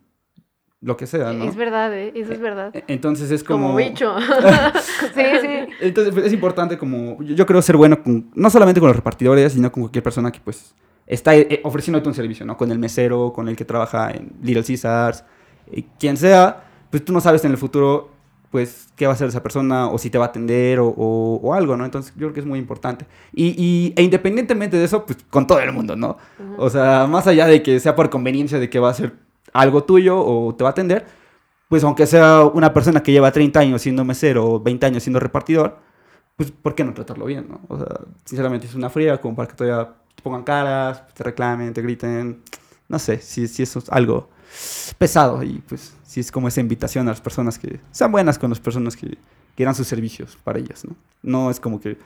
lo 0.81 0.97
que 0.97 1.07
sea, 1.07 1.33
¿no? 1.33 1.45
Es 1.45 1.55
verdad, 1.55 1.97
¿eh? 1.97 2.13
Eso 2.15 2.33
es 2.33 2.41
verdad. 2.41 2.75
E- 2.75 2.83
Entonces 2.89 3.31
es 3.31 3.45
como... 3.45 3.67
Como 3.69 3.77
bicho. 3.79 4.15
Sí, 5.15 5.23
sí. 5.41 5.49
Entonces 5.81 6.13
pues, 6.13 6.27
es 6.27 6.33
importante 6.33 6.77
como, 6.77 7.23
yo, 7.23 7.47
creo 7.47 7.63
ser 7.63 7.77
bueno 7.77 8.03
con, 8.03 8.31
no 8.35 8.51
solamente 8.51 8.81
con 8.81 8.89
los 8.89 8.97
repartidores, 8.97 9.53
sino 9.53 9.71
con 9.71 9.85
cualquier 9.85 10.03
persona 10.03 10.33
que 10.33 10.41
pues 10.41 10.75
está 11.07 11.37
eh, 11.37 11.61
ofreciéndote 11.65 12.09
un 12.09 12.15
servicio, 12.15 12.45
¿no? 12.47 12.57
Con 12.57 12.73
el 12.73 12.79
mesero, 12.79 13.33
con 13.33 13.49
el 13.49 13.55
que 13.57 13.65
trabaja 13.65 14.11
en 14.11 14.33
Little 14.43 14.65
Caesars, 14.65 15.25
eh, 15.71 15.85
quien 16.01 16.17
sea, 16.17 16.65
pues 16.91 17.05
tú 17.05 17.13
no 17.13 17.21
sabes 17.21 17.45
en 17.45 17.53
el 17.53 17.59
futuro 17.59 18.11
pues 18.53 18.89
qué 18.97 19.07
va 19.07 19.13
a 19.13 19.15
hacer 19.15 19.27
esa 19.29 19.43
persona 19.43 19.89
o 19.89 19.99
si 19.99 20.11
te 20.11 20.19
va 20.19 20.27
a 20.27 20.29
atender 20.29 20.79
o, 20.79 20.87
o- 20.89 21.41
o 21.43 21.55
algo, 21.55 21.77
¿no? 21.77 21.85
Entonces 21.85 22.13
yo 22.15 22.27
creo 22.29 22.33
que 22.35 22.41
es 22.41 22.47
muy 22.47 22.59
importante. 22.61 23.07
Y, 23.33 23.47
y- 23.61 23.93
e 23.97 24.03
independientemente 24.05 24.77
de 24.77 24.85
eso, 24.85 25.05
pues 25.05 25.19
con 25.31 25.47
todo 25.49 25.59
el 25.61 25.73
mundo, 25.73 25.97
¿no? 25.97 26.19
O 26.59 26.71
sea, 26.71 27.07
más 27.09 27.27
allá 27.27 27.47
de 27.47 27.63
que 27.63 27.81
sea 27.81 27.97
por 27.97 28.11
conveniencia 28.11 28.61
de 28.61 28.71
que 28.71 28.79
va 28.79 28.91
a 28.91 28.95
ser 28.95 29.15
algo 29.55 29.83
tuyo 29.85 30.21
o 30.25 30.55
te 30.55 30.63
va 30.65 30.71
a 30.71 30.73
atender, 30.73 31.05
pues 31.69 31.83
aunque 31.83 32.07
sea 32.07 32.45
una 32.45 32.73
persona 32.75 33.03
que 33.03 33.11
lleva 33.13 33.33
30 33.33 33.59
años 33.61 33.81
siendo 33.83 34.05
mesero 34.05 34.47
o 34.47 34.61
20 34.61 34.85
años 34.87 35.03
siendo 35.03 35.19
repartidor, 35.19 35.79
pues 36.37 36.51
¿por 36.51 36.75
qué 36.75 36.85
no 36.85 36.93
tratarlo 36.95 37.25
bien, 37.25 37.47
no? 37.49 37.61
O 37.69 37.79
sea, 37.79 37.89
sinceramente 38.27 38.67
es 38.67 38.75
una 38.75 38.91
fría 38.91 39.19
como 39.21 39.35
para 39.35 39.49
que 39.49 39.55
todavía 39.55 39.95
te 40.15 40.23
pongan 40.23 40.43
caras, 40.43 41.09
te 41.15 41.25
reclamen, 41.25 41.73
te 41.73 41.81
griten, 41.83 42.43
no 42.89 42.99
sé, 42.99 43.19
si, 43.23 43.49
si 43.49 43.63
eso 43.63 43.79
es 43.79 43.89
algo 43.91 44.29
pesado 44.99 45.43
y 45.43 45.63
pues 45.69 45.97
si 46.05 46.21
es 46.21 46.31
como 46.31 46.49
esa 46.49 46.61
invitación 46.61 47.09
a 47.09 47.13
las 47.13 47.21
personas 47.21 47.59
que 47.59 47.81
sean 47.91 48.13
buenas 48.13 48.39
con 48.39 48.51
las 48.51 48.61
personas 48.61 48.97
que 48.97 49.17
quieran 49.57 49.75
sus 49.75 49.87
servicios 49.87 50.37
para 50.45 50.59
ellas, 50.59 50.85
¿no? 50.85 50.95
No 51.23 51.51
es 51.51 51.61
como 51.61 51.81
que... 51.81 51.97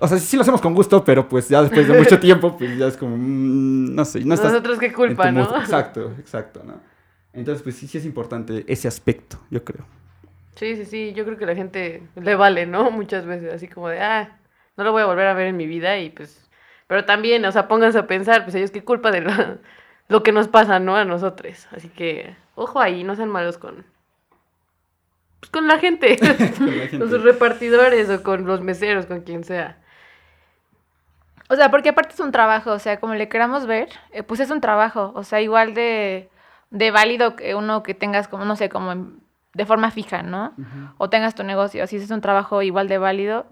O 0.00 0.08
sea, 0.08 0.18
sí 0.18 0.36
lo 0.36 0.42
hacemos 0.42 0.60
con 0.60 0.74
gusto, 0.74 1.04
pero 1.04 1.28
pues 1.28 1.48
ya 1.48 1.62
después 1.62 1.86
de 1.86 1.96
mucho 1.96 2.18
tiempo, 2.20 2.56
pues 2.56 2.76
ya 2.76 2.88
es 2.88 2.96
como, 2.96 3.16
mm, 3.16 3.94
no 3.94 4.04
sé, 4.04 4.24
no 4.24 4.34
estás 4.34 4.52
Nosotros 4.52 4.78
qué 4.78 4.92
culpa, 4.92 5.30
¿no? 5.30 5.44
mood. 5.44 5.60
Exacto, 5.60 6.12
exacto, 6.18 6.62
¿no? 6.64 6.80
Entonces, 7.32 7.62
pues 7.62 7.76
sí, 7.76 7.86
sí 7.86 7.98
es 7.98 8.04
importante 8.04 8.64
ese 8.68 8.88
aspecto, 8.88 9.38
yo 9.50 9.64
creo. 9.64 9.84
Sí, 10.56 10.76
sí, 10.76 10.84
sí, 10.84 11.12
yo 11.14 11.24
creo 11.24 11.36
que 11.36 11.46
la 11.46 11.56
gente 11.56 12.02
le 12.16 12.34
vale, 12.36 12.66
¿no? 12.66 12.90
Muchas 12.92 13.26
veces, 13.26 13.52
así 13.52 13.68
como 13.68 13.88
de, 13.88 14.00
ah, 14.00 14.38
no 14.76 14.84
lo 14.84 14.92
voy 14.92 15.02
a 15.02 15.06
volver 15.06 15.26
a 15.26 15.34
ver 15.34 15.48
en 15.48 15.56
mi 15.56 15.66
vida 15.66 15.98
y 15.98 16.10
pues, 16.10 16.48
pero 16.86 17.04
también, 17.04 17.44
o 17.44 17.52
sea, 17.52 17.66
pónganse 17.68 17.98
a 17.98 18.06
pensar, 18.06 18.44
pues 18.44 18.54
ellos 18.54 18.70
qué 18.70 18.84
culpa 18.84 19.10
de 19.10 19.22
la- 19.22 19.58
lo 20.08 20.22
que 20.22 20.32
nos 20.32 20.48
pasa, 20.48 20.78
¿no? 20.78 20.96
A 20.96 21.04
nosotros. 21.04 21.66
Así 21.72 21.88
que, 21.88 22.36
ojo 22.54 22.80
ahí, 22.80 23.04
no 23.04 23.16
sean 23.16 23.28
malos 23.30 23.58
con, 23.58 23.84
pues, 25.40 25.50
con 25.50 25.66
la 25.68 25.78
gente, 25.78 26.16
Con 26.18 26.28
la 26.28 26.36
con 26.56 26.88
gente. 26.88 27.08
sus 27.08 27.22
repartidores 27.22 28.08
o 28.10 28.22
con 28.22 28.46
los 28.46 28.60
meseros, 28.60 29.06
con 29.06 29.20
quien 29.22 29.44
sea. 29.44 29.78
O 31.48 31.56
sea, 31.56 31.70
porque 31.70 31.90
aparte 31.90 32.14
es 32.14 32.20
un 32.20 32.32
trabajo, 32.32 32.72
o 32.72 32.78
sea, 32.78 32.98
como 33.00 33.14
le 33.14 33.28
queramos 33.28 33.66
ver, 33.66 33.88
eh, 34.12 34.22
pues 34.22 34.40
es 34.40 34.50
un 34.50 34.60
trabajo, 34.62 35.12
o 35.14 35.24
sea, 35.24 35.42
igual 35.42 35.74
de, 35.74 36.30
de 36.70 36.90
válido 36.90 37.36
que 37.36 37.54
uno 37.54 37.82
que 37.82 37.92
tengas 37.94 38.28
como, 38.28 38.44
no 38.46 38.56
sé, 38.56 38.70
como 38.70 38.92
en- 38.92 39.20
de 39.52 39.66
forma 39.66 39.90
fija, 39.92 40.22
¿no? 40.22 40.52
O 40.98 41.10
tengas 41.10 41.34
tu 41.36 41.44
negocio, 41.44 41.84
así 41.84 41.96
es 41.96 42.10
un 42.10 42.20
trabajo 42.22 42.62
igual 42.62 42.88
de 42.88 42.98
válido 42.98 43.46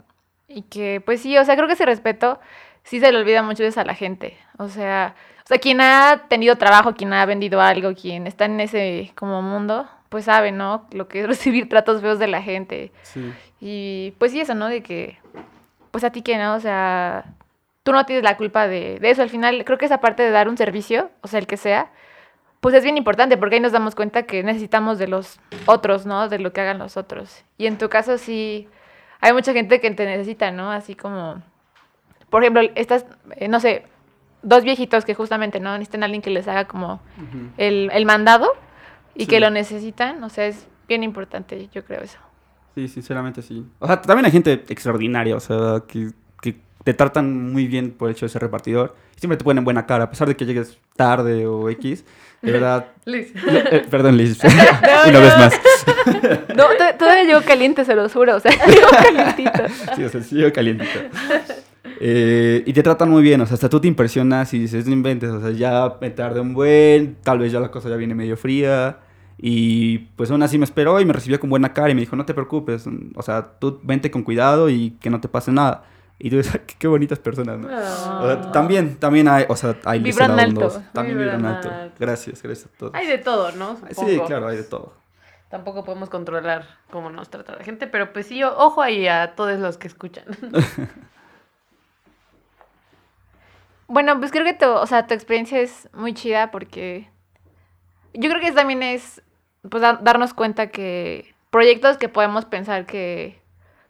y 0.49 0.63
que, 0.63 1.01
pues 1.05 1.21
sí, 1.21 1.37
o 1.39 1.45
sea, 1.45 1.55
creo 1.55 1.69
que 1.69 1.75
ese 1.75 1.87
respeto 1.87 2.41
sí 2.83 2.99
se 2.99 3.13
le 3.13 3.19
olvida 3.19 3.43
muchas 3.43 3.61
veces 3.61 3.79
a 3.79 3.85
la 3.85 3.95
gente, 3.95 4.37
o 4.59 4.69
sea, 4.69 5.15
o 5.45 5.47
sea, 5.47 5.59
quien 5.59 5.81
ha 5.81 6.25
tenido 6.29 6.57
trabajo, 6.57 6.95
quien 6.95 7.13
ha 7.13 7.27
vendido 7.27 7.61
algo, 7.61 7.95
quien 7.95 8.27
está 8.27 8.45
en 8.45 8.61
ese 8.61 9.13
como 9.15 9.43
mundo, 9.43 9.89
pues 10.09 10.27
sabe, 10.27 10.53
¿no? 10.53 10.87
Lo 10.93 11.09
que 11.09 11.21
es 11.21 11.27
recibir 11.29 11.69
tratos 11.69 12.01
feos 12.01 12.19
de 12.19 12.29
la 12.29 12.43
gente. 12.43 12.93
Sí. 13.03 13.33
Y 13.61 14.15
pues 14.19 14.33
sí, 14.33 14.41
eso, 14.41 14.55
¿no? 14.55 14.69
De 14.69 14.83
que, 14.83 15.19
pues 15.91 16.05
a 16.05 16.11
ti 16.11 16.23
que 16.23 16.37
no, 16.39 16.55
o 16.55 16.61
sea, 16.61 17.25
tú 17.83 17.93
no 17.93 18.07
tienes 18.07 18.25
la 18.25 18.37
culpa 18.37 18.69
de, 18.69 18.99
de 19.01 19.11
eso. 19.11 19.23
Al 19.23 19.31
final, 19.31 19.65
creo 19.65 19.79
que 19.79 19.87
esa 19.87 20.01
parte 20.01 20.23
de 20.23 20.31
dar 20.31 20.49
un 20.49 20.57
servicio, 20.57 21.11
o 21.23 21.29
sea, 21.29 21.39
el 21.39 21.47
que 21.47 21.57
sea, 21.57 21.91
pues 22.63 22.77
es 22.77 22.85
bien 22.85 22.97
importante 22.97 23.37
porque 23.37 23.57
ahí 23.57 23.61
nos 23.61 23.73
damos 23.73 23.97
cuenta 23.97 24.23
que 24.23 24.45
necesitamos 24.45 24.97
de 24.97 25.09
los 25.09 25.41
otros, 25.67 26.07
¿no? 26.07 26.29
De 26.29 26.39
lo 26.39 26.53
que 26.53 26.61
hagan 26.61 26.79
los 26.79 26.97
otros. 26.97 27.45
Y 27.59 27.67
en 27.67 27.77
tu 27.77 27.89
caso 27.89 28.19
sí, 28.19 28.69
hay 29.21 29.33
mucha 29.33 29.53
gente 29.53 29.81
que 29.81 29.91
te 29.91 30.07
necesita, 30.07 30.53
¿no? 30.53 30.71
Así 30.71 30.95
como, 30.95 31.43
por 32.31 32.45
ejemplo, 32.45 32.63
estas, 32.77 33.05
eh, 33.35 33.49
no 33.49 33.59
sé, 33.59 33.87
dos 34.43 34.65
viejitos 34.65 35.05
que 35.05 35.15
justamente, 35.15 35.61
¿no? 35.61 35.73
Necesitan 35.73 36.03
a 36.03 36.07
alguien 36.07 36.23
que 36.23 36.31
les 36.31 36.47
haga 36.49 36.67
como 36.67 36.95
Ujú. 36.95 37.51
el, 37.59 37.91
el 37.93 38.07
mandado 38.07 38.49
y 39.15 39.23
Sí. 39.23 39.27
que 39.29 39.41
lo 39.41 39.51
necesitan, 39.51 40.23
o 40.25 40.29
sea, 40.29 40.47
es 40.47 40.67
bien 40.89 41.03
importante, 41.03 41.69
yo 41.73 41.85
creo 41.85 42.01
eso. 42.03 42.19
Sí, 42.75 42.89
sinceramente 42.89 43.43
sí. 43.43 43.65
O 43.79 43.87
sea, 43.87 44.01
también 44.01 44.25
hay 44.27 44.33
gente 44.33 44.53
extraordinaria, 44.69 45.37
o 45.37 45.41
sea, 45.41 45.83
que, 45.87 46.11
que 46.41 46.57
te 46.85 46.95
tratan 46.95 47.53
muy 47.53 47.67
bien 47.67 47.91
por 47.93 48.09
el 48.09 48.17
hecho 48.17 48.25
de 48.27 48.31
ser 48.31 48.41
repartidor. 48.43 48.97
Siempre 49.17 49.37
te 49.37 49.45
ponen 49.45 49.63
buena 49.65 49.87
cara, 49.87 50.05
a 50.05 50.11
pesar 50.11 50.27
de 50.27 50.35
que 50.37 50.45
llegues 50.47 50.79
tarde 50.97 51.47
o 51.47 51.69
X. 51.71 52.05
De 52.41 52.51
verdad. 52.51 52.87
Liz. 53.05 53.33
Eh, 53.47 53.87
perdón, 53.89 54.17
Liz. 54.17 54.39
Una 55.09 55.19
vez 55.21 55.39
más. 55.39 55.61
No, 56.57 56.65
to- 56.77 56.97
todavía 56.99 57.25
llegó 57.25 57.43
caliente, 57.43 57.85
se 57.85 57.95
lo 57.95 58.09
juro, 58.09 58.37
o 58.37 58.41
sea, 58.41 58.51
llegó 58.67 58.89
calientito. 58.91 59.63
Sí, 59.95 60.03
o 60.05 60.09
sea, 60.09 60.23
sí, 60.23 60.37
yo 60.41 60.53
calientito. 60.53 60.99
Eh, 62.01 62.63
y 62.67 62.73
te 62.73 62.83
tratan 62.83 63.11
muy 63.11 63.23
bien, 63.23 63.41
o 63.41 63.47
sea, 63.47 63.55
hasta 63.55 63.69
tú 63.69 63.81
te 63.81 63.89
impresionas 63.89 64.53
y 64.55 64.59
dices, 64.59 64.87
no 64.87 64.93
inventes, 64.93 65.31
o 65.31 65.41
sea, 65.41 65.51
ya 65.51 65.97
me 66.01 66.11
tardé 66.11 66.41
un 66.41 66.55
buen, 66.55 67.17
tal 67.23 67.39
vez 67.39 67.53
ya 67.53 67.61
la 67.61 67.71
cosa 67.71 67.89
ya 67.89 67.97
viene 67.97 68.15
medio 68.15 68.37
fría. 68.37 68.99
Y 69.39 69.99
pues 70.17 70.31
aún 70.31 70.43
así 70.43 70.57
me 70.59 70.65
esperó 70.65 71.01
y 71.01 71.05
me 71.05 71.13
recibió 71.13 71.41
con 71.41 71.51
buena 71.51 71.73
cara 71.73 71.91
y 71.91 71.95
me 71.95 72.01
dijo, 72.03 72.15
no 72.15 72.25
te 72.25 72.35
preocupes, 72.35 72.87
o 73.17 73.23
sea, 73.23 73.59
tú 73.59 73.81
vente 73.83 74.11
con 74.11 74.23
cuidado 74.23 74.69
y 74.71 74.93
que 75.01 75.11
no 75.11 75.21
te 75.21 75.29
pase 75.29 75.51
nada. 75.51 75.85
Y 76.19 76.31
tú 76.31 76.37
dices, 76.37 76.61
qué, 76.67 76.75
qué 76.79 76.87
bonitas 76.87 77.19
personas, 77.19 77.59
¿no? 77.59 77.67
O 77.67 78.27
sea, 78.27 78.53
también, 78.53 78.97
también 78.97 79.27
hay, 79.27 79.45
o 79.49 79.57
sea, 79.57 79.77
hay 79.85 79.99
Vibran 80.01 80.39
alto. 80.39 80.61
bondoso. 80.61 80.83
También 80.93 81.19
vibran 81.19 81.45
alto. 81.45 81.69
alto. 81.69 81.97
Gracias, 81.99 82.41
gracias 82.43 82.71
a 82.73 82.79
todos. 82.79 82.95
Hay 82.95 83.09
de 83.09 83.19
todo, 83.19 83.51
¿no? 83.53 83.77
Sí, 83.89 83.95
Supongo. 83.95 84.27
claro, 84.27 84.47
hay 84.49 84.59
de 84.59 84.65
todo. 84.65 84.93
Tampoco 85.51 85.85
podemos 85.85 86.09
controlar 86.09 86.65
cómo 86.91 87.11
nos 87.11 87.29
trata 87.29 87.57
la 87.57 87.65
gente, 87.65 87.87
pero 87.89 88.13
pues 88.13 88.27
sí, 88.27 88.43
ojo 88.45 88.81
ahí 88.81 89.09
a 89.09 89.35
todos 89.35 89.59
los 89.59 89.77
que 89.77 89.89
escuchan. 89.89 90.25
Bueno, 93.93 94.19
pues 94.19 94.31
creo 94.33 94.45
que 94.45 94.55
tu, 94.55 94.67
o 94.67 94.87
sea, 94.87 95.07
tu 95.07 95.15
experiencia 95.15 95.61
es 95.61 95.89
muy 95.93 96.15
chida 96.15 96.51
porque 96.51 97.09
yo 98.15 98.29
creo 98.31 98.41
que 98.41 98.49
es- 98.49 98.55
también 98.55 98.83
es 98.83 99.23
pues 99.71 99.81
da- 99.81 99.99
darnos 100.03 100.35
cuenta 100.35 100.69
que 100.69 101.35
proyectos 101.51 101.97
que 101.97 102.09
podemos 102.09 102.45
pensar 102.47 102.85
que, 102.87 103.41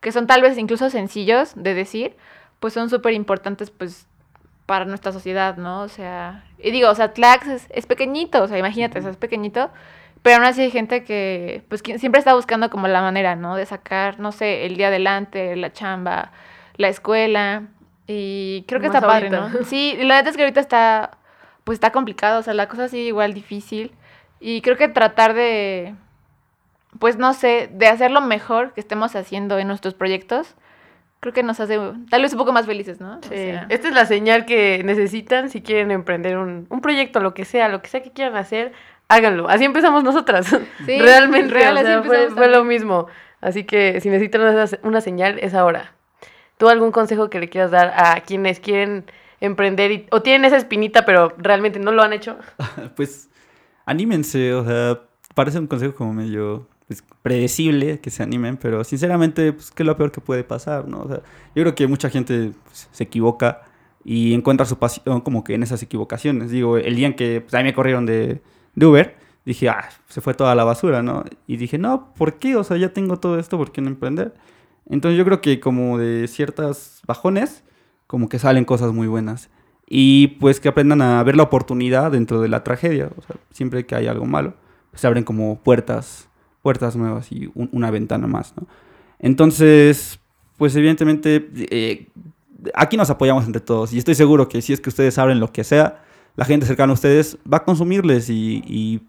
que 0.00 0.12
son 0.12 0.26
tal 0.26 0.42
vez 0.42 0.58
incluso 0.58 0.90
sencillos 0.90 1.52
de 1.56 1.72
decir, 1.74 2.16
pues 2.60 2.74
son 2.74 2.90
súper 2.90 3.14
importantes 3.14 3.70
pues 3.70 4.06
para 4.66 4.84
nuestra 4.84 5.12
sociedad, 5.12 5.56
¿no? 5.56 5.82
O 5.82 5.88
sea, 5.88 6.44
y 6.58 6.70
digo, 6.72 6.90
o 6.90 6.94
sea, 6.94 7.12
Tlax 7.14 7.46
es, 7.48 7.66
es 7.70 7.86
pequeñito, 7.86 8.42
o 8.42 8.48
sea, 8.48 8.58
imagínate, 8.58 8.98
o 8.98 9.02
sea, 9.02 9.10
es 9.12 9.16
pequeñito, 9.16 9.70
pero 10.22 10.36
aún 10.36 10.44
así 10.46 10.62
hay 10.62 10.70
gente 10.70 11.04
que 11.04 11.64
pues 11.68 11.82
que 11.82 11.98
siempre 11.98 12.18
está 12.20 12.34
buscando 12.34 12.70
como 12.70 12.88
la 12.88 13.02
manera, 13.02 13.36
¿no? 13.36 13.56
De 13.56 13.66
sacar, 13.66 14.20
no 14.20 14.32
sé, 14.32 14.66
el 14.66 14.76
día 14.76 14.88
adelante, 14.88 15.56
la 15.56 15.72
chamba, 15.72 16.32
la 16.76 16.88
escuela, 16.88 17.64
y 18.06 18.64
creo 18.68 18.80
que 18.80 18.88
Más 18.88 18.96
está 18.96 19.06
padre, 19.06 19.28
ahorita. 19.36 19.58
¿no? 19.60 19.64
Sí, 19.66 19.96
la 20.02 20.16
neta 20.16 20.30
es 20.30 20.36
que 20.36 20.42
ahorita 20.42 20.60
está, 20.60 21.18
pues 21.64 21.76
está 21.76 21.90
complicado, 21.92 22.40
o 22.40 22.42
sea, 22.42 22.54
la 22.54 22.68
cosa 22.68 22.88
sigue 22.88 23.04
igual 23.04 23.34
difícil, 23.34 23.92
y 24.40 24.60
creo 24.62 24.76
que 24.76 24.88
tratar 24.88 25.34
de, 25.34 25.94
pues 26.98 27.16
no 27.16 27.32
sé, 27.34 27.70
de 27.72 27.86
hacer 27.86 28.10
lo 28.10 28.20
mejor 28.20 28.72
que 28.74 28.80
estemos 28.80 29.14
haciendo 29.16 29.58
en 29.58 29.68
nuestros 29.68 29.94
proyectos, 29.94 30.54
creo 31.20 31.32
que 31.32 31.44
nos 31.44 31.60
hace 31.60 31.78
tal 32.10 32.22
vez 32.22 32.32
un 32.32 32.38
poco 32.38 32.52
más 32.52 32.66
felices, 32.66 33.00
¿no? 33.00 33.18
O 33.18 33.22
Sí. 33.22 33.28
sea, 33.36 33.66
Esta 33.68 33.88
es 33.88 33.94
la 33.94 34.06
señal 34.06 34.44
que 34.44 34.82
necesitan 34.84 35.48
si 35.50 35.62
quieren 35.62 35.92
emprender 35.92 36.36
un, 36.36 36.66
un 36.68 36.80
proyecto, 36.80 37.20
lo 37.20 37.32
que 37.34 37.44
sea, 37.44 37.68
lo 37.68 37.80
que 37.80 37.88
sea 37.88 38.02
que 38.02 38.10
quieran 38.10 38.36
hacer, 38.36 38.72
háganlo. 39.06 39.48
Así 39.48 39.64
empezamos 39.64 40.02
nosotras. 40.02 40.46
Sí, 40.84 40.98
Realmente, 40.98 41.54
real, 41.54 41.76
o 41.76 41.80
sea, 41.82 42.02
fue, 42.02 42.30
fue 42.30 42.48
lo 42.48 42.64
mismo. 42.64 43.06
Así 43.40 43.62
que 43.62 44.00
si 44.00 44.10
necesitan 44.10 44.40
una, 44.40 44.64
una 44.82 45.00
señal, 45.00 45.38
es 45.38 45.54
ahora. 45.54 45.92
¿Tú 46.62 46.68
algún 46.68 46.92
consejo 46.92 47.28
que 47.28 47.40
le 47.40 47.48
quieras 47.48 47.72
dar 47.72 47.92
a 47.96 48.20
quienes 48.20 48.60
quieren 48.60 49.04
emprender 49.40 49.90
y- 49.90 50.06
o 50.12 50.22
tienen 50.22 50.44
esa 50.44 50.56
espinita 50.56 51.04
pero 51.04 51.32
realmente 51.36 51.80
no 51.80 51.90
lo 51.90 52.04
han 52.04 52.12
hecho? 52.12 52.36
Pues 52.94 53.28
anímense, 53.84 54.54
o 54.54 54.64
sea, 54.64 55.00
parece 55.34 55.58
un 55.58 55.66
consejo 55.66 55.96
como 55.96 56.14
medio 56.14 56.68
pues, 56.86 57.02
predecible 57.20 57.98
que 57.98 58.10
se 58.10 58.22
animen, 58.22 58.58
pero 58.58 58.84
sinceramente, 58.84 59.52
pues, 59.52 59.72
¿qué 59.72 59.82
es 59.82 59.86
lo 59.88 59.96
peor 59.96 60.12
que 60.12 60.20
puede 60.20 60.44
pasar, 60.44 60.86
no? 60.86 61.00
O 61.00 61.08
sea, 61.08 61.16
yo 61.56 61.64
creo 61.64 61.74
que 61.74 61.88
mucha 61.88 62.08
gente 62.10 62.52
pues, 62.66 62.88
se 62.92 63.02
equivoca 63.02 63.62
y 64.04 64.32
encuentra 64.32 64.64
su 64.64 64.78
pasión 64.78 65.20
como 65.20 65.42
que 65.42 65.54
en 65.54 65.64
esas 65.64 65.82
equivocaciones. 65.82 66.52
Digo, 66.52 66.76
el 66.76 66.94
día 66.94 67.08
en 67.08 67.14
que 67.14 67.40
pues, 67.40 67.54
a 67.54 67.58
mí 67.58 67.64
me 67.64 67.74
corrieron 67.74 68.06
de, 68.06 68.40
de 68.76 68.86
Uber, 68.86 69.16
dije, 69.44 69.68
ah, 69.68 69.88
se 70.08 70.20
fue 70.20 70.34
toda 70.34 70.54
la 70.54 70.62
basura, 70.62 71.02
¿no? 71.02 71.24
Y 71.48 71.56
dije, 71.56 71.76
no, 71.76 72.14
¿por 72.14 72.34
qué? 72.34 72.54
O 72.54 72.62
sea, 72.62 72.76
ya 72.76 72.92
tengo 72.92 73.18
todo 73.18 73.40
esto, 73.40 73.58
¿por 73.58 73.72
qué 73.72 73.80
no 73.80 73.88
emprender? 73.88 74.32
Entonces 74.88 75.18
yo 75.18 75.24
creo 75.24 75.40
que 75.40 75.60
como 75.60 75.98
de 75.98 76.28
ciertas 76.28 77.00
bajones, 77.06 77.64
como 78.06 78.28
que 78.28 78.38
salen 78.38 78.64
cosas 78.64 78.92
muy 78.92 79.06
buenas. 79.06 79.50
Y 79.88 80.28
pues 80.40 80.60
que 80.60 80.68
aprendan 80.68 81.02
a 81.02 81.22
ver 81.22 81.36
la 81.36 81.42
oportunidad 81.42 82.12
dentro 82.12 82.40
de 82.40 82.48
la 82.48 82.64
tragedia. 82.64 83.10
Siempre 83.50 83.84
que 83.84 83.94
hay 83.94 84.06
algo 84.06 84.24
malo, 84.26 84.54
pues 84.90 85.00
se 85.02 85.06
abren 85.06 85.24
como 85.24 85.58
puertas, 85.62 86.28
puertas 86.62 86.96
nuevas 86.96 87.30
y 87.32 87.50
un- 87.54 87.68
una 87.72 87.90
ventana 87.90 88.26
más, 88.26 88.54
¿no? 88.56 88.66
Entonces, 89.18 90.18
pues 90.56 90.74
evidentemente, 90.76 91.48
eh, 91.70 92.08
aquí 92.74 92.96
nos 92.96 93.10
apoyamos 93.10 93.44
entre 93.46 93.60
todos. 93.60 93.92
Y 93.92 93.98
estoy 93.98 94.14
seguro 94.14 94.48
que 94.48 94.62
si 94.62 94.72
es 94.72 94.80
que 94.80 94.88
ustedes 94.88 95.18
abren 95.18 95.40
lo 95.40 95.52
que 95.52 95.64
sea, 95.64 96.02
la 96.36 96.44
gente 96.44 96.66
cercana 96.66 96.90
a 96.92 96.94
ustedes 96.94 97.38
va 97.50 97.58
a 97.58 97.64
consumirles 97.64 98.30
y, 98.30 98.62
y, 98.66 99.02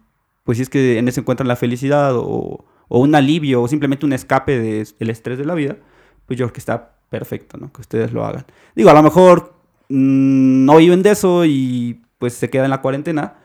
pues 0.43 0.57
si 0.57 0.61
es 0.63 0.69
que 0.69 0.97
en 0.97 1.07
eso 1.07 1.21
encuentran 1.21 1.47
la 1.47 1.55
felicidad 1.55 2.13
o, 2.15 2.65
o 2.87 2.99
un 2.99 3.15
alivio 3.15 3.61
o 3.61 3.67
simplemente 3.67 4.05
un 4.05 4.13
escape 4.13 4.59
de- 4.59 4.87
del 4.99 5.09
estrés 5.09 5.37
de 5.37 5.45
la 5.45 5.53
vida, 5.55 5.77
pues 6.25 6.37
yo 6.39 6.45
creo 6.45 6.53
que 6.53 6.59
está 6.59 6.91
perfecto, 7.09 7.57
¿no? 7.57 7.71
Que 7.71 7.81
ustedes 7.81 8.11
lo 8.11 8.25
hagan. 8.25 8.45
Digo, 8.75 8.89
a 8.89 8.93
lo 8.93 9.03
mejor 9.03 9.53
mm, 9.89 10.65
no 10.65 10.77
viven 10.77 11.03
de 11.03 11.11
eso 11.11 11.45
y 11.45 12.01
pues 12.17 12.33
se 12.33 12.49
queda 12.49 12.63
en 12.65 12.69
la 12.71 12.81
cuarentena, 12.81 13.35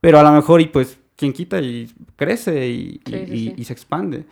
pero 0.00 0.18
a 0.18 0.22
lo 0.22 0.32
mejor 0.32 0.60
y 0.60 0.66
pues 0.66 0.98
quien 1.16 1.32
quita 1.32 1.60
y 1.60 1.90
crece 2.16 2.66
y, 2.68 3.00
y- 3.06 3.10
Sí, 3.10 3.26
sí, 3.26 3.32
y- 3.32 3.38
sí. 3.48 3.54
y 3.56 3.64
se 3.64 3.72
expande. 3.72 4.24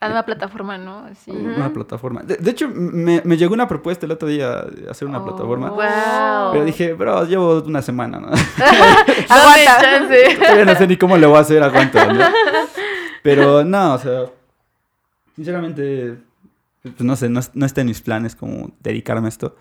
La 0.00 0.08
nueva 0.08 0.24
plataforma, 0.26 0.78
¿no? 0.78 1.04
Ujú. 1.28 1.38
Una 1.38 1.72
plataforma. 1.72 2.22
De, 2.22 2.34
de 2.36 2.50
hecho, 2.50 2.68
me, 2.68 3.22
me 3.24 3.36
llegó 3.36 3.54
una 3.54 3.68
propuesta 3.68 4.04
el 4.04 4.10
otro 4.10 4.26
día 4.26 4.62
de 4.62 4.90
hacer 4.90 5.06
una 5.06 5.20
Oh. 5.20 5.24
plataforma. 5.24 5.70
Wow. 5.70 6.52
Pero 6.52 6.64
dije, 6.64 6.92
bro, 6.94 7.24
llevo 7.24 7.62
una 7.62 7.82
semana, 7.82 8.18
¿no? 8.18 8.26
Aguanta. 9.28 10.08
Todavía 10.40 10.64
no 10.64 10.74
sé 10.74 10.86
ni 10.88 10.96
cómo 10.96 11.16
le 11.16 11.26
voy 11.26 11.36
a 11.36 11.40
hacer, 11.40 11.62
aguanta, 11.62 12.12
¿no? 12.12 12.20
Pero 13.22 13.64
no, 13.64 13.94
o 13.94 13.98
sea, 13.98 14.26
sinceramente, 15.36 16.18
pues 16.82 17.02
no 17.02 17.16
sé, 17.16 17.28
no, 17.28 17.40
no 17.54 17.66
está 17.66 17.80
en 17.80 17.88
mis 17.88 18.00
planes 18.00 18.34
como 18.34 18.72
dedicarme 18.80 19.26
a 19.26 19.28
esto. 19.28 19.56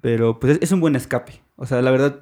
Pero 0.00 0.38
pues 0.38 0.54
es, 0.56 0.62
es 0.62 0.72
un 0.72 0.80
buen 0.80 0.96
escape. 0.96 1.40
O 1.56 1.66
sea, 1.66 1.80
la 1.80 1.90
verdad, 1.90 2.20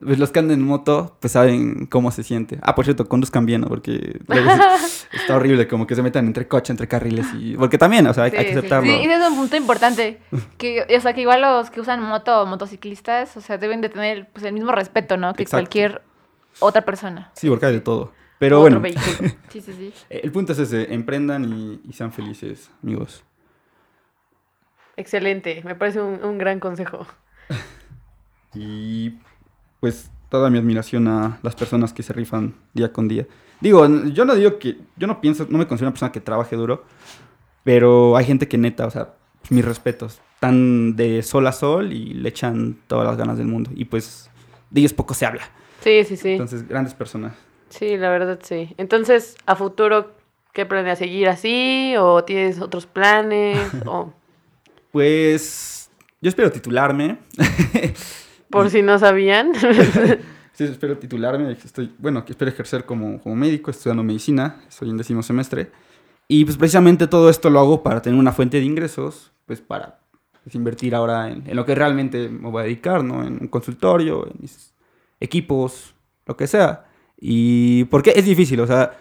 pues 0.00 0.18
los 0.18 0.30
que 0.30 0.40
andan 0.40 0.58
en 0.58 0.66
moto, 0.66 1.16
pues 1.20 1.32
saben 1.32 1.86
cómo 1.86 2.10
se 2.10 2.22
siente. 2.22 2.58
Ah, 2.62 2.74
por 2.74 2.84
cierto, 2.84 3.08
conduzcan 3.08 3.46
bien, 3.46 3.62
¿no? 3.62 3.68
Porque 3.68 4.20
luego 4.26 4.50
está 5.12 5.36
horrible 5.36 5.66
como 5.68 5.86
que 5.86 5.94
se 5.94 6.02
metan 6.02 6.26
entre 6.26 6.46
coche, 6.48 6.72
entre 6.72 6.86
carriles 6.86 7.26
y... 7.38 7.56
Porque 7.56 7.78
también, 7.78 8.06
o 8.06 8.12
sea, 8.12 8.24
hay, 8.24 8.32
hay 8.32 8.38
Sí, 8.38 8.44
que 8.44 8.52
sí, 8.52 8.58
aceptarlo. 8.58 8.92
Sí, 8.92 9.00
ese 9.04 9.14
es 9.14 9.30
un 9.30 9.36
punto 9.36 9.56
importante. 9.56 10.20
Que, 10.58 10.86
o 10.96 11.00
sea, 11.00 11.12
que 11.12 11.22
igual 11.22 11.42
los 11.42 11.70
que 11.70 11.80
usan 11.80 12.02
moto 12.02 12.42
o 12.42 12.46
motociclistas, 12.46 13.36
o 13.36 13.40
sea, 13.40 13.58
deben 13.58 13.80
de 13.80 13.88
tener 13.88 14.28
pues, 14.32 14.44
el 14.44 14.52
mismo 14.52 14.72
respeto, 14.72 15.16
¿no? 15.16 15.34
Que 15.34 15.42
Exacto. 15.44 15.62
cualquier 15.62 16.02
otra 16.60 16.84
persona. 16.84 17.30
Sí, 17.34 17.48
porque 17.48 17.66
hay 17.66 17.72
de 17.72 17.80
todo. 17.80 18.12
Pero 18.38 18.60
Otro 18.60 18.80
bueno, 18.80 18.80
vehículo. 18.80 19.30
Sí, 19.48 19.60
sí, 19.62 19.72
sí. 19.72 19.92
el 20.10 20.30
punto 20.32 20.52
es 20.52 20.58
ese, 20.58 20.92
emprendan 20.92 21.44
y, 21.44 21.80
y 21.88 21.92
sean 21.94 22.12
felices, 22.12 22.70
amigos. 22.82 23.24
Excelente, 24.96 25.62
me 25.64 25.74
parece 25.74 26.00
un, 26.00 26.22
un 26.22 26.38
gran 26.38 26.60
consejo. 26.60 27.06
Y 28.54 29.18
pues 29.80 30.10
toda 30.30 30.48
mi 30.50 30.58
admiración 30.58 31.08
a 31.08 31.38
las 31.42 31.54
personas 31.54 31.92
que 31.92 32.02
se 32.02 32.12
rifan 32.12 32.54
día 32.72 32.92
con 32.92 33.06
día. 33.06 33.26
Digo, 33.60 33.86
yo 34.06 34.24
no 34.24 34.34
digo 34.34 34.58
que, 34.58 34.78
yo 34.96 35.06
no 35.06 35.20
pienso, 35.20 35.46
no 35.48 35.58
me 35.58 35.66
considero 35.66 35.88
una 35.88 35.94
persona 35.94 36.12
que 36.12 36.20
trabaje 36.20 36.56
duro, 36.56 36.84
pero 37.64 38.16
hay 38.16 38.24
gente 38.24 38.48
que 38.48 38.58
neta, 38.58 38.86
o 38.86 38.90
sea, 38.90 39.14
pues, 39.40 39.50
mis 39.50 39.64
respetos, 39.64 40.20
están 40.34 40.96
de 40.96 41.22
sol 41.22 41.46
a 41.46 41.52
sol 41.52 41.92
y 41.92 42.14
le 42.14 42.28
echan 42.28 42.78
todas 42.86 43.06
las 43.06 43.16
ganas 43.16 43.38
del 43.38 43.46
mundo. 43.46 43.70
Y 43.74 43.86
pues 43.86 44.30
de 44.70 44.80
ellos 44.80 44.92
poco 44.92 45.14
se 45.14 45.26
habla. 45.26 45.48
Sí, 45.80 46.04
sí, 46.04 46.16
sí. 46.16 46.30
Entonces, 46.32 46.66
grandes 46.66 46.94
personas. 46.94 47.34
Sí, 47.68 47.96
la 47.96 48.10
verdad 48.10 48.38
sí. 48.42 48.74
Entonces, 48.78 49.36
a 49.46 49.56
futuro, 49.56 50.12
¿qué 50.52 50.66
planeas? 50.66 50.98
¿Seguir 50.98 51.28
así? 51.28 51.94
¿O 51.98 52.24
tienes 52.24 52.60
otros 52.60 52.86
planes? 52.86 53.58
¿O 53.86 54.12
Pues 54.92 55.90
yo 56.20 56.28
espero 56.28 56.50
titularme. 56.50 57.18
por 58.50 58.70
si 58.70 58.82
no 58.82 58.98
sabían? 58.98 59.52
Sí, 60.56 60.64
espero 60.64 60.96
titularme. 60.96 61.52
Estoy, 61.52 61.92
bueno, 61.98 62.24
espero 62.26 62.50
ejercer 62.50 62.86
como, 62.86 63.20
como 63.20 63.36
médico, 63.36 63.70
estudiando 63.70 64.02
medicina. 64.02 64.62
Estoy 64.66 64.88
en 64.88 64.96
décimo 64.96 65.22
semestre. 65.22 65.70
Y 66.28 66.46
pues 66.46 66.56
precisamente 66.56 67.06
todo 67.06 67.28
esto 67.28 67.50
lo 67.50 67.60
hago 67.60 67.82
para 67.82 68.00
tener 68.00 68.18
una 68.18 68.32
fuente 68.32 68.56
de 68.56 68.64
ingresos, 68.64 69.32
pues 69.44 69.60
para 69.60 70.00
pues, 70.42 70.54
invertir 70.54 70.94
ahora 70.94 71.28
en, 71.30 71.46
en 71.46 71.56
lo 71.56 71.66
que 71.66 71.74
realmente 71.74 72.30
me 72.30 72.48
voy 72.48 72.62
a 72.62 72.64
dedicar, 72.64 73.04
¿no? 73.04 73.22
En 73.22 73.34
un 73.38 73.48
consultorio, 73.48 74.26
en 74.26 74.32
mis 74.40 74.72
equipos, 75.20 75.94
lo 76.24 76.38
que 76.38 76.46
sea. 76.46 76.85
Y 77.18 77.84
porque 77.84 78.12
es 78.16 78.24
difícil, 78.24 78.60
o 78.60 78.66
sea, 78.66 78.92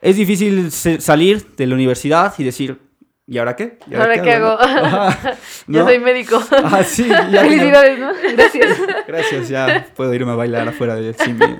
es 0.00 0.16
difícil 0.16 0.70
salir 0.70 1.46
de 1.56 1.66
la 1.66 1.74
universidad 1.74 2.34
y 2.38 2.44
decir, 2.44 2.78
¿y 3.26 3.38
ahora 3.38 3.56
qué? 3.56 3.78
¿Y 3.90 3.94
¿Ahora 3.94 4.20
qué 4.20 4.32
hago? 4.32 4.48
Ajá, 4.60 5.36
Yo 5.66 5.80
¿no? 5.80 5.86
soy 5.86 5.98
médico. 5.98 6.42
Ah, 6.50 6.82
sí, 6.84 7.06
ya- 7.08 7.40
Felicidades, 7.42 7.98
¿no? 7.98 8.10
Gracias. 8.36 8.78
Gracias, 9.06 9.48
ya 9.48 9.86
puedo 9.96 10.12
irme 10.14 10.32
a 10.32 10.34
bailar 10.34 10.68
afuera 10.68 10.96
de 10.96 11.14
cine. 11.14 11.56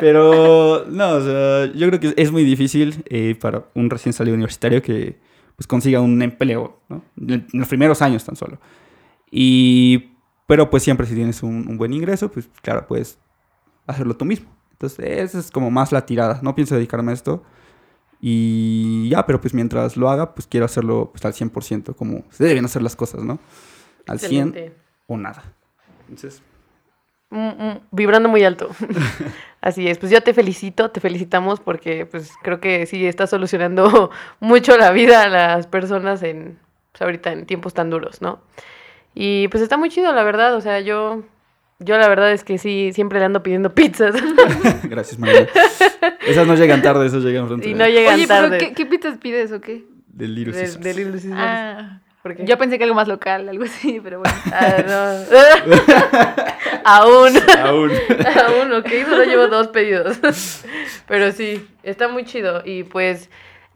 Pero, 0.00 0.84
no, 0.88 1.10
o 1.12 1.20
sea, 1.22 1.72
yo 1.72 1.86
creo 1.88 2.00
que 2.00 2.14
es 2.16 2.30
muy 2.30 2.44
difícil 2.44 3.02
eh, 3.08 3.36
para 3.40 3.64
un 3.74 3.88
recién 3.88 4.12
salido 4.12 4.34
universitario 4.34 4.82
que 4.82 5.16
pues, 5.56 5.66
consiga 5.66 6.00
un 6.00 6.20
empleo, 6.20 6.80
¿no? 6.88 7.02
En 7.20 7.46
los 7.52 7.68
primeros 7.68 8.02
años 8.02 8.24
tan 8.24 8.36
solo. 8.36 8.58
Y, 9.30 10.10
pero 10.46 10.70
pues 10.70 10.82
siempre 10.82 11.06
si 11.06 11.14
tienes 11.14 11.42
un, 11.42 11.66
un 11.68 11.78
buen 11.78 11.92
ingreso, 11.92 12.30
pues 12.30 12.48
claro, 12.62 12.86
puedes 12.86 13.18
hacerlo 13.86 14.16
tú 14.16 14.24
mismo. 14.24 14.50
Entonces, 14.72 14.98
esa 14.98 15.38
es 15.38 15.50
como 15.50 15.70
más 15.70 15.92
la 15.92 16.04
tirada. 16.04 16.40
No 16.42 16.54
pienso 16.54 16.74
dedicarme 16.74 17.12
a 17.12 17.14
esto. 17.14 17.42
Y 18.20 19.08
ya, 19.10 19.26
pero 19.26 19.40
pues 19.40 19.54
mientras 19.54 19.96
lo 19.96 20.08
haga, 20.08 20.34
pues 20.34 20.46
quiero 20.46 20.66
hacerlo 20.66 21.10
pues, 21.12 21.24
al 21.24 21.34
100%, 21.34 21.94
como 21.94 22.24
se 22.30 22.44
deben 22.44 22.64
hacer 22.64 22.82
las 22.82 22.96
cosas, 22.96 23.22
¿no? 23.22 23.38
Al 24.06 24.18
100 24.18 24.48
Excelente. 24.48 24.76
o 25.06 25.16
nada. 25.16 25.42
Entonces, 26.08 26.42
Mm, 27.34 27.48
mm, 27.48 27.80
vibrando 27.90 28.28
muy 28.28 28.44
alto. 28.44 28.68
Así 29.60 29.88
es, 29.88 29.98
pues 29.98 30.12
yo 30.12 30.22
te 30.22 30.32
felicito, 30.32 30.92
te 30.92 31.00
felicitamos 31.00 31.58
porque 31.58 32.06
pues 32.06 32.32
creo 32.42 32.60
que 32.60 32.86
sí 32.86 33.04
estás 33.06 33.30
solucionando 33.30 34.10
mucho 34.40 34.76
la 34.76 34.92
vida 34.92 35.22
a 35.24 35.28
las 35.28 35.66
personas 35.66 36.22
en 36.22 36.58
pues, 36.92 37.02
ahorita 37.02 37.32
en 37.32 37.46
tiempos 37.46 37.74
tan 37.74 37.90
duros, 37.90 38.22
¿no? 38.22 38.40
Y 39.14 39.48
pues 39.48 39.62
está 39.62 39.76
muy 39.76 39.90
chido, 39.90 40.12
la 40.12 40.22
verdad, 40.24 40.54
o 40.56 40.60
sea, 40.60 40.80
yo 40.80 41.22
yo 41.80 41.98
la 41.98 42.08
verdad 42.08 42.32
es 42.32 42.44
que 42.44 42.58
sí 42.58 42.90
siempre 42.94 43.18
le 43.18 43.24
ando 43.26 43.42
pidiendo 43.42 43.74
pizzas 43.74 44.14
gracias, 44.84 45.18
María. 45.18 45.48
Esas 46.26 46.46
no 46.46 46.54
llegan 46.54 46.82
tarde, 46.82 47.06
esas 47.06 47.22
llegan 47.22 47.46
pronto. 47.46 47.68
y 47.68 47.74
no 47.74 47.86
llegan 47.86 48.14
Oye, 48.14 48.26
pero 48.26 48.42
tarde. 48.42 48.58
¿qué, 48.58 48.72
qué 48.74 48.86
pizzas 48.86 49.18
pides 49.18 49.52
o 49.52 49.60
qué? 49.60 49.84
Del 50.08 50.34
Little 50.34 50.52
De- 50.54 50.60
Caesars. 50.62 50.82
de 50.84 50.94
Little 50.94 51.12
Caesars. 51.12 51.34
Ah, 51.36 52.00
yo 52.44 52.56
pensé 52.56 52.78
que 52.78 52.84
algo 52.84 52.94
más 52.96 53.06
local, 53.08 53.48
algo 53.48 53.64
así, 53.64 54.00
pero 54.02 54.20
bueno. 54.20 54.34
Ah, 54.52 54.76
no. 54.88 56.44
Aún. 56.84 57.32
Aún. 57.62 57.90
Aún, 57.90 58.72
ok, 58.72 58.88
solo 59.08 59.24
llevo 59.24 59.48
dos 59.48 59.68
pedidos. 59.68 60.18
Pero 61.06 61.32
sí, 61.32 61.66
está 61.82 62.08
muy 62.08 62.24
chido. 62.24 62.62
Y 62.64 62.84
pues 62.84 63.30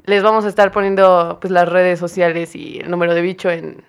les 0.05 0.23
vamos 0.23 0.45
a 0.45 0.49
estar 0.49 0.71
poniendo 0.73 1.39
pues 1.41 1.51
las 1.51 1.69
redes 1.69 1.99
sociales 1.99 2.55
y 2.55 2.79
el 2.81 2.91
número 2.91 3.15
de 3.15 3.23
bicho 3.23 3.51
en 3.51 3.83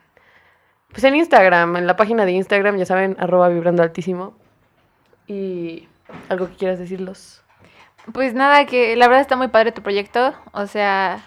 pues 0.91 1.03
en 1.03 1.15
Instagram, 1.15 1.75
en 1.77 1.87
la 1.87 1.95
página 1.95 2.25
de 2.25 2.31
Instagram, 2.33 2.77
ya 2.77 2.85
saben, 2.85 3.15
arroba 3.19 3.49
vibrando 3.49 3.83
altísimo. 3.83 4.35
Y 5.27 5.87
algo 6.29 6.47
que 6.47 6.55
quieras 6.55 6.79
decirlos. 6.79 7.41
Pues 8.13 8.33
nada, 8.33 8.65
que 8.65 8.95
la 8.95 9.07
verdad 9.07 9.21
está 9.21 9.35
muy 9.35 9.49
padre 9.49 9.71
tu 9.71 9.81
proyecto. 9.81 10.33
O 10.51 10.65
sea, 10.65 11.23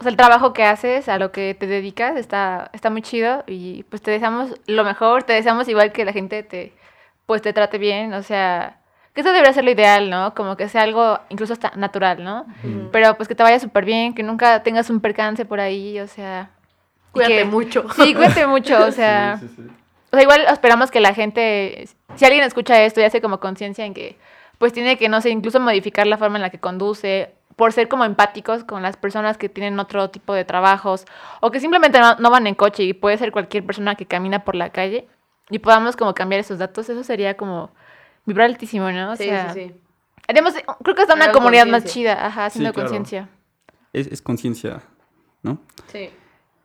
o 0.00 0.02
sea, 0.02 0.10
el 0.10 0.16
trabajo 0.16 0.52
que 0.52 0.64
haces, 0.64 1.08
a 1.08 1.18
lo 1.18 1.32
que 1.32 1.54
te 1.54 1.66
dedicas, 1.66 2.16
está, 2.16 2.70
está 2.72 2.90
muy 2.90 3.02
chido. 3.02 3.44
Y 3.46 3.84
pues 3.84 4.02
te 4.02 4.10
deseamos 4.10 4.54
lo 4.66 4.84
mejor, 4.84 5.22
te 5.22 5.32
deseamos 5.32 5.68
igual 5.68 5.92
que 5.92 6.04
la 6.04 6.12
gente 6.12 6.42
te, 6.42 6.72
pues 7.26 7.42
te 7.42 7.52
trate 7.52 7.78
bien. 7.78 8.14
O 8.14 8.22
sea, 8.22 8.80
que 9.14 9.20
eso 9.20 9.30
debería 9.30 9.52
ser 9.52 9.64
lo 9.64 9.70
ideal, 9.70 10.10
¿no? 10.10 10.34
Como 10.34 10.56
que 10.56 10.68
sea 10.68 10.82
algo 10.82 11.20
incluso 11.28 11.52
hasta 11.52 11.72
natural, 11.76 12.22
¿no? 12.24 12.46
Pero 12.92 13.16
pues 13.16 13.28
que 13.28 13.34
te 13.34 13.42
vaya 13.42 13.60
súper 13.60 13.84
bien, 13.84 14.14
que 14.14 14.22
nunca 14.22 14.62
tengas 14.62 14.90
un 14.90 15.00
percance 15.00 15.44
por 15.44 15.60
ahí, 15.60 16.00
o 16.00 16.08
sea. 16.08 16.50
Cuídate 17.12 17.36
que- 17.36 17.44
mucho. 17.44 17.86
Sí, 17.96 18.14
cuídate 18.14 18.46
mucho, 18.46 18.84
o 18.86 18.90
sea. 18.92 19.38
Sí, 19.38 19.48
sí, 19.48 19.54
sí. 19.56 19.68
O 20.10 20.16
sea, 20.16 20.22
igual 20.22 20.44
esperamos 20.50 20.90
que 20.90 21.00
la 21.00 21.12
gente, 21.14 21.86
si 22.16 22.24
alguien 22.24 22.42
escucha 22.44 22.82
esto 22.82 23.00
y 23.00 23.04
hace 23.04 23.20
como 23.20 23.40
conciencia 23.40 23.84
en 23.84 23.92
que, 23.92 24.16
pues 24.56 24.72
tiene 24.72 24.96
que, 24.96 25.08
no 25.10 25.20
sé, 25.20 25.28
incluso 25.30 25.60
modificar 25.60 26.06
la 26.06 26.16
forma 26.16 26.36
en 26.36 26.42
la 26.42 26.50
que 26.50 26.58
conduce, 26.58 27.34
por 27.56 27.72
ser 27.72 27.88
como 27.88 28.04
empáticos 28.04 28.64
con 28.64 28.82
las 28.82 28.96
personas 28.96 29.36
que 29.36 29.48
tienen 29.48 29.78
otro 29.80 30.08
tipo 30.10 30.32
de 30.32 30.44
trabajos 30.44 31.04
o 31.40 31.50
que 31.50 31.60
simplemente 31.60 31.98
no, 32.00 32.14
no 32.16 32.30
van 32.30 32.46
en 32.46 32.54
coche 32.54 32.84
y 32.84 32.92
puede 32.94 33.18
ser 33.18 33.32
cualquier 33.32 33.66
persona 33.66 33.96
que 33.96 34.06
camina 34.06 34.44
por 34.44 34.54
la 34.54 34.70
calle 34.70 35.08
y 35.50 35.58
podamos 35.58 35.96
como 35.96 36.14
cambiar 36.14 36.40
esos 36.40 36.58
datos, 36.58 36.88
eso 36.88 37.02
sería 37.04 37.36
como 37.36 37.70
vibrar 38.24 38.46
altísimo, 38.46 38.90
¿no? 38.92 39.10
O 39.12 39.16
Sí, 39.16 39.24
sea, 39.24 39.52
sí, 39.52 39.66
sí. 39.68 39.74
haríamos, 40.28 40.54
creo 40.84 40.94
que 40.94 41.02
está 41.02 41.14
una 41.14 41.32
comunidad 41.32 41.66
más 41.66 41.84
chida, 41.84 42.24
ajá, 42.26 42.46
haciendo 42.46 42.72
claro. 42.72 42.88
conciencia. 42.88 43.28
Es, 43.92 44.06
es 44.06 44.22
conciencia, 44.22 44.80
¿no? 45.42 45.58
Sí. 45.92 46.10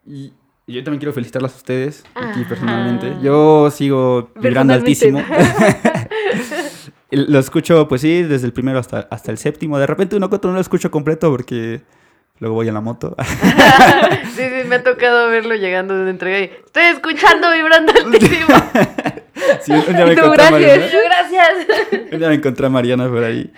Y, 0.05 0.33
y 0.65 0.73
yo 0.73 0.83
también 0.83 0.99
quiero 0.99 1.13
felicitarlas 1.13 1.53
a 1.53 1.57
ustedes, 1.57 2.03
aquí 2.15 2.43
personalmente. 2.43 3.15
Yo 3.21 3.69
sigo 3.71 4.29
vibrando 4.35 4.73
altísimo. 4.73 5.23
Lo 7.11 7.37
escucho, 7.37 7.87
pues 7.87 8.01
sí, 8.01 8.23
desde 8.23 8.47
el 8.47 8.53
primero 8.53 8.79
hasta, 8.79 9.07
hasta 9.11 9.31
el 9.31 9.37
séptimo. 9.37 9.77
De 9.77 9.85
repente 9.85 10.15
uno 10.15 10.29
que 10.29 10.37
otro 10.37 10.49
no 10.49 10.55
lo 10.55 10.61
escucho 10.61 10.89
completo 10.89 11.29
porque 11.29 11.83
luego 12.39 12.55
voy 12.55 12.67
en 12.67 12.73
la 12.73 12.81
moto. 12.81 13.15
Sí, 14.35 14.41
sí, 14.41 14.67
me 14.67 14.77
ha 14.77 14.83
tocado 14.83 15.29
verlo 15.29 15.53
llegando 15.53 15.93
de 15.93 16.01
una 16.01 16.09
entrega 16.09 16.39
y 16.39 16.43
estoy 16.65 16.85
escuchando 16.85 17.51
vibrando 17.51 17.93
altísimo. 18.03 18.47
Sí, 19.61 19.71
un 19.71 19.95
día 19.95 20.05
me 20.05 20.13
encontré 20.13 20.43
a 20.43 20.49
gracias. 20.49 20.51
Mariana, 20.51 20.87
Gracias. 21.05 21.49
un 22.11 22.19
día 22.19 22.27
me 22.29 22.35
encontré 22.35 22.65
a 22.65 22.69
Mariana 22.69 23.07
por 23.09 23.23
ahí. 23.23 23.51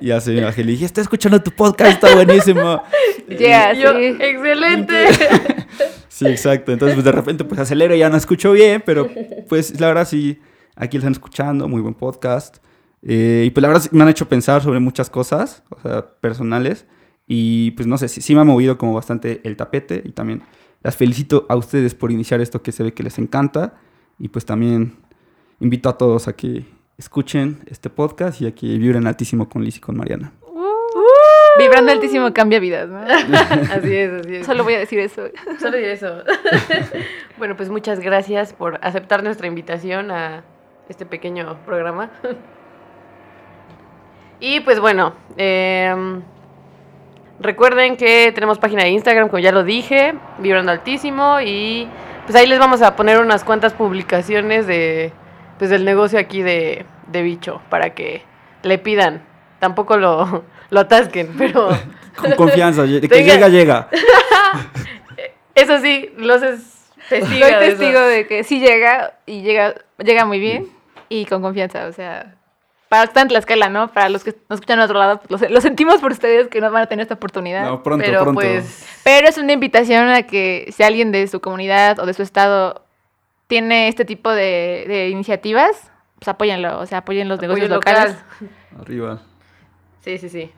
Y 0.00 0.10
hace 0.10 0.32
mi 0.32 0.40
bajé 0.40 0.60
y 0.62 0.64
le 0.64 0.72
dije, 0.72 0.84
estoy 0.84 1.02
escuchando 1.02 1.42
tu 1.42 1.50
podcast, 1.50 1.92
está 1.92 2.14
buenísimo. 2.14 2.82
Yeah, 3.28 3.72
Y 3.74 3.80
yo, 3.80 3.92
sí. 3.94 4.16
excelente. 4.20 5.06
Sí, 6.08 6.26
exacto. 6.26 6.72
Entonces, 6.72 6.94
pues 6.94 7.04
de 7.06 7.12
repente, 7.12 7.42
pues 7.44 7.58
acelero 7.58 7.94
y 7.94 7.98
ya 7.98 8.10
no 8.10 8.18
escucho 8.18 8.52
bien, 8.52 8.82
pero 8.84 9.08
pues 9.48 9.80
la 9.80 9.86
verdad 9.88 10.06
sí, 10.06 10.38
aquí 10.76 10.98
lo 10.98 11.00
están 11.00 11.12
escuchando, 11.12 11.66
muy 11.68 11.80
buen 11.80 11.94
podcast. 11.94 12.58
Eh, 13.02 13.44
y 13.46 13.50
pues 13.50 13.62
la 13.62 13.68
verdad 13.68 13.82
sí 13.82 13.88
me 13.92 14.02
han 14.02 14.10
hecho 14.10 14.28
pensar 14.28 14.62
sobre 14.62 14.78
muchas 14.78 15.08
cosas, 15.08 15.62
o 15.70 15.80
sea, 15.80 16.06
personales. 16.20 16.84
Y 17.26 17.70
pues 17.72 17.86
no 17.86 17.96
sé, 17.96 18.08
sí, 18.08 18.20
sí 18.20 18.34
me 18.34 18.42
ha 18.42 18.44
movido 18.44 18.76
como 18.76 18.92
bastante 18.92 19.40
el 19.44 19.56
tapete. 19.56 20.02
Y 20.04 20.10
también 20.12 20.42
las 20.82 20.96
felicito 20.96 21.46
a 21.48 21.56
ustedes 21.56 21.94
por 21.94 22.12
iniciar 22.12 22.40
esto 22.42 22.62
que 22.62 22.72
se 22.72 22.82
ve 22.82 22.92
que 22.92 23.02
les 23.02 23.18
encanta. 23.18 23.74
Y 24.18 24.28
pues 24.28 24.44
también 24.44 24.98
invito 25.62 25.88
a 25.88 25.96
todos 25.96 26.28
a 26.28 26.34
que 26.34 26.64
escuchen 26.98 27.60
este 27.66 27.88
podcast 27.88 28.40
y 28.40 28.46
a 28.46 28.54
que 28.54 28.66
vibren 28.66 29.06
altísimo 29.06 29.48
con 29.48 29.64
Liz 29.64 29.76
y 29.76 29.80
con 29.80 29.96
Mariana. 29.96 30.32
Vibrando 31.58 31.92
altísimo 31.92 32.32
cambia 32.32 32.58
vidas, 32.58 32.88
¿no? 32.88 32.98
Así 33.72 33.94
es, 33.94 34.12
así 34.12 34.36
es. 34.36 34.46
Solo 34.46 34.64
voy 34.64 34.74
a 34.74 34.78
decir 34.78 34.98
eso. 34.98 35.22
Solo 35.60 35.76
diré 35.76 35.92
eso. 35.92 36.22
bueno, 37.38 37.56
pues 37.56 37.68
muchas 37.68 38.00
gracias 38.00 38.52
por 38.52 38.78
aceptar 38.82 39.22
nuestra 39.22 39.46
invitación 39.46 40.10
a 40.10 40.44
este 40.88 41.06
pequeño 41.06 41.58
programa. 41.64 42.10
y 44.40 44.60
pues 44.60 44.80
bueno, 44.80 45.14
em, 45.36 46.22
recuerden 47.38 47.96
que 47.96 48.32
tenemos 48.34 48.58
página 48.58 48.84
de 48.84 48.90
Instagram, 48.90 49.28
como 49.28 49.38
ya 49.38 49.52
lo 49.52 49.62
dije, 49.62 50.14
Vibrando 50.38 50.72
Altísimo, 50.72 51.40
y 51.40 51.86
pues 52.24 52.34
ahí 52.34 52.46
les 52.46 52.58
vamos 52.58 52.82
a 52.82 52.96
poner 52.96 53.18
unas 53.18 53.44
cuantas 53.44 53.74
publicaciones 53.74 54.66
de 54.66 55.12
pues 55.62 55.70
del 55.70 55.84
negocio 55.84 56.18
aquí 56.18 56.42
de, 56.42 56.84
de 57.06 57.22
bicho 57.22 57.62
para 57.70 57.90
que 57.94 58.24
le 58.64 58.78
pidan. 58.78 59.22
Tampoco 59.60 59.96
lo, 59.96 60.42
lo 60.70 60.80
atasquen, 60.80 61.36
pero 61.38 61.68
Con 62.16 62.32
confianza, 62.32 62.82
de 62.82 63.00
que 63.00 63.08
Tenga- 63.08 63.34
llega, 63.34 63.48
llega. 63.48 63.88
eso 65.54 65.78
sí, 65.80 66.10
los 66.16 66.42
es 66.42 66.90
testigo 67.08 67.46
Soy 67.46 67.58
testigo 67.60 68.00
de 68.00 68.26
que 68.26 68.42
sí 68.42 68.58
llega 68.58 69.14
y 69.24 69.42
llega, 69.42 69.74
llega 69.98 70.24
muy 70.24 70.40
bien 70.40 70.66
y 71.08 71.26
con 71.26 71.42
confianza. 71.42 71.86
O 71.86 71.92
sea, 71.92 72.34
para 72.88 73.04
estar 73.04 73.22
en 73.22 73.28
Tlaxcala, 73.28 73.68
¿no? 73.68 73.92
Para 73.92 74.08
los 74.08 74.24
que 74.24 74.30
nos 74.48 74.56
escuchan 74.58 74.80
en 74.80 74.84
otro 74.84 74.98
lado, 74.98 75.20
pues, 75.20 75.42
lo, 75.42 75.48
lo 75.48 75.60
sentimos 75.60 76.00
por 76.00 76.10
ustedes 76.10 76.48
que 76.48 76.60
no 76.60 76.72
van 76.72 76.82
a 76.82 76.86
tener 76.86 77.02
esta 77.04 77.14
oportunidad. 77.14 77.66
No, 77.66 77.84
pronto, 77.84 78.04
pero 78.04 78.22
pronto. 78.22 78.40
pues 78.40 78.84
Pero 79.04 79.28
es 79.28 79.38
una 79.38 79.52
invitación 79.52 80.08
a 80.08 80.24
que 80.24 80.72
si 80.76 80.82
alguien 80.82 81.12
de 81.12 81.28
su 81.28 81.40
comunidad 81.40 82.00
o 82.00 82.06
de 82.06 82.14
su 82.14 82.22
estado 82.22 82.84
tiene 83.52 83.88
este 83.88 84.06
tipo 84.06 84.30
de, 84.30 84.86
de 84.88 85.10
iniciativas, 85.10 85.92
pues 86.14 86.26
apóyenlo, 86.28 86.78
o 86.78 86.86
sea, 86.86 86.98
apoyen 86.98 87.28
los 87.28 87.36
apoyo 87.36 87.48
negocios 87.48 87.68
local. 87.68 87.94
locales. 87.94 88.24
Arriba. 88.80 89.20
Sí, 90.00 90.16
sí, 90.16 90.30
sí. 90.30 90.50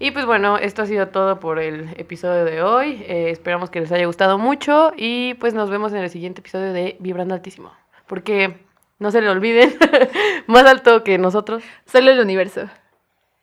Y 0.00 0.10
pues 0.10 0.26
bueno, 0.26 0.58
esto 0.58 0.82
ha 0.82 0.86
sido 0.86 1.06
todo 1.06 1.38
por 1.38 1.60
el 1.60 1.88
episodio 1.96 2.44
de 2.44 2.62
hoy. 2.62 3.04
Eh, 3.06 3.30
esperamos 3.30 3.70
que 3.70 3.78
les 3.78 3.92
haya 3.92 4.06
gustado 4.06 4.38
mucho 4.38 4.92
y 4.96 5.34
pues 5.34 5.54
nos 5.54 5.70
vemos 5.70 5.92
en 5.92 5.98
el 5.98 6.10
siguiente 6.10 6.40
episodio 6.40 6.72
de 6.72 6.96
Vibrando 6.98 7.32
Altísimo. 7.32 7.70
Porque 8.08 8.58
no 8.98 9.12
se 9.12 9.20
le 9.20 9.28
olviden, 9.28 9.78
más 10.48 10.64
alto 10.64 11.04
que 11.04 11.18
nosotros. 11.18 11.62
Solo 11.84 12.10
el 12.10 12.18
universo. 12.18 12.68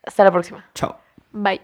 Hasta 0.06 0.26
la 0.26 0.32
próxima. 0.32 0.66
Chao. 0.76 0.98
Bye. 1.32 1.62